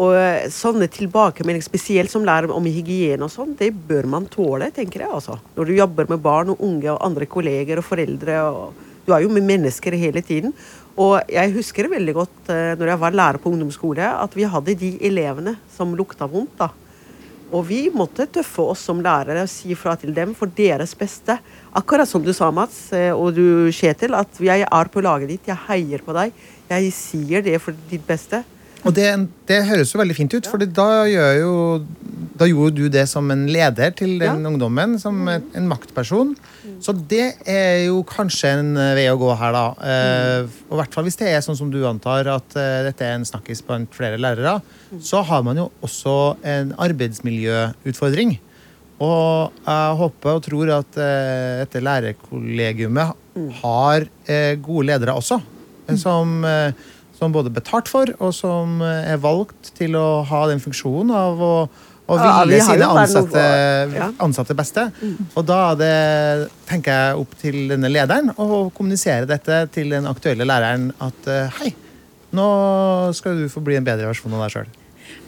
Og 0.00 0.14
sånne 0.52 0.88
tilbakemeldinger, 0.88 1.66
spesielt 1.66 2.12
som 2.12 2.24
lærer 2.24 2.52
om 2.54 2.64
hygiene 2.64 3.26
og 3.26 3.32
sånn, 3.32 3.52
det 3.58 3.72
bør 3.88 4.08
man 4.08 4.28
tåle, 4.32 4.70
tenker 4.72 5.04
jeg. 5.04 5.12
altså. 5.12 5.36
Når 5.56 5.68
du 5.68 5.74
jobber 5.76 6.08
med 6.08 6.22
barn 6.24 6.54
og 6.54 6.62
unge 6.64 6.88
og 6.94 7.02
andre 7.04 7.28
kolleger 7.28 7.82
og 7.82 7.84
foreldre. 7.84 8.38
og 8.48 8.72
Du 9.04 9.12
er 9.12 9.26
jo 9.26 9.32
med 9.32 9.44
mennesker 9.44 9.92
hele 9.92 10.22
tiden. 10.24 10.54
Og 10.96 11.20
jeg 11.28 11.52
husker 11.54 11.88
veldig 11.88 12.14
godt 12.16 12.52
eh, 12.52 12.72
når 12.76 12.92
jeg 12.92 13.00
var 13.00 13.16
lærer 13.16 13.40
på 13.40 13.52
ungdomsskole, 13.52 14.04
at 14.04 14.36
vi 14.36 14.48
hadde 14.48 14.78
de 14.80 14.94
elevene 15.04 15.56
som 15.76 15.94
lukta 15.96 16.28
vondt. 16.28 16.56
da. 16.58 16.70
Og 17.52 17.66
vi 17.68 17.82
måtte 17.92 18.24
tøffe 18.32 18.64
oss 18.72 18.80
som 18.88 19.00
lærere 19.04 19.44
og 19.44 19.50
si 19.52 19.74
fra 19.76 19.92
til 20.00 20.14
dem 20.16 20.32
for 20.36 20.48
deres 20.56 20.94
beste. 20.96 21.36
Akkurat 21.76 22.08
som 22.08 22.24
du 22.24 22.32
sa, 22.32 22.48
Mats, 22.50 22.92
eh, 22.96 23.12
og 23.12 23.36
du, 23.36 23.68
Kjetil, 23.72 24.16
at 24.16 24.40
jeg 24.40 24.64
er 24.64 24.92
på 24.92 25.04
laget 25.04 25.34
ditt, 25.34 25.52
jeg 25.52 25.64
heier 25.68 26.04
på 26.04 26.16
deg. 26.16 26.32
Jeg 26.72 26.92
sier 26.96 27.44
det 27.44 27.58
for 27.60 27.76
ditt 27.90 28.04
beste. 28.08 28.40
Og 28.82 28.90
det, 28.96 29.08
det 29.46 29.60
høres 29.68 29.92
jo 29.94 30.00
veldig 30.00 30.14
fint 30.18 30.32
ut, 30.34 30.46
for 30.50 30.58
da, 30.58 30.86
da 32.40 32.46
gjorde 32.48 32.74
du 32.80 32.88
det 32.90 33.04
som 33.06 33.28
en 33.30 33.44
leder 33.46 33.92
til 33.94 34.16
den 34.18 34.40
Ja. 34.42 34.48
ungdommen, 34.50 34.96
som 34.98 35.20
en, 35.30 35.44
en 35.54 35.68
maktperson. 35.70 36.32
Så 36.82 36.90
det 37.08 37.36
er 37.46 37.84
jo 37.86 38.00
kanskje 38.08 38.50
en 38.58 38.72
eh, 38.76 38.94
vei 38.98 39.04
å 39.12 39.18
gå 39.20 39.30
her, 39.38 39.54
da. 39.54 39.64
Eh, 39.86 40.48
og 40.66 40.74
i 40.74 40.80
hvert 40.80 40.96
fall 40.96 41.06
hvis 41.06 41.18
det 41.20 41.28
er 41.30 41.44
sånn 41.46 41.58
som 41.60 41.70
du 41.70 41.78
antar, 41.86 42.26
at 42.34 42.56
eh, 42.58 42.80
dette 42.88 43.06
er 43.06 43.14
en 43.20 43.26
snakkis 43.28 43.62
blant 43.68 43.94
flere 43.94 44.18
lærere, 44.18 44.56
så 44.98 45.22
har 45.30 45.44
man 45.46 45.60
jo 45.62 45.68
også 45.86 46.16
en 46.42 46.74
arbeidsmiljøutfordring. 46.82 48.34
Og 49.02 49.54
jeg 49.66 49.94
håper 49.98 50.36
og 50.36 50.42
tror 50.46 50.72
at 50.80 50.98
eh, 51.02 51.62
dette 51.62 51.80
lærerkollegiumet 51.86 53.14
har 53.62 54.04
eh, 54.30 54.56
gode 54.62 54.88
ledere 54.90 55.14
også. 55.18 55.38
eh, 55.88 55.96
Som, 55.98 56.42
eh, 56.44 56.72
som 57.22 57.34
både 57.34 57.52
betalt 57.54 57.90
for, 57.90 58.10
og 58.18 58.34
som 58.36 58.82
eh, 58.82 59.14
er 59.14 59.22
valgt 59.22 59.72
til 59.78 59.96
å 59.98 60.22
ha 60.28 60.44
den 60.50 60.62
funksjonen 60.62 61.14
av 61.14 61.42
å, 61.42 61.54
å 62.10 62.18
Ja, 62.18 62.32
vi 62.42 62.56
ville 62.56 62.66
har 62.66 62.74
sine 62.74 62.88
ansatte, 62.90 63.44
ja. 63.94 64.10
ansatte 64.26 64.56
beste. 64.58 64.88
Og 65.38 65.46
da 65.48 65.60
er 65.70 65.78
det, 65.80 65.94
tenker 66.68 66.98
jeg, 66.98 67.22
opp 67.22 67.38
til 67.40 67.62
denne 67.70 67.92
lederen 67.92 68.34
å 68.34 68.66
kommunisere 68.74 69.28
dette 69.30 69.64
til 69.74 69.94
den 69.94 70.10
aktuelle 70.10 70.48
læreren 70.48 70.90
at 71.02 71.30
eh, 71.30 71.62
hei, 71.62 71.72
nå 72.34 72.46
skal 73.16 73.42
du 73.42 73.48
få 73.52 73.62
bli 73.64 73.78
en 73.78 73.86
bedre 73.86 74.10
versjon 74.10 74.34
av 74.34 74.46
deg 74.46 74.56
sjøl. 74.56 74.70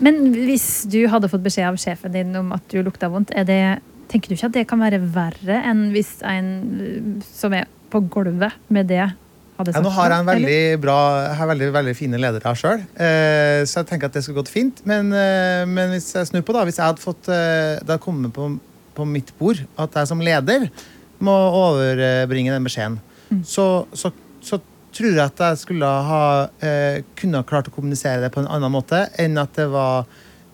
Men 0.02 0.32
hvis 0.32 0.68
du 0.90 1.04
hadde 1.12 1.30
fått 1.30 1.44
beskjed 1.44 1.68
av 1.68 1.80
sjefen 1.80 2.14
din 2.14 2.34
om 2.38 2.54
at 2.56 2.64
du 2.72 2.80
lukta 2.82 3.10
vondt, 3.12 3.34
er 3.36 3.46
det, 3.48 3.62
tenker 4.10 4.32
du 4.32 4.38
ikke 4.38 4.50
at 4.50 4.56
det 4.56 4.68
kan 4.70 4.82
være 4.82 5.02
verre 5.14 5.60
enn 5.68 5.90
hvis 5.94 6.16
en 6.26 6.48
uh, 6.80 7.26
som 7.28 7.54
er 7.56 7.68
på 7.92 8.02
gulvet 8.10 8.56
med 8.74 8.88
det, 8.90 9.06
hadde 9.64 9.74
sagt. 9.74 9.80
Ja, 9.80 9.84
nå 9.86 9.92
har 9.96 10.12
jeg 10.12 10.22
en 10.24 10.28
veldig 10.30 10.58
bra 10.82 10.96
Jeg 11.24 11.38
har 11.40 11.50
veldig, 11.50 11.70
veldig 11.78 11.94
fine 11.98 12.20
ledere 12.20 12.54
sjøl, 12.58 12.84
eh, 12.94 13.60
så 13.68 13.80
jeg 13.80 13.88
tenker 13.90 14.10
at 14.10 14.18
det 14.18 14.24
skulle 14.24 14.42
gått 14.42 14.52
fint. 14.52 14.82
Men, 14.88 15.12
eh, 15.12 15.62
men 15.70 15.94
hvis 15.94 16.10
jeg 16.14 16.30
snur 16.30 16.44
på, 16.46 16.56
da 16.56 16.66
Hvis 16.68 16.80
jeg 16.80 16.86
hadde 16.86 17.04
fått 17.04 17.30
eh, 17.32 17.80
Det 17.80 17.88
hadde 17.88 18.02
kommet 18.04 18.34
på, 18.36 18.50
på 18.94 19.08
mitt 19.08 19.32
bord 19.38 19.64
at 19.80 19.96
jeg 20.00 20.10
som 20.12 20.22
leder 20.22 20.68
må 21.24 21.32
overbringe 21.32 22.52
den 22.52 22.66
beskjeden, 22.66 22.98
så, 23.48 23.86
så, 23.96 24.10
så 24.44 24.58
tror 24.94 25.14
jeg 25.14 25.24
at 25.24 25.40
jeg 25.40 25.60
skulle 25.62 25.88
ha 26.10 26.24
eh, 26.62 27.00
kunne 27.16 27.40
ha 27.40 27.46
klart 27.48 27.70
å 27.70 27.74
kommunisere 27.74 28.20
det 28.22 28.32
på 28.34 28.42
en 28.42 28.50
annen 28.50 28.74
måte 28.74 29.06
enn 29.22 29.38
at 29.40 29.54
det 29.56 29.66
var 29.72 30.04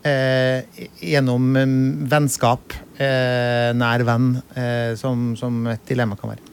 eh, 0.06 0.62
gjennom 1.00 1.50
mm, 1.56 2.06
vennskap, 2.11 2.76
eh, 2.96 3.70
nær 3.76 4.04
venn, 4.08 4.32
eh, 4.54 4.94
som, 5.00 5.32
som 5.36 5.66
et 5.72 5.84
dilemma 5.88 6.18
kan 6.20 6.34
være. 6.34 6.49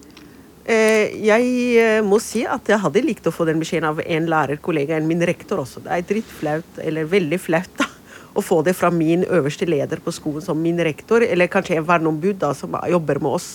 Eh, 0.67 1.13
jeg 1.23 1.51
eh, 1.79 2.01
må 2.03 2.17
si 2.19 2.41
at 2.43 2.67
jeg 2.67 2.81
hadde 2.83 3.03
likt 3.05 3.27
å 3.29 3.31
få 3.31 3.45
den 3.47 3.61
beskjeden 3.61 3.87
av 3.87 4.01
en 4.03 4.25
lærerkollega 4.27 4.97
enn 4.97 5.05
min 5.07 5.23
rektor 5.23 5.61
også. 5.63 5.79
Det 5.85 5.93
er 5.93 6.07
drittflaut, 6.09 6.79
eller 6.83 7.07
veldig 7.07 7.37
flaut, 7.39 7.69
da, 7.79 7.87
å 8.35 8.43
få 8.43 8.59
det 8.67 8.73
fra 8.75 8.89
min 8.91 9.23
øverste 9.23 9.67
leder 9.69 10.01
på 10.03 10.11
skolen 10.11 10.43
som 10.43 10.59
min 10.59 10.81
rektor, 10.83 11.23
eller 11.23 11.47
kanskje 11.47 11.77
en 11.79 11.87
verneombud 11.87 12.41
da, 12.41 12.51
som 12.57 12.75
jobber 12.91 13.21
med 13.23 13.37
oss 13.37 13.47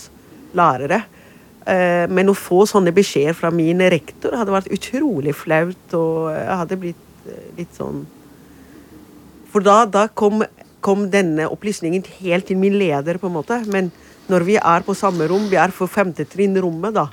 lærere. 0.56 1.02
Eh, 1.68 2.08
men 2.08 2.32
å 2.32 2.36
få 2.38 2.62
sånne 2.70 2.94
beskjeder 2.96 3.36
fra 3.36 3.52
min 3.52 3.84
rektor 3.92 4.38
hadde 4.40 4.56
vært 4.56 4.72
utrolig 4.72 5.36
flaut, 5.36 5.84
og 5.98 6.32
jeg 6.32 6.60
hadde 6.62 6.80
blitt 6.80 7.08
litt 7.54 7.76
sånn 7.76 8.00
For 9.52 9.62
da, 9.62 9.84
da 9.84 10.06
kom, 10.08 10.40
kom 10.82 11.04
denne 11.12 11.44
opplysningen 11.52 12.08
helt 12.22 12.48
til 12.48 12.56
min 12.56 12.80
leder, 12.80 13.20
på 13.20 13.28
en 13.28 13.36
måte. 13.36 13.60
Men 13.68 13.92
når 14.30 14.44
vi 14.46 14.56
er 14.60 14.84
på 14.86 14.94
samme 14.96 15.26
rom, 15.30 15.48
vi 15.50 15.58
er 15.60 15.72
på 15.74 15.88
femte 15.90 16.24
trinn 16.30 16.54
rommet, 16.62 16.94
da. 16.94 17.08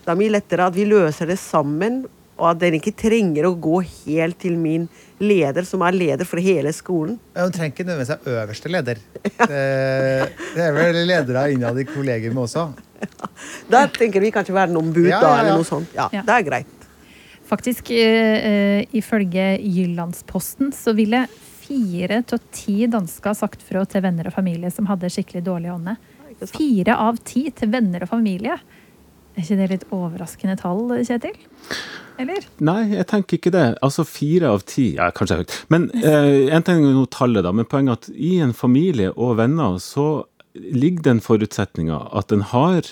Det 0.00 0.08
er 0.14 0.18
mye 0.18 0.32
lettere 0.32 0.66
at 0.70 0.74
vi 0.74 0.86
løser 0.88 1.28
det 1.30 1.36
sammen, 1.38 2.02
og 2.40 2.46
at 2.54 2.60
den 2.62 2.78
ikke 2.78 2.94
trenger 2.96 3.44
å 3.50 3.52
gå 3.60 3.82
helt 3.84 4.38
til 4.40 4.54
min 4.56 4.86
leder, 5.20 5.66
som 5.68 5.82
er 5.84 5.92
leder 5.92 6.24
for 6.24 6.40
hele 6.40 6.72
skolen. 6.72 7.18
Ja, 7.36 7.44
Hun 7.44 7.52
trenger 7.52 7.74
ikke 7.74 7.84
nødvendigvis 7.84 8.14
være 8.24 8.38
øverste 8.46 8.72
leder. 8.72 9.02
Det, 9.20 9.60
det 10.56 10.64
er 10.64 10.72
vel 10.78 11.00
ledere 11.10 11.42
innad 11.52 11.78
i 11.82 11.84
kollegiet 11.84 12.36
også. 12.40 12.70
Der 13.72 13.92
tenker 13.92 14.24
vi 14.24 14.32
kanskje 14.32 14.56
verneombud, 14.56 15.04
Ja, 15.10 15.20
da, 15.20 15.28
ja, 15.28 15.36
da, 15.36 15.42
eller 15.44 15.60
noe 15.60 15.68
sånt. 15.68 15.92
Ja, 15.96 16.08
Ja. 16.16 16.24
det 16.24 16.38
er 16.38 16.46
greit. 16.48 16.76
Faktisk, 17.50 17.90
eh, 17.92 18.86
ifølge 18.96 19.58
Jyllandsposten, 19.60 20.72
så 20.72 20.94
ville 20.96 21.24
fire 21.60 22.22
av 22.24 22.40
ti 22.54 22.86
dansker 22.90 23.34
sagt 23.36 23.62
fra 23.66 23.84
til 23.84 24.02
venner 24.04 24.30
og 24.30 24.34
familie 24.34 24.70
som 24.72 24.86
hadde 24.88 25.10
skikkelig 25.12 25.42
dårlig 25.46 25.72
ånde. 25.74 25.96
Fire 26.48 26.96
av 26.96 27.18
ti 27.26 27.46
til 27.56 27.72
venner 27.72 28.06
og 28.06 28.12
familie. 28.12 28.56
Er 29.36 29.44
ikke 29.44 29.58
det 29.60 29.68
litt 29.70 29.88
overraskende 29.94 30.56
tall, 30.60 30.88
Kjetil? 31.06 31.36
Eller? 32.20 32.44
Nei, 32.60 32.80
jeg 32.92 33.06
tenker 33.08 33.38
ikke 33.38 33.52
det. 33.54 33.66
Altså 33.84 34.04
fire 34.08 34.50
av 34.52 34.64
ti 34.68 34.90
ja, 34.98 35.08
Kanskje 35.16 35.40
høyt. 35.40 35.54
Men 35.72 35.86
eh, 36.02 36.50
en 36.52 36.66
ting 36.66 36.82
er 36.84 36.96
nå 36.96 37.06
tallet, 37.12 37.46
da. 37.46 37.52
Men 37.56 37.68
poenget 37.70 38.10
er 38.10 38.12
at 38.12 38.20
i 38.30 38.34
en 38.44 38.52
familie 38.56 39.14
og 39.14 39.38
venner 39.40 39.78
så 39.80 40.08
ligger 40.54 41.06
den 41.06 41.22
forutsetninga 41.24 42.02
at 42.18 42.34
en 42.34 42.42
har 42.50 42.88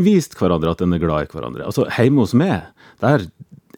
vist 0.00 0.34
hverandre 0.38 0.72
at 0.74 0.82
en 0.84 0.96
er 0.96 1.02
glad 1.02 1.28
i 1.28 1.32
hverandre. 1.32 1.66
Altså 1.68 1.86
hjemme 1.94 2.24
hos 2.24 2.34
meg, 2.36 2.68
der 3.04 3.28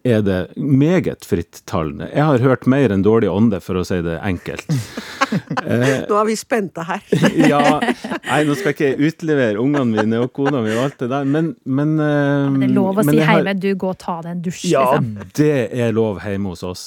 er 0.04 0.22
det 0.26 0.38
meget 0.58 1.24
frittalende. 1.28 2.08
Jeg 2.12 2.24
har 2.26 2.42
hørt 2.42 2.66
mer 2.66 2.90
enn 2.90 3.04
dårlig 3.06 3.28
ånde, 3.30 3.60
for 3.62 3.78
å 3.78 3.84
si 3.86 4.00
det 4.02 4.16
enkelt. 4.26 4.66
Nå 6.10 6.16
er 6.18 6.26
vi 6.28 6.36
spente 6.36 6.84
her. 6.86 7.02
Ja, 7.52 7.60
nei, 7.80 8.40
nå 8.46 8.54
skal 8.58 8.74
ikke 8.74 8.88
jeg 8.92 9.12
utlevere 9.12 9.60
ungene 9.62 9.86
mine 10.02 10.20
og 10.24 10.32
kona 10.36 10.60
mi 10.64 10.72
og 10.74 10.82
alt 10.86 10.98
det 11.02 11.08
der, 11.12 11.24
men 11.28 11.52
Men, 11.64 11.94
eh, 12.00 12.50
Det 12.60 12.68
er 12.68 12.74
lov 12.74 12.98
å 13.00 13.04
si 13.06 13.16
jeg 13.16 13.26
har- 13.26 13.40
hjemme 13.42 13.54
du 13.62 13.70
gå 13.74 13.88
og 13.94 13.98
ta 13.98 14.20
deg 14.22 14.30
en 14.36 14.42
dusj, 14.42 14.64
Ja, 14.70 14.84
liksom. 14.98 15.32
det 15.38 15.52
er 15.72 15.92
lov 15.92 16.20
hjemme 16.20 16.52
hos 16.52 16.62
oss. 16.62 16.84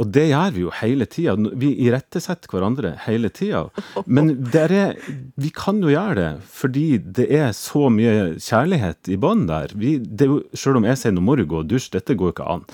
Og 0.00 0.08
det 0.08 0.24
gjør 0.30 0.54
vi 0.54 0.62
jo 0.62 0.70
hele 0.78 1.06
tida. 1.10 1.34
Vi 1.60 1.72
irettesetter 1.84 2.48
hverandre 2.48 2.94
hele 3.04 3.28
tida. 3.34 3.66
Men 4.06 4.32
er, 4.56 4.94
vi 5.36 5.50
kan 5.52 5.82
jo 5.84 5.92
gjøre 5.92 6.16
det, 6.16 6.30
fordi 6.48 6.86
det 7.18 7.26
er 7.36 7.52
så 7.56 7.90
mye 7.92 8.32
kjærlighet 8.40 9.12
i 9.12 9.18
bånn 9.20 9.44
der. 9.50 9.74
Vi, 9.76 9.98
jo, 10.00 10.40
selv 10.56 10.80
om 10.80 10.88
jeg 10.88 11.00
sier 11.00 11.12
nå 11.12 11.24
må 11.24 11.36
du 11.36 11.44
gå 11.48 11.60
og 11.60 11.68
dusje, 11.68 11.92
dette 11.92 12.16
går 12.16 12.32
ikke 12.32 12.48
an, 12.54 12.64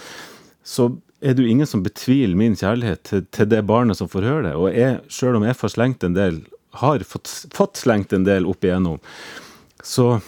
så 0.62 0.92
er 1.18 1.34
det 1.34 1.42
jo 1.42 1.50
ingen 1.50 1.66
som 1.66 1.82
betviler 1.82 2.38
min 2.38 2.54
kjærlighet 2.58 3.02
til, 3.08 3.26
til 3.34 3.50
det 3.50 3.64
barnet 3.66 3.98
som 3.98 4.10
får 4.10 4.28
høre 4.28 4.46
det. 4.46 4.54
Og 4.54 4.70
jeg, 4.70 5.00
selv 5.10 5.40
om 5.40 5.46
jeg 5.48 5.58
får 5.58 5.74
slengt 5.74 6.06
en 6.06 6.14
del, 6.14 6.42
har 6.78 7.02
fått, 7.02 7.30
fått 7.56 7.80
slengt 7.80 8.14
en 8.14 8.26
del 8.28 8.46
opp 8.46 8.62
igjennom, 8.62 9.00
så 9.82 10.20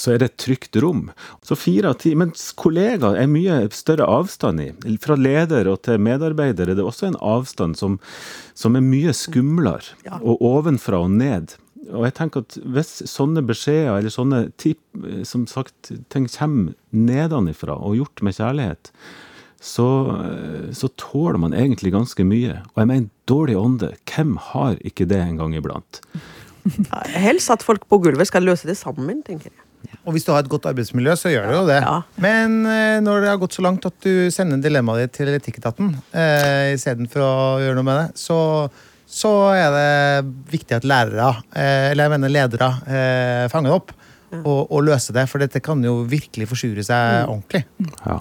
så 0.00 0.12
er 0.12 0.20
det 0.20 0.30
et 0.30 0.38
trygt 0.44 0.78
rom. 0.82 1.10
Så 1.46 1.58
fire 1.58 1.92
av 1.92 2.00
ti. 2.02 2.14
Mens 2.18 2.50
kollegaer 2.58 3.18
er 3.20 3.30
mye 3.30 3.58
større 3.74 4.08
avstand 4.08 4.62
i. 4.62 4.70
Fra 5.02 5.18
leder 5.18 5.70
og 5.72 5.82
til 5.86 6.02
medarbeider 6.02 6.70
er 6.70 6.78
det 6.78 6.86
også 6.86 7.10
en 7.10 7.20
avstand 7.20 7.78
som, 7.80 7.98
som 8.54 8.78
er 8.78 8.84
mye 8.84 9.14
skumlere. 9.16 9.96
Og 10.20 10.42
ovenfra 10.44 11.02
og 11.04 11.14
ned. 11.18 11.56
Og 11.92 12.06
jeg 12.08 12.16
tenker 12.18 12.42
at 12.42 12.56
hvis 12.64 12.98
sånne 13.10 13.44
beskjeder 13.46 14.00
eller 14.00 14.12
sånne 14.12 14.40
tip, 14.58 14.80
som 15.28 15.46
sagt, 15.50 15.92
ting 16.12 16.26
kommer 16.32 16.74
nedenifra 16.90 17.76
og 17.78 18.00
gjort 18.00 18.24
med 18.26 18.36
kjærlighet, 18.38 18.90
så, 19.66 19.86
eh, 20.22 20.72
så 20.76 20.88
tåler 21.00 21.40
man 21.42 21.54
egentlig 21.56 21.92
ganske 21.94 22.24
mye. 22.26 22.60
Og 22.74 22.82
jeg 22.82 22.90
mener, 22.90 23.08
dårlig 23.26 23.56
ånde, 23.58 23.94
hvem 24.06 24.36
har 24.52 24.76
ikke 24.84 25.08
det 25.08 25.20
en 25.22 25.40
gang 25.40 25.56
iblant? 25.58 26.02
Helst 27.14 27.50
at 27.50 27.64
folk 27.66 27.86
på 27.88 27.98
gulvet 28.02 28.28
skal 28.28 28.46
løse 28.46 28.68
det 28.68 28.76
sammen, 28.78 29.22
tenker 29.26 29.50
jeg. 29.50 29.65
Og 30.04 30.16
hvis 30.16 30.26
du 30.26 30.32
har 30.34 30.42
et 30.44 30.50
godt 30.50 30.68
arbeidsmiljø, 30.70 31.14
så 31.18 31.32
gjør 31.32 31.48
du 31.50 31.54
jo 31.56 31.62
det. 31.68 31.78
Ja. 31.84 31.96
Men 32.22 32.58
eh, 32.70 32.98
når 33.04 33.24
det 33.24 33.30
har 33.32 33.40
gått 33.42 33.56
så 33.56 33.64
langt 33.66 33.86
at 33.88 33.96
du 34.04 34.28
sender 34.34 34.62
dilemmaet 34.62 35.06
ditt 35.06 35.16
til 35.20 35.32
Etikketaten 35.34 35.94
eh, 36.12 36.74
istedenfor 36.76 37.24
å 37.24 37.34
gjøre 37.64 37.78
noe 37.78 37.88
med 37.88 38.00
det, 38.02 38.20
så, 38.20 38.38
så 39.06 39.34
er 39.56 39.68
det 39.76 40.34
viktig 40.54 40.78
at 40.78 40.88
lærere, 40.88 41.32
eh, 41.52 41.90
eller 41.92 42.06
jeg 42.06 42.16
mener 42.16 42.36
ledere, 42.36 42.72
eh, 42.86 43.44
fanger 43.52 43.72
det 43.72 43.78
opp 43.80 43.94
og, 44.42 44.72
og 44.72 44.80
løser 44.86 45.16
det. 45.16 45.26
For 45.30 45.42
dette 45.42 45.62
kan 45.64 45.82
jo 45.84 46.00
virkelig 46.08 46.48
forsure 46.50 46.84
seg 46.86 47.28
ordentlig. 47.30 47.64
Ja. 48.02 48.18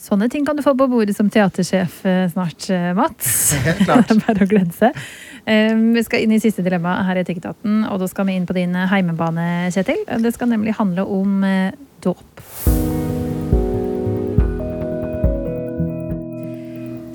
Sånne 0.00 0.28
ting 0.30 0.44
kan 0.46 0.58
du 0.58 0.62
få 0.64 0.74
på 0.78 0.86
bordet 0.90 1.14
som 1.16 1.30
teatersjef 1.32 2.02
eh, 2.06 2.24
snart, 2.30 2.68
eh, 2.70 2.92
Mats. 2.96 3.52
Helt 3.64 3.84
klart. 3.86 4.12
Bare 4.26 4.44
å 4.44 4.50
glede 4.50 4.74
seg. 4.76 4.98
Eh, 5.44 5.74
Vi 5.74 6.02
skal 6.04 6.22
inn 6.22 6.32
i 6.32 6.40
siste 6.40 6.62
dilemma 6.62 7.00
her 7.06 7.18
i 7.18 7.24
Etikketaten, 7.24 7.82
og 7.90 7.98
da 8.02 8.08
skal 8.10 8.28
vi 8.28 8.36
inn 8.38 8.46
på 8.46 8.54
din 8.56 8.74
heimebane, 8.74 9.70
Kjetil. 9.74 10.04
Det 10.22 10.34
skal 10.34 10.52
nemlig 10.52 10.76
handle 10.78 11.06
om 11.06 11.42
eh, 11.44 11.72
dåp. 12.04 12.42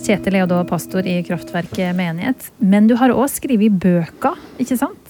Kjetil 0.08 0.38
er 0.38 0.46
jo 0.46 0.50
da 0.52 0.62
pastor 0.68 1.08
i 1.08 1.20
Kraftverket 1.28 1.96
menighet, 1.98 2.52
men 2.64 2.88
du 2.88 2.96
har 3.00 3.12
òg 3.12 3.28
skrevet 3.32 3.76
bøker, 3.82 4.38
ikke 4.62 4.78
sant? 4.80 5.04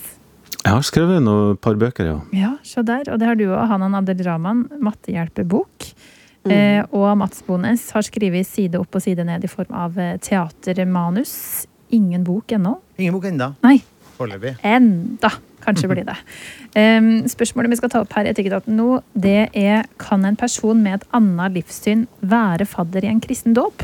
Jeg 0.64 0.74
har 0.74 0.84
skrevet 0.84 1.22
noen 1.24 1.58
par 1.62 1.78
bøker, 1.80 2.08
ja. 2.10 2.18
Ja, 2.36 2.54
se 2.66 2.82
der. 2.84 3.06
Og 3.14 3.22
det 3.22 3.28
har 3.30 3.38
du 3.40 3.46
òg. 3.46 3.62
Hanan 3.70 3.94
Abdelrahman, 3.96 4.66
mattehjelpebok. 4.84 5.86
Eh, 6.48 6.82
og 6.96 7.12
Mats 7.20 7.44
Bones 7.46 7.86
har 7.96 8.04
skrevet 8.08 8.48
side 8.48 8.80
opp 8.80 8.96
og 8.96 9.04
side 9.04 9.24
ned 9.28 9.44
i 9.44 9.52
form 9.52 9.72
av 9.76 9.96
eh, 10.00 10.18
teatermanus. 10.24 11.68
Ingen 11.96 12.26
bok 12.28 12.52
ennå. 12.56 12.74
Ingen 12.98 13.14
bok 13.14 13.28
ennå. 13.30 13.52
Foreløpig. 14.18 14.58
enda. 14.66 15.32
Kanskje 15.62 15.90
blir 15.92 16.08
det. 16.08 16.18
Um, 16.78 17.24
spørsmålet 17.26 17.72
vi 17.72 17.78
skal 17.80 17.90
ta 17.90 18.00
opp 18.04 18.12
her 18.14 18.28
Etikketaten 18.30 18.76
nå, 18.78 19.00
det 19.18 19.48
er 19.58 19.88
kan 19.98 20.22
en 20.28 20.36
person 20.38 20.78
med 20.84 21.00
et 21.00 21.06
annet 21.16 21.56
livssyn 21.56 22.04
være 22.22 22.68
fadder 22.70 23.08
i 23.08 23.10
en 23.10 23.22
kristen 23.24 23.56
dåp? 23.58 23.82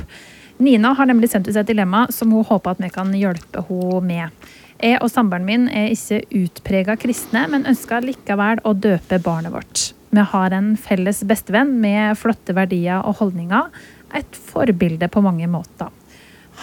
Nina 0.61 0.91
har 0.93 1.09
nemlig 1.09 1.31
sendt 1.31 1.47
ut 1.49 1.57
et 1.57 1.71
dilemma 1.71 2.03
som 2.13 2.29
hun 2.35 2.45
håper 2.45 2.75
at 2.75 2.83
vi 2.83 2.91
kan 2.93 3.09
hjelpe 3.17 3.63
henne 3.65 4.03
med. 4.05 4.51
Jeg 4.83 4.99
og 5.01 5.09
samboeren 5.09 5.47
min 5.47 5.65
er 5.71 5.89
ikke 5.95 6.21
utprega 6.43 6.97
kristne, 7.01 7.47
men 7.49 7.65
ønsker 7.71 8.05
likevel 8.05 8.61
å 8.61 8.75
døpe 8.77 9.17
barnet 9.23 9.55
vårt. 9.55 9.87
Vi 10.13 10.27
har 10.35 10.53
en 10.53 10.73
felles 10.77 11.23
bestevenn 11.25 11.73
med 11.81 12.19
flotte 12.19 12.53
verdier 12.53 13.01
og 13.01 13.23
holdninger. 13.23 13.71
Et 14.13 14.37
forbilde 14.51 15.09
på 15.09 15.23
mange 15.25 15.49
måter. 15.49 15.89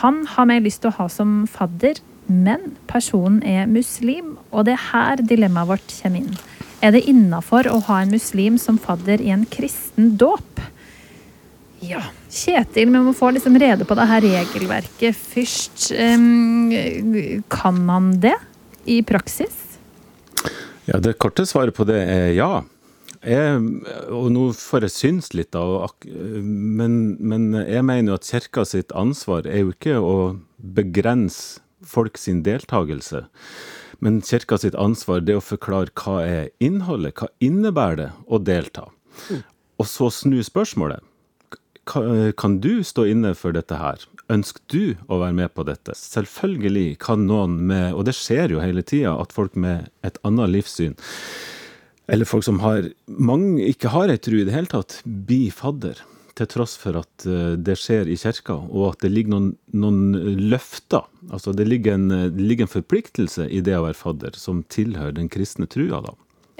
Han 0.04 0.22
har 0.36 0.46
vi 0.46 0.60
lyst 0.62 0.84
til 0.84 0.92
å 0.92 0.98
ha 1.00 1.08
som 1.10 1.42
fadder, 1.50 1.98
men 2.30 2.76
personen 2.90 3.42
er 3.42 3.66
muslim, 3.70 4.36
og 4.54 4.68
det 4.68 4.76
er 4.76 4.86
her 4.92 5.22
dilemmaet 5.26 5.70
vårt 5.72 5.94
kommer 5.98 6.22
inn. 6.22 6.36
Er 6.80 6.94
det 6.94 7.04
innafor 7.10 7.68
å 7.68 7.80
ha 7.90 8.00
en 8.00 8.12
muslim 8.14 8.56
som 8.60 8.78
fadder 8.80 9.20
i 9.20 9.32
en 9.34 9.44
kristen 9.50 10.14
dåp? 10.20 10.62
Ja. 11.84 12.02
Kjetil, 12.30 12.92
vi 12.92 13.02
må 13.02 13.12
få 13.16 13.32
liksom 13.34 13.56
rede 13.60 13.86
på 13.88 13.96
det 13.98 14.06
her 14.08 14.22
regelverket 14.24 15.16
først. 15.16 15.90
Kan 17.52 17.80
man 17.88 18.12
det 18.22 18.36
i 18.88 19.00
praksis? 19.02 19.56
Ja, 20.86 20.98
Det 20.98 21.18
korte 21.18 21.46
svaret 21.46 21.74
på 21.76 21.84
det 21.88 22.00
er 22.04 22.30
ja. 22.36 22.52
Jeg, 23.20 23.58
og 24.08 24.30
nå 24.32 24.46
får 24.56 24.86
jeg 24.86 24.94
synes 24.94 25.34
litt, 25.36 25.50
da, 25.52 25.90
men, 26.40 27.18
men 27.20 27.50
jeg 27.58 27.84
mener 27.84 28.14
jo 28.14 28.16
at 28.16 28.30
kirka 28.30 28.64
sitt 28.64 28.94
ansvar 28.96 29.44
er 29.44 29.60
jo 29.60 29.74
ikke 29.74 29.98
å 30.00 30.14
begrense 30.56 31.60
folk 31.86 32.18
sin 32.18 32.42
deltakelse. 32.46 33.26
Men 34.00 34.20
kirka 34.24 34.58
sitt 34.58 34.76
ansvar 34.80 35.20
det 35.20 35.36
er 35.36 35.42
å 35.42 35.44
forklare 35.44 35.92
hva 36.00 36.20
er 36.24 36.50
innholdet, 36.62 37.20
hva 37.20 37.28
innebærer 37.44 38.00
det 38.00 38.10
å 38.26 38.40
delta. 38.40 38.88
og 39.80 39.86
så 39.88 40.10
snu 40.12 40.42
spørsmålet. 40.44 41.00
Kan 42.38 42.58
du 42.60 42.84
stå 42.84 43.06
inne 43.08 43.32
for 43.34 43.56
dette 43.56 43.74
her? 43.74 44.02
Ønsker 44.30 44.62
du 44.70 44.96
å 45.10 45.18
være 45.22 45.34
med 45.34 45.54
på 45.56 45.64
dette? 45.66 45.96
Selvfølgelig 45.96 46.98
kan 47.02 47.24
noen 47.26 47.56
med, 47.66 47.94
og 47.96 48.04
det 48.06 48.14
skjer 48.14 48.54
jo 48.54 48.60
hele 48.62 48.84
tida, 48.86 49.16
at 49.18 49.32
folk 49.34 49.56
med 49.58 49.88
et 50.06 50.20
annet 50.26 50.52
livssyn, 50.52 50.94
eller 52.10 52.28
folk 52.28 52.46
som 52.46 52.60
har, 52.62 52.90
mange 53.06 53.64
ikke 53.70 53.90
har 53.94 54.12
ei 54.12 54.20
tru 54.22 54.40
i 54.40 54.46
det 54.46 54.54
hele 54.54 54.70
tatt, 54.70 55.00
blir 55.04 55.50
fadder. 55.54 55.98
Til 56.38 56.48
tross 56.50 56.76
for 56.80 57.00
at 57.00 57.26
eh, 57.26 57.56
det 57.58 57.76
skjer 57.80 58.10
i 58.10 58.18
kirka, 58.20 58.56
og 58.70 58.92
at 58.92 59.04
det 59.04 59.12
ligger 59.12 59.34
noen, 59.34 59.50
noen 59.74 60.38
løfter. 60.50 61.06
Altså 61.30 61.54
det 61.56 61.66
ligger, 61.68 61.98
en, 61.98 62.34
det 62.36 62.46
ligger 62.46 62.68
en 62.68 62.74
forpliktelse 62.78 63.48
i 63.50 63.62
det 63.64 63.76
å 63.78 63.84
være 63.88 63.98
fadder, 63.98 64.38
som 64.38 64.64
tilhører 64.70 65.16
den 65.18 65.30
kristne 65.32 65.68
trua, 65.70 66.02
da. 66.06 66.16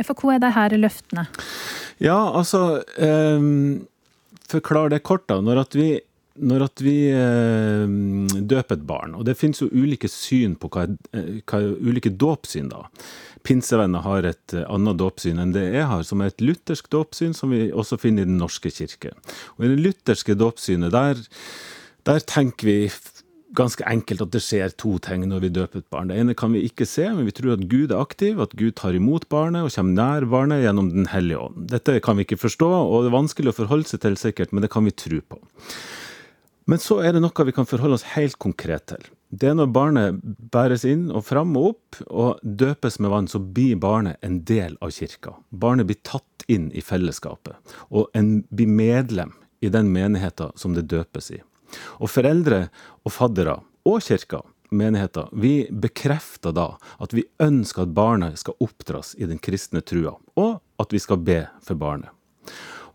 For 0.07 0.16
hva 0.16 0.37
er 0.37 0.45
de 0.45 0.53
her 0.55 0.77
løftene? 0.81 1.27
Ja, 2.01 2.18
altså 2.33 2.81
eh, 2.97 3.49
Forklar 4.51 4.91
det 4.91 5.05
kort, 5.07 5.29
da. 5.31 5.39
Når 5.45 5.61
at 5.62 5.77
vi, 5.79 5.89
når 6.41 6.64
at 6.66 6.83
vi 6.83 6.97
eh, 7.14 7.85
døper 8.53 8.79
et 8.79 8.87
barn, 8.89 9.14
og 9.14 9.27
det 9.29 9.37
finnes 9.39 9.61
jo 9.62 9.71
ulike 9.71 10.11
syn 10.11 10.57
på 10.59 10.71
hva, 10.75 10.89
eh, 11.14 11.43
hva 11.45 11.61
ulike 11.79 12.11
dåpssyn, 12.11 12.71
da. 12.73 12.89
Pinsevenner 13.47 14.05
har 14.05 14.26
et 14.28 14.57
eh, 14.57 14.66
annet 14.68 14.99
dåpssyn 15.01 15.41
enn 15.43 15.55
det 15.55 15.66
jeg 15.72 15.88
har, 15.91 16.05
som 16.07 16.20
er 16.20 16.32
et 16.32 16.45
luthersk 16.45 16.91
dåpssyn, 16.93 17.34
som 17.36 17.55
vi 17.55 17.68
også 17.70 17.99
finner 18.01 18.26
i 18.26 18.30
Den 18.30 18.41
norske 18.41 18.72
kirke. 18.74 19.14
Og 19.57 19.66
I 19.66 19.72
det 19.72 19.80
lutherske 19.86 20.36
dåpssynet, 20.38 20.93
der, 20.95 21.22
der 22.09 22.22
tenker 22.28 22.68
vi 22.68 22.78
ganske 23.57 23.84
enkelt 23.88 24.22
at 24.22 24.32
det 24.34 24.43
skjer 24.45 24.74
to 24.78 24.97
ting 25.03 25.24
når 25.28 25.45
vi 25.45 25.53
døper 25.55 25.82
et 25.82 25.88
barn. 25.93 26.11
Det 26.11 26.18
ene 26.22 26.36
kan 26.38 26.53
vi 26.55 26.62
ikke 26.66 26.86
se, 26.86 27.09
men 27.11 27.26
vi 27.26 27.34
tror 27.34 27.57
at 27.57 27.66
Gud 27.70 27.91
er 27.91 27.99
aktiv, 27.99 28.41
at 28.43 28.55
Gud 28.59 28.76
tar 28.78 28.97
imot 28.97 29.26
barnet 29.32 29.66
og 29.66 29.74
kommer 29.74 29.97
nær 29.97 30.26
barnet 30.30 30.62
gjennom 30.64 30.93
Den 30.95 31.09
hellige 31.11 31.47
ånd. 31.49 31.64
Dette 31.72 31.99
kan 32.05 32.18
vi 32.18 32.26
ikke 32.28 32.41
forstå, 32.41 32.68
og 32.68 33.05
det 33.05 33.11
er 33.11 33.18
vanskelig 33.18 33.53
å 33.53 33.59
forholde 33.62 33.91
seg 33.91 34.05
til 34.05 34.18
sikkert, 34.20 34.55
men 34.55 34.66
det 34.66 34.70
kan 34.72 34.86
vi 34.86 34.95
tro 34.95 35.22
på. 35.22 35.41
Men 36.70 36.82
så 36.82 37.01
er 37.03 37.16
det 37.16 37.24
noe 37.24 37.47
vi 37.49 37.57
kan 37.57 37.66
forholde 37.66 37.99
oss 37.99 38.12
helt 38.14 38.38
konkret 38.38 38.93
til. 38.93 39.11
Det 39.31 39.47
er 39.47 39.55
når 39.55 39.70
barnet 39.70 40.22
bæres 40.51 40.83
inn 40.89 41.07
og 41.14 41.22
fram 41.28 41.53
og 41.59 41.68
opp 41.72 41.99
og 42.11 42.41
døpes 42.43 42.99
med 42.99 43.12
vann, 43.12 43.28
så 43.31 43.39
blir 43.39 43.78
barnet 43.78 44.18
en 44.26 44.41
del 44.47 44.74
av 44.83 44.91
kirka. 44.97 45.37
Barnet 45.51 45.87
blir 45.87 46.01
tatt 46.03 46.47
inn 46.51 46.70
i 46.74 46.83
fellesskapet, 46.83 47.55
og 47.95 48.11
en 48.18 48.41
blir 48.51 48.66
medlem 48.66 49.37
i 49.62 49.70
den 49.70 49.93
menigheten 49.95 50.51
som 50.59 50.74
det 50.74 50.89
døpes 50.91 51.31
i. 51.37 51.39
Og 52.03 52.11
foreldre 52.11 52.64
og 53.07 53.14
faddere 53.14 53.61
og 53.87 54.03
kirka, 54.03 54.43
menigheter, 54.70 55.28
vi 55.33 55.68
bekrefter 55.70 56.55
da 56.55 56.72
at 57.03 57.14
vi 57.14 57.26
ønsker 57.43 57.87
at 57.87 57.95
barnet 57.95 58.39
skal 58.39 58.59
oppdras 58.62 59.14
i 59.18 59.26
den 59.31 59.39
kristne 59.43 59.83
trua, 59.83 60.16
og 60.39 60.59
at 60.83 60.95
vi 60.95 61.03
skal 61.03 61.22
be 61.22 61.45
for 61.62 61.78
barnet. 61.78 62.11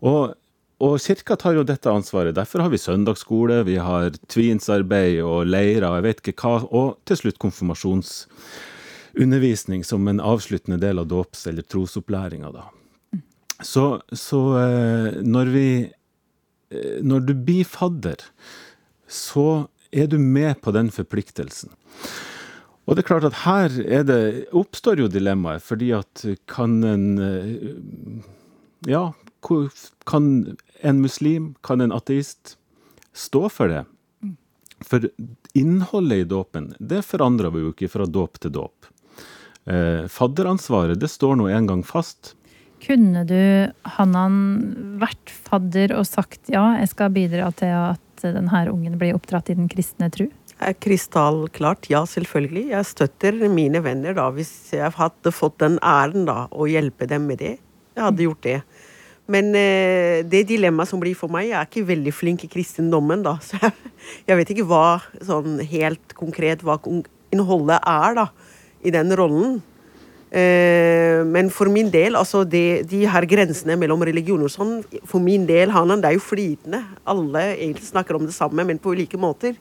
Og, 0.04 0.36
og 0.76 0.98
kirka 1.00 1.40
tar 1.40 1.54
jo 1.56 1.62
dette 1.64 1.88
ansvaret. 1.88 2.36
Derfor 2.36 2.60
har 2.60 2.68
vi 2.72 2.78
søndagsskole, 2.80 3.62
vi 3.64 3.76
har 3.80 4.10
tvinsarbeid 4.28 5.22
og 5.24 5.46
leirer, 5.48 5.88
jeg 5.88 6.04
vet 6.04 6.20
ikke 6.20 6.36
hva, 6.42 6.68
og 6.68 7.00
til 7.08 7.16
slutt 7.22 7.40
konfirmasjonsundervisning 7.40 9.80
som 9.88 10.04
en 10.10 10.20
avsluttende 10.20 10.76
del 10.82 10.98
av 11.00 11.06
dåps- 11.08 11.46
eller 11.48 11.62
trosopplæringa, 11.64 12.52
da. 12.52 12.68
Så, 13.64 14.04
så 14.12 14.56
eh, 14.60 15.16
når 15.24 15.48
vi 15.48 15.88
eh, 15.88 17.00
Når 17.00 17.24
du 17.24 17.32
blir 17.32 17.64
fadder, 17.64 18.20
så 19.08 19.72
er 19.88 20.12
du 20.12 20.20
med 20.20 20.60
på 20.60 20.68
den 20.76 20.92
forpliktelsen. 20.92 21.72
Og 22.84 22.92
det 22.94 23.00
er 23.02 23.08
klart 23.08 23.24
at 23.24 23.40
her 23.46 23.72
er 23.80 24.04
det, 24.04 24.52
oppstår 24.52 25.00
jo 25.00 25.08
dilemmaet, 25.08 25.62
fordi 25.64 25.92
at 25.96 26.20
kan 26.50 26.84
en 26.84 27.18
eh, 27.18 27.70
Ja, 28.86 29.10
hvor- 29.46 29.90
kan 30.06 30.56
en 30.82 31.00
muslim, 31.00 31.54
kan 31.62 31.80
en 31.80 31.92
ateist 31.92 32.56
stå 33.14 33.48
for 33.50 33.68
det? 33.68 33.84
For 34.84 35.08
innholdet 35.54 36.18
i 36.18 36.28
dåpen, 36.28 36.74
det 36.78 37.04
forandrer 37.04 37.52
vi 37.54 37.62
jo 37.64 37.72
ikke 37.72 37.90
fra 37.90 38.06
dåp 38.06 38.38
til 38.42 38.52
dåp. 38.52 38.90
Eh, 39.66 40.06
fadderansvaret, 40.06 40.98
det 41.00 41.08
står 41.10 41.36
nå 41.36 41.48
en 41.50 41.66
gang 41.66 41.82
fast. 41.82 42.34
Kunne 42.84 43.24
du, 43.26 43.72
Hannan, 43.96 44.98
vært 45.00 45.30
fadder 45.30 45.96
og 45.96 46.04
sagt 46.06 46.52
ja, 46.52 46.76
jeg 46.78 46.90
skal 46.92 47.14
bidra 47.14 47.48
til 47.56 47.72
at 47.72 48.00
denne 48.22 48.66
ungen 48.70 48.98
blir 49.00 49.16
oppdratt 49.16 49.50
i 49.50 49.56
den 49.58 49.68
kristne 49.68 50.10
tru? 50.12 50.28
krystallklart, 50.80 51.90
ja, 51.92 52.04
selvfølgelig. 52.08 52.70
Jeg 52.70 52.88
støtter 52.88 53.48
mine 53.52 53.82
venner 53.84 54.14
da, 54.16 54.30
hvis 54.32 54.72
jeg 54.72 54.88
hadde 54.96 55.32
fått 55.34 55.58
den 55.60 55.78
æren 55.84 56.24
da, 56.24 56.46
å 56.48 56.64
hjelpe 56.64 57.08
dem 57.10 57.26
med 57.28 57.42
det. 57.42 57.58
Jeg 57.96 58.04
hadde 58.04 58.24
gjort 58.24 58.42
det. 58.44 58.62
Men 59.30 59.50
eh, 59.58 60.22
det 60.26 60.44
dilemmaet 60.52 60.90
som 60.92 61.00
blir 61.02 61.16
for 61.18 61.32
meg, 61.32 61.48
jeg 61.50 61.58
er 61.58 61.68
ikke 61.68 61.88
veldig 61.88 62.12
flink 62.14 62.44
i 62.46 62.50
kristendommen, 62.50 63.24
da. 63.26 63.36
Så 63.46 63.58
jeg, 63.58 63.72
jeg 64.28 64.40
vet 64.40 64.52
ikke 64.54 64.68
hva 64.70 64.98
sånn 65.26 65.58
helt 65.66 66.14
konkret 66.18 66.62
hva 66.66 66.78
innholdet 67.34 67.80
er, 67.80 68.20
da, 68.20 68.28
i 68.86 68.92
den 68.94 69.10
rollen. 69.18 69.58
Eh, 70.30 71.24
men 71.26 71.50
for 71.54 71.70
min 71.72 71.90
del, 71.90 72.18
altså 72.18 72.44
det, 72.46 72.86
de 72.90 73.02
her 73.10 73.26
grensene 73.30 73.78
mellom 73.78 74.02
religion 74.06 74.42
og 74.46 74.52
sånn, 74.52 74.78
for 75.06 75.22
min 75.22 75.46
del, 75.48 75.74
Hanan, 75.74 76.02
det 76.02 76.12
er 76.12 76.20
jo 76.20 76.26
flytende. 76.26 76.84
Alle 77.08 77.48
egentlig 77.56 77.90
snakker 77.90 78.18
om 78.18 78.28
det 78.28 78.36
samme, 78.36 78.66
men 78.68 78.82
på 78.82 78.94
ulike 78.94 79.18
måter. 79.18 79.58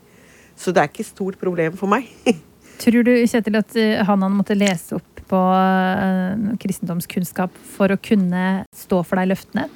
Så 0.56 0.72
det 0.72 0.84
er 0.84 0.94
ikke 0.94 1.04
et 1.04 1.10
stort 1.10 1.42
problem 1.42 1.74
for 1.80 1.90
meg. 1.90 2.12
Tror 2.84 3.02
du, 3.08 3.16
Kjetil, 3.26 3.58
at 3.58 3.78
Hanan 4.06 4.36
måtte 4.36 4.58
lese 4.58 5.00
opp 5.00 5.15
på 5.30 5.40
eh, 5.56 6.54
kristendomskunnskap 6.62 7.56
for 7.76 7.94
å 7.94 8.02
kunne 8.02 8.46
stå 8.76 9.02
for 9.06 9.22
de 9.22 9.32
løftene? 9.34 9.68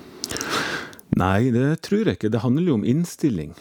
Nei, 1.20 1.50
det 1.54 1.82
tror 1.88 2.06
jeg 2.06 2.20
ikke. 2.20 2.32
Det 2.32 2.44
handler 2.44 2.72
jo 2.72 2.78
om 2.80 2.88
innstilling. 2.88 3.56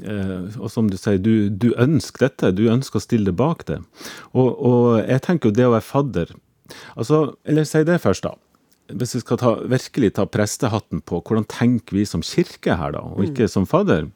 Eh, 0.00 0.54
og 0.56 0.70
som 0.72 0.88
du 0.88 0.96
sier, 0.96 1.18
du, 1.20 1.50
du 1.50 1.72
ønsker 1.80 2.28
dette, 2.28 2.54
du 2.56 2.64
ønsker 2.72 3.00
å 3.00 3.04
stille 3.04 3.28
deg 3.28 3.36
bak 3.40 3.66
det. 3.68 3.82
Og, 4.32 4.48
og 4.48 4.86
jeg 5.02 5.24
tenker 5.26 5.50
jo 5.50 5.58
det 5.58 5.68
å 5.68 5.74
være 5.76 5.88
fadder 5.88 6.34
Altså, 6.96 7.34
eller 7.44 7.66
si 7.68 7.82
det 7.84 7.98
først, 8.00 8.24
da. 8.24 8.32
Hvis 8.96 9.10
vi 9.16 9.20
skal 9.20 9.38
ta, 9.40 9.50
virkelig 9.68 10.14
ta 10.16 10.24
prestehatten 10.24 11.02
på, 11.04 11.20
hvordan 11.20 11.44
tenker 11.50 11.98
vi 11.98 12.06
som 12.08 12.24
kirke 12.24 12.78
her, 12.78 12.94
da, 12.96 13.02
og 13.12 13.26
ikke 13.26 13.48
som 13.50 13.66
fadder, 13.68 14.08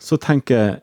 så 0.00 0.16
tenker 0.20 0.56
jeg 0.56 0.78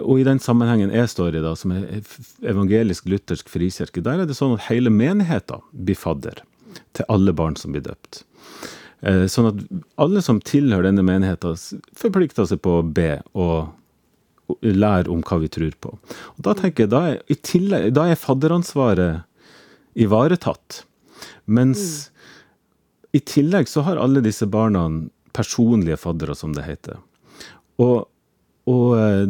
og 0.00 0.20
i 0.20 0.24
den 0.24 0.40
sammenhengen 0.40 0.92
jeg 0.94 1.10
står 1.12 1.36
i, 1.36 1.42
da, 1.44 1.52
som 1.58 1.74
er 1.76 2.00
evangelisk-luthersk 2.48 3.50
frikirke, 3.52 4.02
der 4.04 4.22
er 4.22 4.28
det 4.28 4.36
sånn 4.38 4.56
at 4.56 4.68
hele 4.70 4.92
menigheten 4.92 5.64
blir 5.72 5.98
fadder 5.98 6.40
til 6.96 7.08
alle 7.12 7.34
barn 7.36 7.58
som 7.60 7.74
blir 7.74 7.84
døpt. 7.84 8.22
Eh, 9.04 9.26
Sånn 9.30 9.50
at 9.50 9.60
alle 10.00 10.22
som 10.24 10.40
tilhører 10.40 10.88
denne 10.88 11.04
menigheten, 11.04 11.58
forplikter 11.98 12.48
seg 12.48 12.62
på 12.64 12.78
å 12.78 12.86
be 12.86 13.18
og 13.36 13.74
lære 14.64 15.12
om 15.12 15.20
hva 15.24 15.38
vi 15.42 15.50
tror 15.52 15.76
på. 15.80 15.92
Og 16.36 16.40
da 16.46 16.54
tenker 16.56 16.84
jeg, 16.84 16.92
da 16.92 17.02
er, 17.10 17.20
i 17.28 17.36
tillegg, 17.36 17.90
da 17.96 18.08
er 18.08 18.20
fadderansvaret 18.20 20.00
ivaretatt. 20.00 20.82
Mens 21.44 22.08
i 23.14 23.20
tillegg 23.20 23.68
så 23.70 23.84
har 23.86 24.00
alle 24.00 24.24
disse 24.24 24.48
barna 24.50 24.86
personlige 25.36 26.00
faddere, 26.00 26.34
som 26.38 26.54
det 26.56 26.66
heter. 26.66 26.98
Og, 27.82 28.04
og 28.70 28.88
eh, 28.98 29.24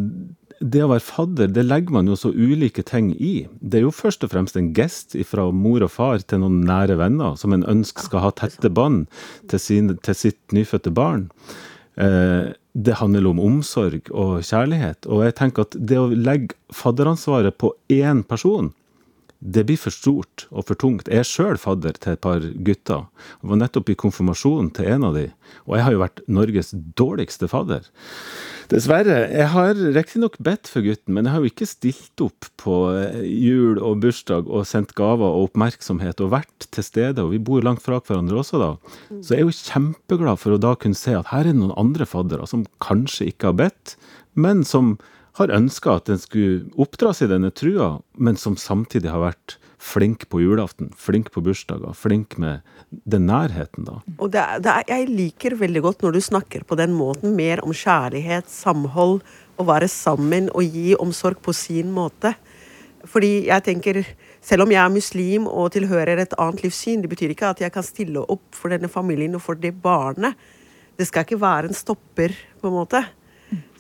det 0.61 0.83
å 0.85 0.89
være 0.93 1.03
fadder, 1.05 1.49
det 1.53 1.65
legger 1.67 1.95
man 1.97 2.07
jo 2.11 2.17
så 2.19 2.31
ulike 2.33 2.85
ting 2.87 3.13
i. 3.19 3.47
Det 3.61 3.81
er 3.81 3.87
jo 3.87 3.93
først 3.95 4.25
og 4.27 4.31
fremst 4.33 4.57
en 4.57 4.73
gest 4.77 5.17
fra 5.29 5.49
mor 5.53 5.83
og 5.87 5.91
far 5.91 6.19
til 6.23 6.41
noen 6.43 6.61
nære 6.69 6.97
venner, 7.01 7.37
som 7.41 7.53
en 7.57 7.65
ønsker 7.71 8.07
skal 8.09 8.23
ha 8.27 8.31
tette 8.39 8.71
bånd 8.71 9.07
til, 9.51 9.59
sin- 9.59 9.97
til 10.03 10.15
sitt 10.15 10.41
nyfødte 10.55 10.93
barn. 10.95 11.31
Eh, 11.97 12.53
det 12.75 12.97
handler 12.99 13.27
om 13.31 13.39
omsorg 13.41 14.09
og 14.11 14.41
kjærlighet. 14.43 15.07
Og 15.07 15.23
jeg 15.27 15.35
tenker 15.39 15.63
at 15.69 15.77
det 15.79 15.99
å 16.01 16.09
legge 16.11 16.57
fadderansvaret 16.75 17.55
på 17.59 17.73
én 17.95 18.25
person, 18.27 18.73
det 19.45 19.66
blir 19.68 19.76
for 19.76 19.92
stort 19.92 20.47
og 20.49 20.64
for 20.70 20.80
tungt. 20.80 21.11
Jeg 21.12 21.20
er 21.20 21.28
sjøl 21.28 21.59
fadder 21.61 21.99
til 22.01 22.16
et 22.16 22.22
par 22.24 22.40
gutter. 22.40 23.05
Jeg 23.42 23.51
var 23.51 23.61
nettopp 23.61 23.92
i 23.92 23.99
konfirmasjonen 24.01 24.70
til 24.76 24.88
en 24.95 25.05
av 25.11 25.18
de, 25.18 25.26
og 25.68 25.76
jeg 25.76 25.84
har 25.84 25.95
jo 25.95 26.01
vært 26.01 26.22
Norges 26.32 26.72
dårligste 26.97 27.49
fadder. 27.53 27.84
Dessverre. 28.72 29.18
Jeg 29.28 29.51
har 29.53 29.76
riktignok 29.76 30.38
bedt 30.40 30.70
for 30.72 30.84
gutten, 30.86 31.12
men 31.12 31.26
jeg 31.26 31.34
har 31.34 31.42
jo 31.42 31.51
ikke 31.51 31.68
stilt 31.68 32.22
opp 32.24 32.49
på 32.61 32.78
eh, 32.97 33.20
jul 33.28 33.76
og 33.76 34.01
bursdag 34.01 34.49
og 34.49 34.64
sendt 34.68 34.95
gaver 34.97 35.26
og 35.26 35.51
oppmerksomhet 35.51 36.22
og 36.24 36.32
vært 36.32 36.68
til 36.72 36.86
stede, 36.86 37.20
og 37.20 37.34
vi 37.34 37.42
bor 37.45 37.64
langt 37.66 37.84
fra 37.84 38.01
hverandre 38.01 38.40
også 38.40 38.62
da. 38.62 38.70
Så 39.20 39.34
jeg 39.34 39.42
er 39.42 39.45
jo 39.45 39.59
kjempeglad 39.59 40.40
for 40.40 40.57
å 40.57 40.62
da 40.62 40.72
kunne 40.80 40.97
se 40.97 41.12
at 41.18 41.28
her 41.34 41.45
er 41.45 41.53
det 41.53 41.59
noen 41.61 41.76
andre 41.76 42.09
faddere 42.09 42.49
som 42.49 42.64
kanskje 42.80 43.28
ikke 43.34 43.53
har 43.53 43.61
bedt, 43.66 43.99
men 44.32 44.64
som 44.64 44.97
har 45.39 45.51
ønska 45.51 45.97
at 45.99 46.07
den 46.11 46.18
skulle 46.22 46.68
oppdras 46.80 47.22
i 47.24 47.28
denne 47.30 47.51
trua, 47.51 47.97
men 48.16 48.37
som 48.39 48.55
samtidig 48.61 49.11
har 49.11 49.22
vært 49.24 49.57
flink 49.85 50.28
på 50.32 50.39
julaften, 50.41 50.93
flink 50.97 51.30
på 51.35 51.43
bursdager, 51.45 51.93
flink 51.99 52.39
med 52.41 52.62
den 53.11 53.26
nærheten, 53.28 53.85
da. 53.85 53.99
Og 54.18 54.30
det, 54.32 54.41
er- 54.41 54.62
det 54.64 54.70
er, 54.72 54.85
jeg 54.89 55.09
liker 55.11 55.57
veldig 55.61 55.82
godt 55.85 56.05
når 56.07 56.14
du 56.16 56.20
snakker 56.24 56.64
på 56.64 56.78
den 56.78 56.95
måten, 56.97 57.35
mer 57.37 57.61
om 57.66 57.74
kjærlighet, 57.74 58.47
samhold, 58.49 59.20
å 59.61 59.66
være 59.68 59.87
sammen 59.91 60.49
og 60.55 60.64
gi 60.66 60.95
omsorg 60.99 61.39
på 61.45 61.53
sin 61.55 61.91
måte. 61.95 62.32
Fordi 63.05 63.47
jeg 63.51 63.62
tenker, 63.66 63.99
selv 64.43 64.64
om 64.64 64.72
jeg 64.72 64.80
er 64.80 64.95
muslim 64.95 65.45
og 65.51 65.68
tilhører 65.74 66.22
et 66.22 66.32
annet 66.41 66.62
livssyn, 66.64 67.03
det 67.05 67.11
betyr 67.12 67.35
ikke 67.35 67.51
at 67.53 67.61
jeg 67.61 67.74
kan 67.74 67.85
stille 67.85 68.22
opp 68.32 68.57
for 68.57 68.72
denne 68.72 68.89
familien 68.91 69.37
og 69.37 69.43
for 69.45 69.55
det 69.61 69.74
barnet. 69.85 70.35
Det 70.97 71.07
skal 71.11 71.26
ikke 71.26 71.43
være 71.43 71.68
en 71.68 71.76
stopper, 71.76 72.32
på 72.62 72.70
en 72.70 72.78
måte. 72.78 73.03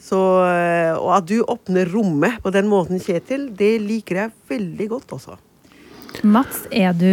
Så, 0.04 0.20
eh, 0.44 0.92
og 0.98 1.14
at 1.16 1.28
du 1.30 1.38
åpner 1.40 1.88
rommet 1.88 2.36
på 2.44 2.52
den 2.52 2.68
måten, 2.68 3.00
Kjetil, 3.00 3.48
det 3.56 3.78
liker 3.80 4.24
jeg 4.24 4.34
veldig 4.50 4.88
godt, 4.90 5.14
altså. 5.16 5.38
Mats, 6.22 6.66
er 6.70 6.92
du 6.96 7.08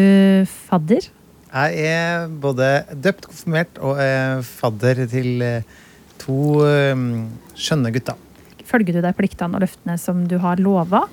fadder? 0.68 1.08
Jeg 1.52 1.86
er 1.88 2.28
både 2.44 2.68
døpt, 2.92 3.30
konfirmert 3.30 3.80
og 3.84 4.00
er 4.04 4.44
fadder 4.46 5.06
til 5.12 5.42
eh, 5.46 5.80
to 6.22 6.60
eh, 6.68 7.08
skjønne 7.56 7.94
gutter. 7.96 8.20
Følger 8.68 9.00
du 9.00 9.02
deg 9.04 9.18
pliktene 9.18 9.58
og 9.58 9.66
løftene 9.66 9.98
som 10.00 10.26
du 10.28 10.38
har 10.44 10.60
lova? 10.64 11.06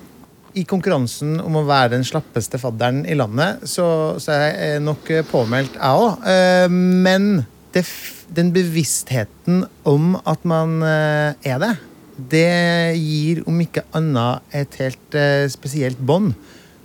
I 0.58 0.64
konkurransen 0.66 1.38
om 1.42 1.60
å 1.60 1.66
være 1.68 1.94
den 1.94 2.06
slappeste 2.06 2.58
fadderen 2.58 3.04
i 3.06 3.14
landet, 3.18 3.62
så, 3.70 4.18
så 4.18 4.34
er 4.34 4.46
jeg 4.48 4.84
nok 4.86 5.10
påmeldt, 5.30 5.76
jeg 5.78 6.06
òg. 6.06 6.24
Men 7.04 7.28
det, 7.74 7.84
den 8.34 8.50
bevisstheten 8.54 9.62
om 9.88 10.16
at 10.28 10.44
man 10.48 10.80
eh, 10.84 11.48
er 11.48 11.62
det, 11.62 11.74
det 12.32 12.98
gir 12.98 13.44
om 13.48 13.60
ikke 13.62 13.86
annet 13.96 14.56
et 14.56 14.80
helt 14.82 15.16
eh, 15.16 15.46
spesielt 15.52 16.00
bånd 16.00 16.34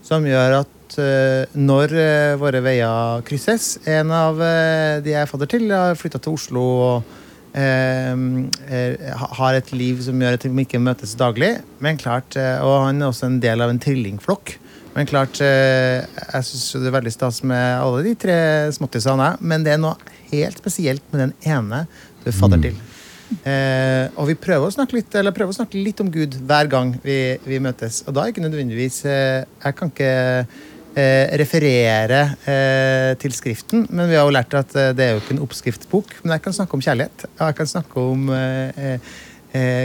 som 0.06 0.26
gjør 0.28 0.60
at 0.62 0.98
eh, 1.02 1.58
når 1.58 1.96
våre 2.42 2.62
veier 2.64 3.24
krysses 3.28 3.76
En 3.90 4.14
av 4.14 4.38
de 4.38 5.14
jeg 5.14 5.22
er 5.24 5.30
fadder 5.30 5.54
til, 5.56 5.70
har 5.72 6.00
flytta 6.00 6.22
til 6.22 6.38
Oslo 6.38 6.64
og 6.64 7.20
har 7.54 9.54
et 9.54 9.68
liv 9.78 10.00
som 10.02 10.18
gjør 10.18 10.40
at 10.40 10.46
vi 10.50 10.64
ikke 10.66 10.80
møtes 10.82 11.12
daglig. 11.14 11.52
Men 11.86 12.00
klart, 12.02 12.34
Og 12.34 12.88
han 12.88 12.98
er 12.98 13.12
også 13.12 13.28
en 13.30 13.38
del 13.44 13.62
av 13.62 13.70
en 13.70 13.78
trillingflokk. 13.78 14.56
Men 14.94 15.10
klart, 15.10 15.40
eh, 15.42 16.06
jeg 16.06 16.46
syns 16.48 16.66
det 16.78 16.90
er 16.90 16.98
veldig 17.00 17.14
stas 17.14 17.42
med 17.50 17.80
alle 17.82 18.04
de 18.06 18.14
tre 18.20 18.36
småttisene, 18.76 19.34
men 19.42 19.66
det 19.66 19.74
er 19.74 19.82
noe 19.82 19.98
helt 20.30 20.60
spesielt 20.62 21.06
med 21.14 21.28
den 21.28 21.34
ene 21.50 21.86
du 22.22 22.30
er 22.30 22.38
fadder 22.38 22.62
til. 22.62 22.78
Eh, 23.42 24.12
og 24.20 24.28
vi 24.30 24.36
prøver 24.38 24.70
å 24.70 24.76
snakke 24.76 25.00
litt 25.00 25.16
eller 25.18 25.34
prøver 25.34 25.56
å 25.56 25.58
snakke 25.58 25.82
litt 25.82 26.02
om 26.04 26.12
Gud 26.14 26.38
hver 26.46 26.70
gang 26.70 26.94
vi, 27.02 27.40
vi 27.48 27.58
møtes. 27.64 28.04
Og 28.06 28.14
da 28.14 28.24
er 28.24 28.34
ikke 28.34 28.44
nødvendigvis 28.46 29.00
eh, 29.10 29.42
Jeg 29.64 29.78
kan 29.80 29.90
ikke 29.90 30.12
eh, 30.94 31.34
referere 31.42 32.22
eh, 32.46 33.12
til 33.22 33.34
Skriften, 33.34 33.88
men 33.90 34.12
vi 34.12 34.20
har 34.20 34.28
jo 34.28 34.36
lært 34.36 34.54
at 34.60 34.78
eh, 34.78 34.94
det 34.94 35.08
er 35.08 35.16
jo 35.16 35.24
ikke 35.24 35.38
en 35.38 35.44
oppskriftsbok. 35.48 36.18
Men 36.22 36.38
jeg 36.38 36.46
kan 36.46 36.58
snakke 36.60 36.78
om 36.78 36.86
kjærlighet. 36.86 37.28
Og 37.34 37.46
jeg 37.48 37.60
kan 37.62 37.72
snakke 37.74 38.08
om 38.14 38.34
eh, 38.38 39.14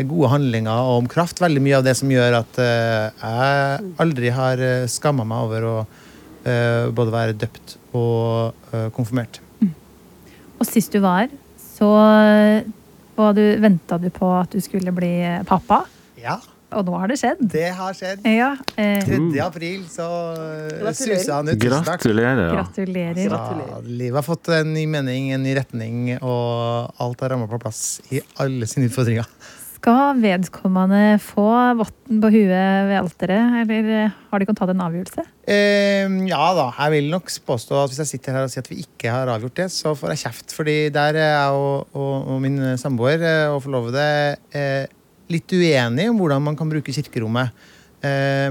gode 0.08 0.30
handlinger 0.32 0.72
og 0.88 1.02
om 1.02 1.08
kraft. 1.10 1.42
Veldig 1.44 1.60
mye 1.64 1.78
av 1.80 1.84
det 1.84 1.96
som 1.98 2.10
gjør 2.12 2.38
at 2.40 2.60
eh, 2.62 3.08
jeg 3.20 3.92
aldri 4.00 4.30
har 4.32 4.62
uh, 4.62 4.86
skamma 4.88 5.26
meg 5.28 5.48
over 5.48 5.66
å 5.68 5.74
eh, 6.48 6.88
både 6.94 7.14
være 7.14 7.36
døpt 7.38 7.76
og 7.96 8.54
eh, 8.72 8.88
konfirmert. 8.96 9.40
Og 10.58 10.66
sist 10.66 10.92
du 10.94 11.00
var, 11.04 11.28
så 11.60 11.88
var 13.18 13.34
du, 13.36 13.42
venta 13.62 13.98
du 14.02 14.08
på 14.14 14.30
at 14.34 14.54
du 14.54 14.62
skulle 14.62 14.94
bli 14.94 15.12
pappa. 15.46 15.84
Ja, 16.18 16.40
Og 16.74 16.82
nå 16.84 16.96
har 16.98 17.08
det 17.08 17.16
skjedd. 17.20 17.38
det 17.48 17.68
har 17.78 17.94
skjedd. 17.96 18.26
Ja, 18.26 18.50
eh, 18.76 19.06
3. 19.06 19.38
april 19.40 19.86
så 19.88 20.08
suser 20.90 21.30
han 21.32 21.48
ut. 21.48 21.62
Gratulerer. 21.62 22.42
Ja. 22.42 22.58
gratulerer. 22.58 23.30
Altså, 23.38 23.78
livet 23.86 24.18
har 24.18 24.26
fått 24.26 24.50
en 24.58 24.74
ny 24.74 24.84
mening, 24.90 25.30
en 25.32 25.46
ny 25.46 25.54
retning, 25.56 26.02
og 26.18 26.90
alt 26.98 27.24
har 27.24 27.32
ramma 27.36 27.46
på 27.48 27.60
plass 27.62 28.02
i 28.10 28.20
alle 28.42 28.68
sine 28.68 28.90
utfordringer. 28.90 29.30
Skal 29.78 30.18
vedkommende 30.18 31.20
få 31.22 31.46
votten 31.78 32.18
på 32.18 32.30
huet 32.34 32.88
ved 32.88 32.96
alteret, 32.98 33.60
eller 33.60 33.90
eh, 33.94 34.16
har 34.30 34.40
de 34.40 34.46
kunnet 34.48 34.58
tatt 34.58 34.72
en 34.72 34.82
avgjørelse? 34.82 35.24
Eh, 35.46 36.16
ja 36.26 36.48
da, 36.56 36.64
jeg 36.80 36.94
vil 36.96 37.10
nok 37.12 37.30
påstå 37.46 37.76
at 37.78 37.92
hvis 37.92 38.00
jeg 38.02 38.10
sitter 38.10 38.34
her 38.34 38.48
og 38.48 38.50
sier 38.50 38.64
at 38.64 38.70
vi 38.72 38.80
ikke 38.82 39.12
har 39.14 39.30
avgjort 39.30 39.60
det, 39.60 39.68
så 39.70 39.92
får 39.94 40.16
jeg 40.16 40.22
kjeft. 40.24 40.54
Fordi 40.56 40.76
der 40.94 41.20
er 41.22 41.30
jeg 41.30 41.60
og, 41.60 41.94
og, 41.94 42.14
og 42.34 42.40
min 42.42 42.58
samboer 42.80 43.22
eh, 43.22 43.44
og 43.52 43.62
forlovede 43.68 44.06
eh, 44.50 44.90
litt 45.30 45.54
uenige 45.54 46.10
om 46.10 46.18
hvordan 46.24 46.42
man 46.48 46.58
kan 46.58 46.74
bruke 46.74 46.94
kirkerommet. 46.98 47.54
Eh, 48.02 48.50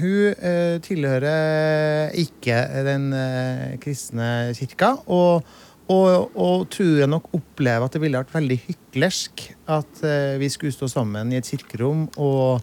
hun 0.00 0.82
tilhører 0.82 2.10
ikke 2.26 2.58
den 2.90 3.06
eh, 3.14 3.78
kristne 3.86 4.50
kirka. 4.58 4.96
og 5.06 5.46
og, 5.92 6.32
og 6.34 6.64
tror 6.74 6.96
jeg 6.98 7.10
nok 7.10 7.28
opplever 7.36 7.86
at 7.86 7.94
det 7.94 8.02
ville 8.02 8.18
vært 8.18 8.34
veldig 8.34 8.58
hyklersk 8.64 9.44
at 9.70 10.02
eh, 10.06 10.34
vi 10.40 10.50
skulle 10.50 10.74
stå 10.74 10.88
sammen 10.90 11.30
i 11.30 11.38
et 11.38 11.46
kirkerom 11.46 12.08
og 12.18 12.58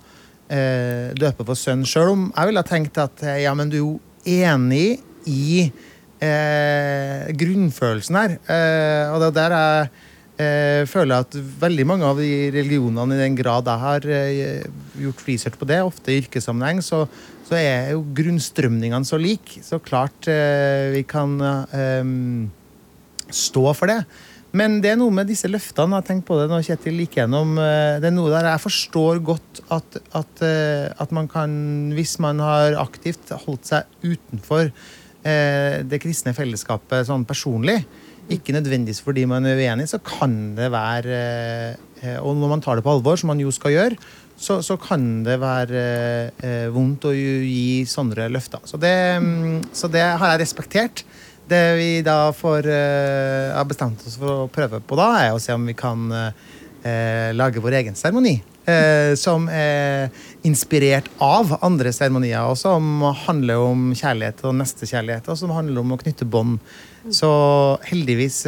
eh, 0.51 1.13
døpe 1.15 1.45
vår 1.47 1.59
sønn. 1.59 1.85
Sjøl 1.87 2.11
om 2.11 2.25
jeg 2.33 2.49
ville 2.49 2.63
tenkt 2.67 2.99
at 2.99 3.23
eh, 3.23 3.43
ja, 3.45 3.53
men 3.55 3.71
du 3.71 3.77
er 3.77 3.83
jo 3.83 3.93
enig 4.27 4.87
i 5.29 5.69
eh, 6.19 7.29
grunnfølelsen 7.39 8.19
her. 8.19 8.35
Eh, 8.43 9.13
og 9.13 9.23
det 9.23 9.29
er 9.29 9.37
der 9.37 9.93
jeg 10.33 10.87
føler 10.89 11.21
at 11.21 11.35
veldig 11.61 11.83
mange 11.85 12.07
av 12.09 12.17
de 12.17 12.49
religionene, 12.51 13.15
i 13.15 13.21
den 13.21 13.35
grad 13.37 13.67
jeg 13.69 13.79
har 13.79 14.07
gjort 14.97 15.21
research 15.27 15.59
på 15.61 15.67
det, 15.69 15.77
ofte 15.85 16.09
i 16.09 16.17
yrkessammenheng, 16.23 16.81
så, 16.83 17.03
så 17.45 17.55
er 17.55 17.91
jo 17.93 18.01
grunnstrømningene 18.17 19.07
så 19.07 19.19
like. 19.21 19.61
Så 19.63 19.77
klart 19.85 20.25
vi 20.25 21.05
kan 21.07 21.37
eh, 21.69 22.01
stå 23.33 23.65
for 23.77 23.91
det. 23.91 24.03
Men 24.53 24.77
det 24.83 24.91
er 24.91 24.99
noe 25.01 25.13
med 25.13 25.25
disse 25.31 25.49
løftene. 25.49 25.97
Jeg 25.97 26.07
tenkt 26.11 26.27
på 26.27 26.37
det 26.37 26.45
når 26.51 26.65
Kjetil 26.67 26.99
gikk 27.01 27.17
gjennom. 27.17 27.55
eh, 27.57 27.99
Det 27.99 28.11
er 28.11 28.13
noe 28.13 28.29
der 28.29 28.51
jeg 28.51 28.61
forstår 28.61 29.21
godt 29.25 29.63
at, 29.73 29.97
at, 30.13 30.43
eh, 30.45 30.93
at 30.93 31.11
man 31.11 31.27
kan, 31.27 31.49
hvis 31.97 32.19
man 32.21 32.37
har 32.43 32.77
aktivt 32.77 33.33
holdt 33.47 33.65
seg 33.71 33.89
utenfor 34.05 34.69
eh, 34.69 35.81
det 35.81 36.01
kristne 36.03 36.35
fellesskapet 36.37 37.09
sånn 37.09 37.25
personlig, 37.25 37.79
ikke 38.29 38.53
nødvendigvis 38.53 39.01
fordi 39.03 39.25
man 39.27 39.43
er 39.49 39.57
uenig, 39.57 39.89
så 39.89 39.97
kan 39.99 40.53
det 40.55 40.69
være 40.71 41.17
Og 42.21 42.35
når 42.35 42.49
man 42.51 42.61
tar 42.61 42.75
det 42.75 42.83
på 42.83 42.91
alvor, 42.91 43.17
som 43.17 43.27
man 43.31 43.39
jo 43.39 43.51
skal 43.51 43.71
gjøre, 43.71 43.97
så, 44.37 44.61
så 44.61 44.77
kan 44.79 45.23
det 45.23 45.37
være 45.39 46.69
vondt 46.71 47.05
å 47.07 47.13
gi 47.15 47.83
sånne 47.87 48.27
løfter. 48.31 48.59
Så 48.67 48.79
det, 48.79 48.93
mm, 49.23 49.71
så 49.71 49.87
det 49.91 50.03
har 50.03 50.33
jeg 50.33 50.41
respektert. 50.43 51.03
Det 51.47 51.75
vi 51.75 52.01
da 52.05 52.31
får 52.35 52.67
uh, 52.67 53.51
har 53.57 53.67
bestemt 53.67 54.03
oss 54.07 54.15
for 54.19 54.45
å 54.45 54.49
prøve 54.51 54.79
på 54.79 54.97
da, 54.99 55.09
er 55.25 55.35
å 55.35 55.41
se 55.43 55.55
om 55.55 55.65
vi 55.67 55.75
kan 55.75 56.07
uh, 56.11 57.29
lage 57.35 57.63
vår 57.63 57.81
egen 57.81 57.97
seremoni. 57.99 58.37
Uh, 58.63 59.11
som 59.19 59.49
er 59.51 60.07
inspirert 60.47 61.09
av 61.23 61.57
andre 61.65 61.91
seremonier, 61.91 62.47
og 62.47 62.55
som 62.59 63.03
handler 63.25 63.59
om 63.59 63.89
kjærlighet 63.91 64.45
og 64.47 64.55
nestekjærlighet, 64.61 65.27
og 65.27 65.39
som 65.41 65.51
handler 65.55 65.83
om 65.83 65.91
å 65.95 65.99
knytte 65.99 66.27
bånd. 66.27 66.61
Så 67.11 67.27
heldigvis, 67.83 68.45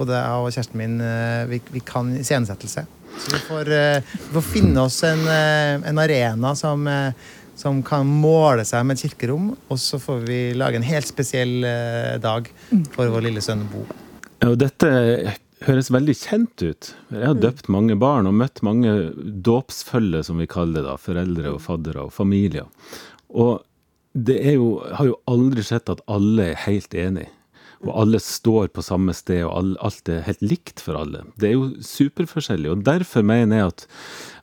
både 0.00 0.14
jeg 0.16 0.38
og 0.40 0.54
kjæresten 0.54 0.80
min, 0.80 0.94
vi, 1.50 1.58
vi 1.74 1.82
kan 1.84 2.14
iscenesettelse. 2.16 2.86
Så 3.20 3.34
vi 3.34 3.40
får, 3.44 3.68
vi 4.06 4.32
får 4.38 4.46
finne 4.46 4.86
oss 4.86 4.96
en, 5.04 5.20
en 5.28 6.00
arena 6.00 6.54
som 6.56 6.88
som 7.60 7.82
kan 7.84 8.08
måle 8.08 8.64
seg 8.68 8.86
med 8.88 8.96
et 8.96 9.10
kirkerom, 9.10 9.52
og 9.68 9.80
så 9.80 10.00
får 10.00 10.24
vi 10.28 10.40
lage 10.56 10.80
en 10.80 10.86
helt 10.86 11.08
spesiell 11.08 11.60
eh, 11.68 12.16
dag 12.22 12.48
for 12.94 13.12
vår 13.12 13.28
lille 13.28 13.44
sønn 13.44 13.66
Bo. 13.70 13.84
Ja, 14.40 14.52
og 14.52 14.58
dette 14.62 14.90
høres 15.66 15.90
veldig 15.92 16.14
kjent 16.16 16.62
ut. 16.64 16.92
Jeg 17.12 17.26
har 17.26 17.36
døpt 17.36 17.68
mange 17.72 17.96
barn 18.00 18.28
og 18.30 18.38
møtt 18.40 18.62
mange 18.64 18.94
dåpsfølge, 19.44 20.22
som 20.24 20.40
vi 20.40 20.48
kaller 20.50 20.80
det, 20.80 20.86
da, 20.88 20.96
foreldre 21.00 21.52
og 21.56 21.60
faddere 21.64 22.06
og 22.06 22.14
familier. 22.16 22.70
Og 23.28 23.60
det 24.16 24.38
er 24.40 24.56
jo, 24.56 24.72
har 24.96 25.10
jo 25.10 25.18
aldri 25.30 25.64
sett 25.66 25.92
at 25.92 26.00
alle 26.10 26.50
er 26.52 26.64
helt 26.64 26.96
enige. 26.96 27.28
Og 27.80 27.94
alle 28.02 28.20
står 28.20 28.68
på 28.76 28.84
samme 28.84 29.14
sted, 29.16 29.40
og 29.46 29.76
alt 29.80 30.10
er 30.12 30.26
helt 30.26 30.42
likt 30.44 30.82
for 30.84 30.98
alle. 31.00 31.22
Det 31.40 31.48
er 31.48 31.54
jo 31.56 31.70
superforskjellig. 31.80 32.68
Og 32.74 32.84
derfor 32.84 33.24
mener 33.24 33.56
jeg 33.62 33.72
at 33.72 33.86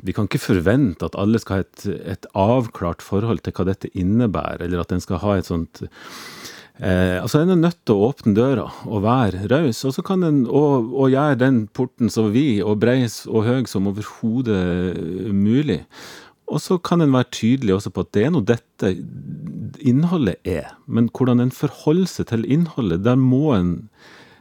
vi 0.08 0.16
kan 0.18 0.30
ikke 0.30 0.42
forvente 0.42 1.06
at 1.06 1.18
alle 1.22 1.42
skal 1.44 1.60
ha 1.60 1.68
et, 1.68 1.88
et 2.18 2.30
avklart 2.34 3.06
forhold 3.06 3.46
til 3.46 3.54
hva 3.54 3.68
dette 3.70 3.94
innebærer, 3.94 4.66
eller 4.66 4.82
at 4.82 4.96
en 4.96 5.04
skal 5.04 5.22
ha 5.22 5.38
et 5.38 5.50
sånt 5.50 5.86
Eh, 6.78 7.18
altså 7.18 7.40
En 7.42 7.56
er 7.56 7.58
nødt 7.58 7.80
til 7.88 7.98
å 7.98 8.12
åpne 8.12 8.36
døra 8.38 8.68
og 8.86 9.02
være 9.02 9.48
raus, 9.50 9.82
og 9.88 9.96
så 9.96 10.04
kan 10.06 10.22
en 10.28 10.44
gjøre 10.46 11.40
den 11.42 11.64
porten 11.74 12.12
så 12.14 12.28
vid 12.34 12.62
og 12.62 12.78
brei 12.84 13.00
og 13.26 13.48
høy 13.48 13.66
som 13.70 13.90
overhodet 13.90 15.34
mulig. 15.34 15.82
Og 16.48 16.62
så 16.64 16.78
kan 16.80 17.04
en 17.04 17.16
være 17.16 17.32
tydelig 17.36 17.76
også 17.76 17.91
på 17.91 18.06
at 18.06 18.14
det 18.16 18.24
er 18.24 18.32
nå 18.32 18.43
dette 18.48 18.93
innholdet 19.84 20.39
er. 20.48 20.72
Men 20.88 21.10
hvordan 21.12 21.43
en 21.43 21.52
forholder 21.52 22.08
seg 22.12 22.30
til 22.32 22.48
innholdet, 22.48 23.04
der 23.08 23.20
må 23.20 23.52
en 23.58 23.76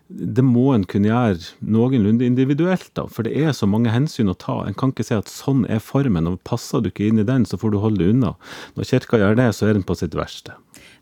det 0.07 0.45
må 0.47 0.69
en 0.71 0.85
kunne 0.87 1.09
gjøre 1.11 1.41
noenlunde 1.67 2.23
individuelt, 2.23 2.93
da, 2.95 3.09
for 3.11 3.27
det 3.27 3.33
er 3.43 3.51
så 3.57 3.67
mange 3.67 3.91
hensyn 3.91 4.31
å 4.31 4.37
ta. 4.39 4.61
En 4.63 4.77
kan 4.79 4.93
ikke 4.93 5.07
si 5.09 5.17
at 5.17 5.31
sånn 5.31 5.65
er 5.67 5.81
formen, 5.83 6.29
og 6.31 6.39
passer 6.47 6.79
du 6.83 6.93
ikke 6.93 7.09
inn 7.09 7.19
i 7.19 7.27
den, 7.27 7.43
så 7.43 7.59
får 7.59 7.75
du 7.75 7.81
holde 7.83 8.05
deg 8.05 8.13
unna. 8.15 8.37
Når 8.79 8.87
kirka 8.93 9.19
gjør 9.19 9.35
det, 9.41 9.49
så 9.59 9.67
er 9.67 9.75
den 9.75 9.87
på 9.87 9.97
sitt 9.99 10.15
verste. 10.15 10.55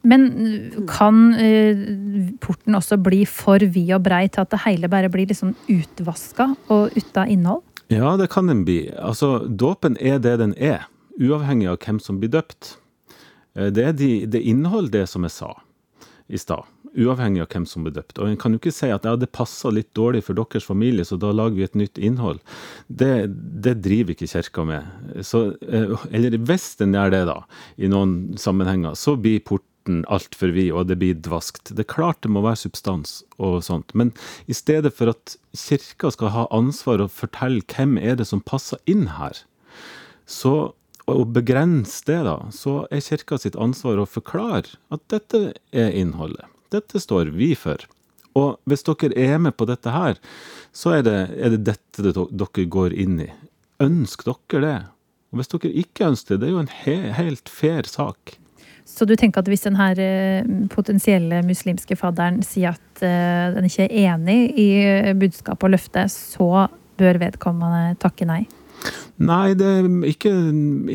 Men 0.08 0.24
kan 0.88 1.20
eh, 1.40 1.84
porten 2.40 2.76
også 2.76 2.96
bli 3.04 3.22
for 3.28 3.60
vid 3.60 3.92
og 3.96 4.06
brei 4.08 4.24
til 4.32 4.44
at 4.44 4.52
det 4.52 4.62
hele 4.64 4.88
bare 4.92 5.12
blir 5.12 5.28
liksom 5.28 5.52
utvaska 5.68 6.50
og 6.72 6.96
uten 6.96 7.36
innhold? 7.36 7.64
Ja, 7.92 8.14
det 8.16 8.30
kan 8.32 8.48
den 8.48 8.64
bli. 8.64 8.86
Altså, 8.96 9.44
dåpen 9.44 9.98
er 10.00 10.16
det 10.24 10.38
den 10.40 10.56
er, 10.56 10.88
uavhengig 11.20 11.68
av 11.70 11.78
hvem 11.84 12.00
som 12.00 12.20
blir 12.20 12.32
døpt. 12.34 12.76
Eh, 13.56 13.70
Det 13.70 13.84
er 13.84 13.92
de, 13.92 14.26
det 14.26 14.42
innhold, 14.42 14.90
det 14.90 15.06
som 15.08 15.22
jeg 15.22 15.30
sa 15.30 15.54
i 16.28 16.38
stad. 16.40 16.64
uavhengig 16.94 17.40
av 17.42 17.48
hvem 17.50 17.64
som 17.66 17.82
blir 17.82 17.92
døpt. 17.96 18.20
Og 18.22 18.28
en 18.30 18.36
kan 18.38 18.52
jo 18.54 18.58
ikke 18.60 18.70
si 18.72 18.86
at 18.94 19.02
ja, 19.04 19.16
det 19.18 19.32
passer 19.34 19.72
litt 19.74 19.90
dårlig 19.98 20.22
for 20.24 20.34
deres 20.38 20.62
familie, 20.64 21.02
så 21.04 21.16
da 21.18 21.32
lager 21.34 21.56
vi 21.58 21.64
et 21.66 21.74
nytt 21.74 21.98
innhold. 21.98 22.38
Det, 22.86 23.26
det 23.64 23.80
driver 23.82 24.14
ikke 24.14 24.28
kirka 24.30 24.64
med. 24.68 24.86
Så, 25.26 25.56
eh, 25.66 25.90
eller 26.14 26.38
hvis 26.38 26.76
den 26.78 26.94
gjør 26.94 27.10
det, 27.10 27.24
da, 27.32 27.40
i 27.76 27.90
noen 27.90 28.36
sammenhenger, 28.38 28.94
så 28.94 29.16
blir 29.18 29.42
porten 29.42 30.04
altfor 30.06 30.54
vid, 30.54 30.70
og 30.70 30.86
det 30.86 31.00
blir 31.02 31.18
dvaskt. 31.18 31.74
Det 31.74 31.82
er 31.82 31.90
klart 31.96 32.22
det 32.22 32.30
må 32.30 32.44
være 32.46 32.62
substans 32.62 33.24
og 33.42 33.58
sånt, 33.66 33.90
men 33.98 34.14
i 34.46 34.54
stedet 34.54 34.94
for 34.94 35.10
at 35.12 35.34
kirka 35.50 36.14
skal 36.14 36.30
ha 36.30 36.46
ansvar 36.54 37.02
og 37.02 37.10
fortelle 37.12 37.66
hvem 37.74 37.98
er 37.98 38.14
det 38.22 38.28
som 38.30 38.40
passer 38.40 38.78
inn 38.86 39.08
her, 39.18 39.42
så 40.30 40.72
å 41.10 41.24
begrense 41.28 42.04
det, 42.08 42.20
da, 42.26 42.38
så 42.54 42.84
er 42.92 43.04
kirka 43.04 43.38
sitt 43.40 43.58
ansvar 43.60 44.00
å 44.00 44.08
forklare 44.08 44.78
at 44.94 45.02
dette 45.12 45.52
er 45.72 45.92
innholdet. 45.92 46.48
Dette 46.72 47.00
står 47.02 47.34
vi 47.36 47.52
for. 47.58 47.84
Og 48.34 48.56
hvis 48.66 48.82
dere 48.86 49.12
er 49.14 49.36
med 49.42 49.54
på 49.58 49.66
dette 49.68 49.92
her, 49.94 50.18
så 50.74 50.96
er 50.96 51.04
det, 51.06 51.18
er 51.38 51.54
det 51.54 51.64
dette 51.68 52.02
det 52.02 52.14
dere 52.16 52.64
går 52.66 52.96
inn 52.96 53.20
i. 53.22 53.28
Ønsk 53.84 54.24
dere 54.26 54.62
det. 54.64 54.78
Og 55.30 55.40
hvis 55.40 55.52
dere 55.52 55.74
ikke 55.84 56.08
ønsker 56.10 56.34
det, 56.34 56.40
det 56.42 56.48
er 56.48 56.56
jo 56.56 56.64
en 56.64 56.74
he 56.82 56.96
helt 57.14 57.52
fair 57.52 57.86
sak. 57.90 58.38
Så 58.84 59.06
du 59.08 59.14
tenker 59.16 59.40
at 59.40 59.48
hvis 59.48 59.64
den 59.64 59.78
her 59.78 59.98
eh, 60.02 60.48
potensielle 60.72 61.40
muslimske 61.46 61.96
fadderen 61.96 62.42
sier 62.44 62.74
at 62.74 63.04
eh, 63.04 63.54
den 63.54 63.68
ikke 63.68 63.86
er 63.86 64.12
enig 64.12 64.38
i 64.60 64.68
budskapet 65.16 65.68
og 65.68 65.72
løftet, 65.72 66.12
så 66.12 66.66
bør 67.00 67.22
vedkommende 67.22 67.96
takke 68.02 68.28
nei? 68.28 68.42
Nei, 69.22 69.54
det 69.58 69.66
er 69.78 69.88
ikke, 70.10 70.32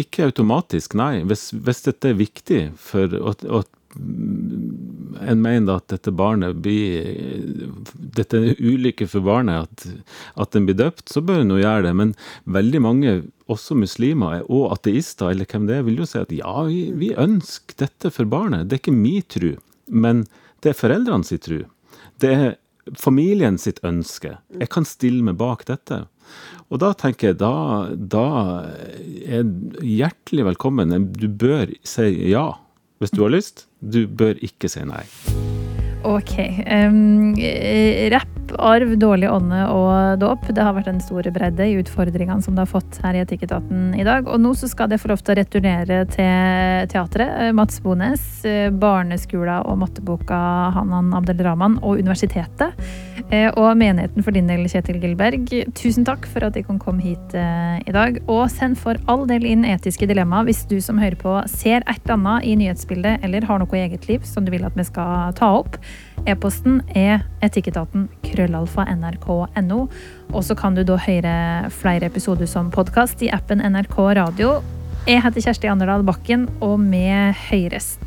ikke 0.03 0.29
automatisk, 0.29 0.95
nei. 0.99 1.21
Hvis, 1.27 1.49
hvis, 1.55 1.83
dette 1.87 2.11
er 2.11 2.19
viktig 2.19 2.63
for 2.79 3.15
at, 3.31 3.45
at 3.47 3.75
en 3.97 5.39
mener 5.41 5.79
at 5.79 5.87
dette 5.89 6.11
barnet 6.13 6.59
blir 6.61 7.71
Dette 7.97 8.37
er 8.37 8.51
en 8.51 8.59
ulykke 8.61 9.07
for 9.09 9.25
barnet, 9.25 9.65
at, 9.65 10.11
at 10.43 10.53
den 10.53 10.67
blir 10.67 10.77
døpt, 10.77 11.07
så 11.09 11.23
bør 11.25 11.41
en 11.41 11.55
jo 11.55 11.61
gjøre 11.61 11.87
det. 11.87 11.95
Men 11.97 12.13
veldig 12.59 12.83
mange, 12.85 13.15
også 13.49 13.77
muslimer 13.79 14.43
og 14.45 14.75
ateister, 14.75 15.31
eller 15.31 15.49
hvem 15.49 15.65
det 15.69 15.79
er, 15.79 15.87
vil 15.87 16.03
jo 16.03 16.09
si 16.09 16.21
at 16.21 16.33
ja, 16.35 16.53
vi, 16.67 16.83
vi 16.99 17.15
ønsker 17.17 17.81
dette 17.85 18.13
for 18.13 18.29
barnet. 18.29 18.67
Det 18.69 18.77
er 18.77 18.83
ikke 18.83 18.95
min 18.99 19.25
tro, 19.25 19.55
men 19.89 20.25
det 20.61 20.73
er 20.73 20.81
foreldrene 20.81 21.25
sin 21.25 21.41
tro. 21.41 21.63
Det 22.19 22.35
er 22.35 22.49
familien 22.99 23.57
sitt 23.61 23.81
ønske. 23.85 24.37
Jeg 24.59 24.69
kan 24.73 24.87
stille 24.87 25.23
meg 25.25 25.39
bak 25.39 25.65
dette. 25.69 26.03
Og 26.69 26.82
da 26.84 26.93
tenker 26.97 27.32
jeg, 27.32 27.39
da, 27.41 27.53
da 27.95 28.25
er 29.25 29.47
hjertelig 29.82 30.49
velkommen. 30.51 30.93
Du 31.15 31.27
bør 31.30 31.71
si 31.88 32.09
ja 32.30 32.51
hvis 32.99 33.13
du 33.15 33.23
har 33.23 33.34
lyst. 33.34 33.65
Du 33.80 34.03
bør 34.07 34.39
ikke 34.43 34.69
si 34.71 34.84
nei. 34.88 35.05
Ok. 36.07 36.36
Um, 36.63 37.36
rapp, 38.13 38.38
arv, 38.58 38.95
dårlig 39.00 39.30
ånde 39.32 39.62
og 39.74 40.20
dåp. 40.22 40.47
Det 40.56 40.64
har 40.66 40.76
vært 40.78 40.89
en 40.91 41.02
stor 41.04 41.28
bredde 41.36 41.68
i 41.68 41.78
utfordringene 41.82 42.41
som 42.45 42.56
det 42.58 42.66
har 42.66 42.72
fått 42.72 43.00
her 43.04 43.18
i 43.18 43.24
Etikketaten 43.24 43.93
i 44.00 44.06
dag. 44.08 44.28
Og 44.28 44.41
nå 44.41 44.56
så 44.58 44.70
skal 44.72 44.89
det 44.91 45.02
få 45.02 45.12
lov 45.12 45.22
til 45.22 45.36
å 45.36 45.39
returnere 45.41 46.02
til 46.14 46.89
teatret. 46.91 47.54
Mats 47.56 47.82
Bones, 47.84 48.26
barneskolen 48.82 49.68
og 49.70 49.80
matteboka 49.84 50.39
Hanan 50.76 51.14
Abdelrahman 51.18 51.80
og 51.84 52.02
universitetet. 52.02 52.78
Eh, 53.30 53.50
og 53.60 53.76
menigheten 53.78 54.26
for 54.26 54.34
din 54.34 54.47
del, 54.50 54.66
Kjetil 54.72 54.97
Gilberg. 55.04 55.52
Tusen 55.78 56.06
takk 56.08 56.26
for 56.30 56.47
at 56.47 56.56
de 56.58 56.64
kan 56.66 56.80
komme 56.82 57.04
hit 57.04 57.36
eh, 57.38 57.78
i 57.86 57.93
dag. 57.93 58.18
Og 58.26 58.47
send 58.54 58.80
for 58.82 58.97
all 59.12 59.28
del 59.30 59.45
inn 59.45 59.68
etiske 59.68 60.08
dilemmaer 60.10 60.47
hvis 60.50 60.64
du 60.70 60.80
som 60.82 61.02
hører 61.02 61.20
på 61.20 61.36
ser 61.52 61.84
et 61.86 62.00
eller 62.02 62.18
annet 62.18 62.47
i 62.50 62.56
nyhetsbildet 62.64 63.26
eller 63.26 63.45
har 63.45 63.62
noe 63.62 63.78
i 63.78 63.84
eget 63.86 64.10
liv 64.10 64.26
som 64.26 64.47
du 64.47 64.54
vil 64.54 64.66
at 64.66 64.78
vi 64.78 64.88
skal 64.88 65.36
ta 65.38 65.52
opp. 65.60 65.78
E-posten 66.28 66.82
er 66.97 67.24
etikketaten 67.45 68.07
krøllalfa 68.26 68.86
nrk.no. 68.91 69.80
Og 70.34 70.43
så 70.45 70.57
kan 70.57 70.76
du 70.76 70.84
da 70.88 70.97
høre 70.99 71.36
flere 71.74 72.09
episoder 72.09 72.49
som 72.49 72.72
podkast 72.74 73.24
i 73.24 73.32
appen 73.34 73.63
NRK 73.63 73.97
Radio. 74.20 74.59
Jeg 75.07 75.24
heter 75.24 75.47
Kjersti 75.47 75.70
Anderdal 75.72 76.03
Bakken, 76.07 76.47
og 76.59 76.82
vi 76.91 77.05
høyrest. 77.49 78.03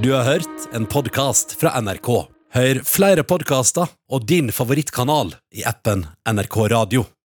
Du 0.00 0.12
har 0.16 0.24
hørt 0.24 0.68
en 0.74 0.88
podkast 0.88 1.54
fra 1.60 1.76
NRK. 1.80 2.10
Hør 2.56 2.82
flere 2.88 3.22
podkaster 3.22 3.92
og 4.10 4.26
din 4.26 4.50
favorittkanal 4.50 5.36
i 5.54 5.62
appen 5.68 6.06
NRK 6.26 6.62
Radio. 6.72 7.10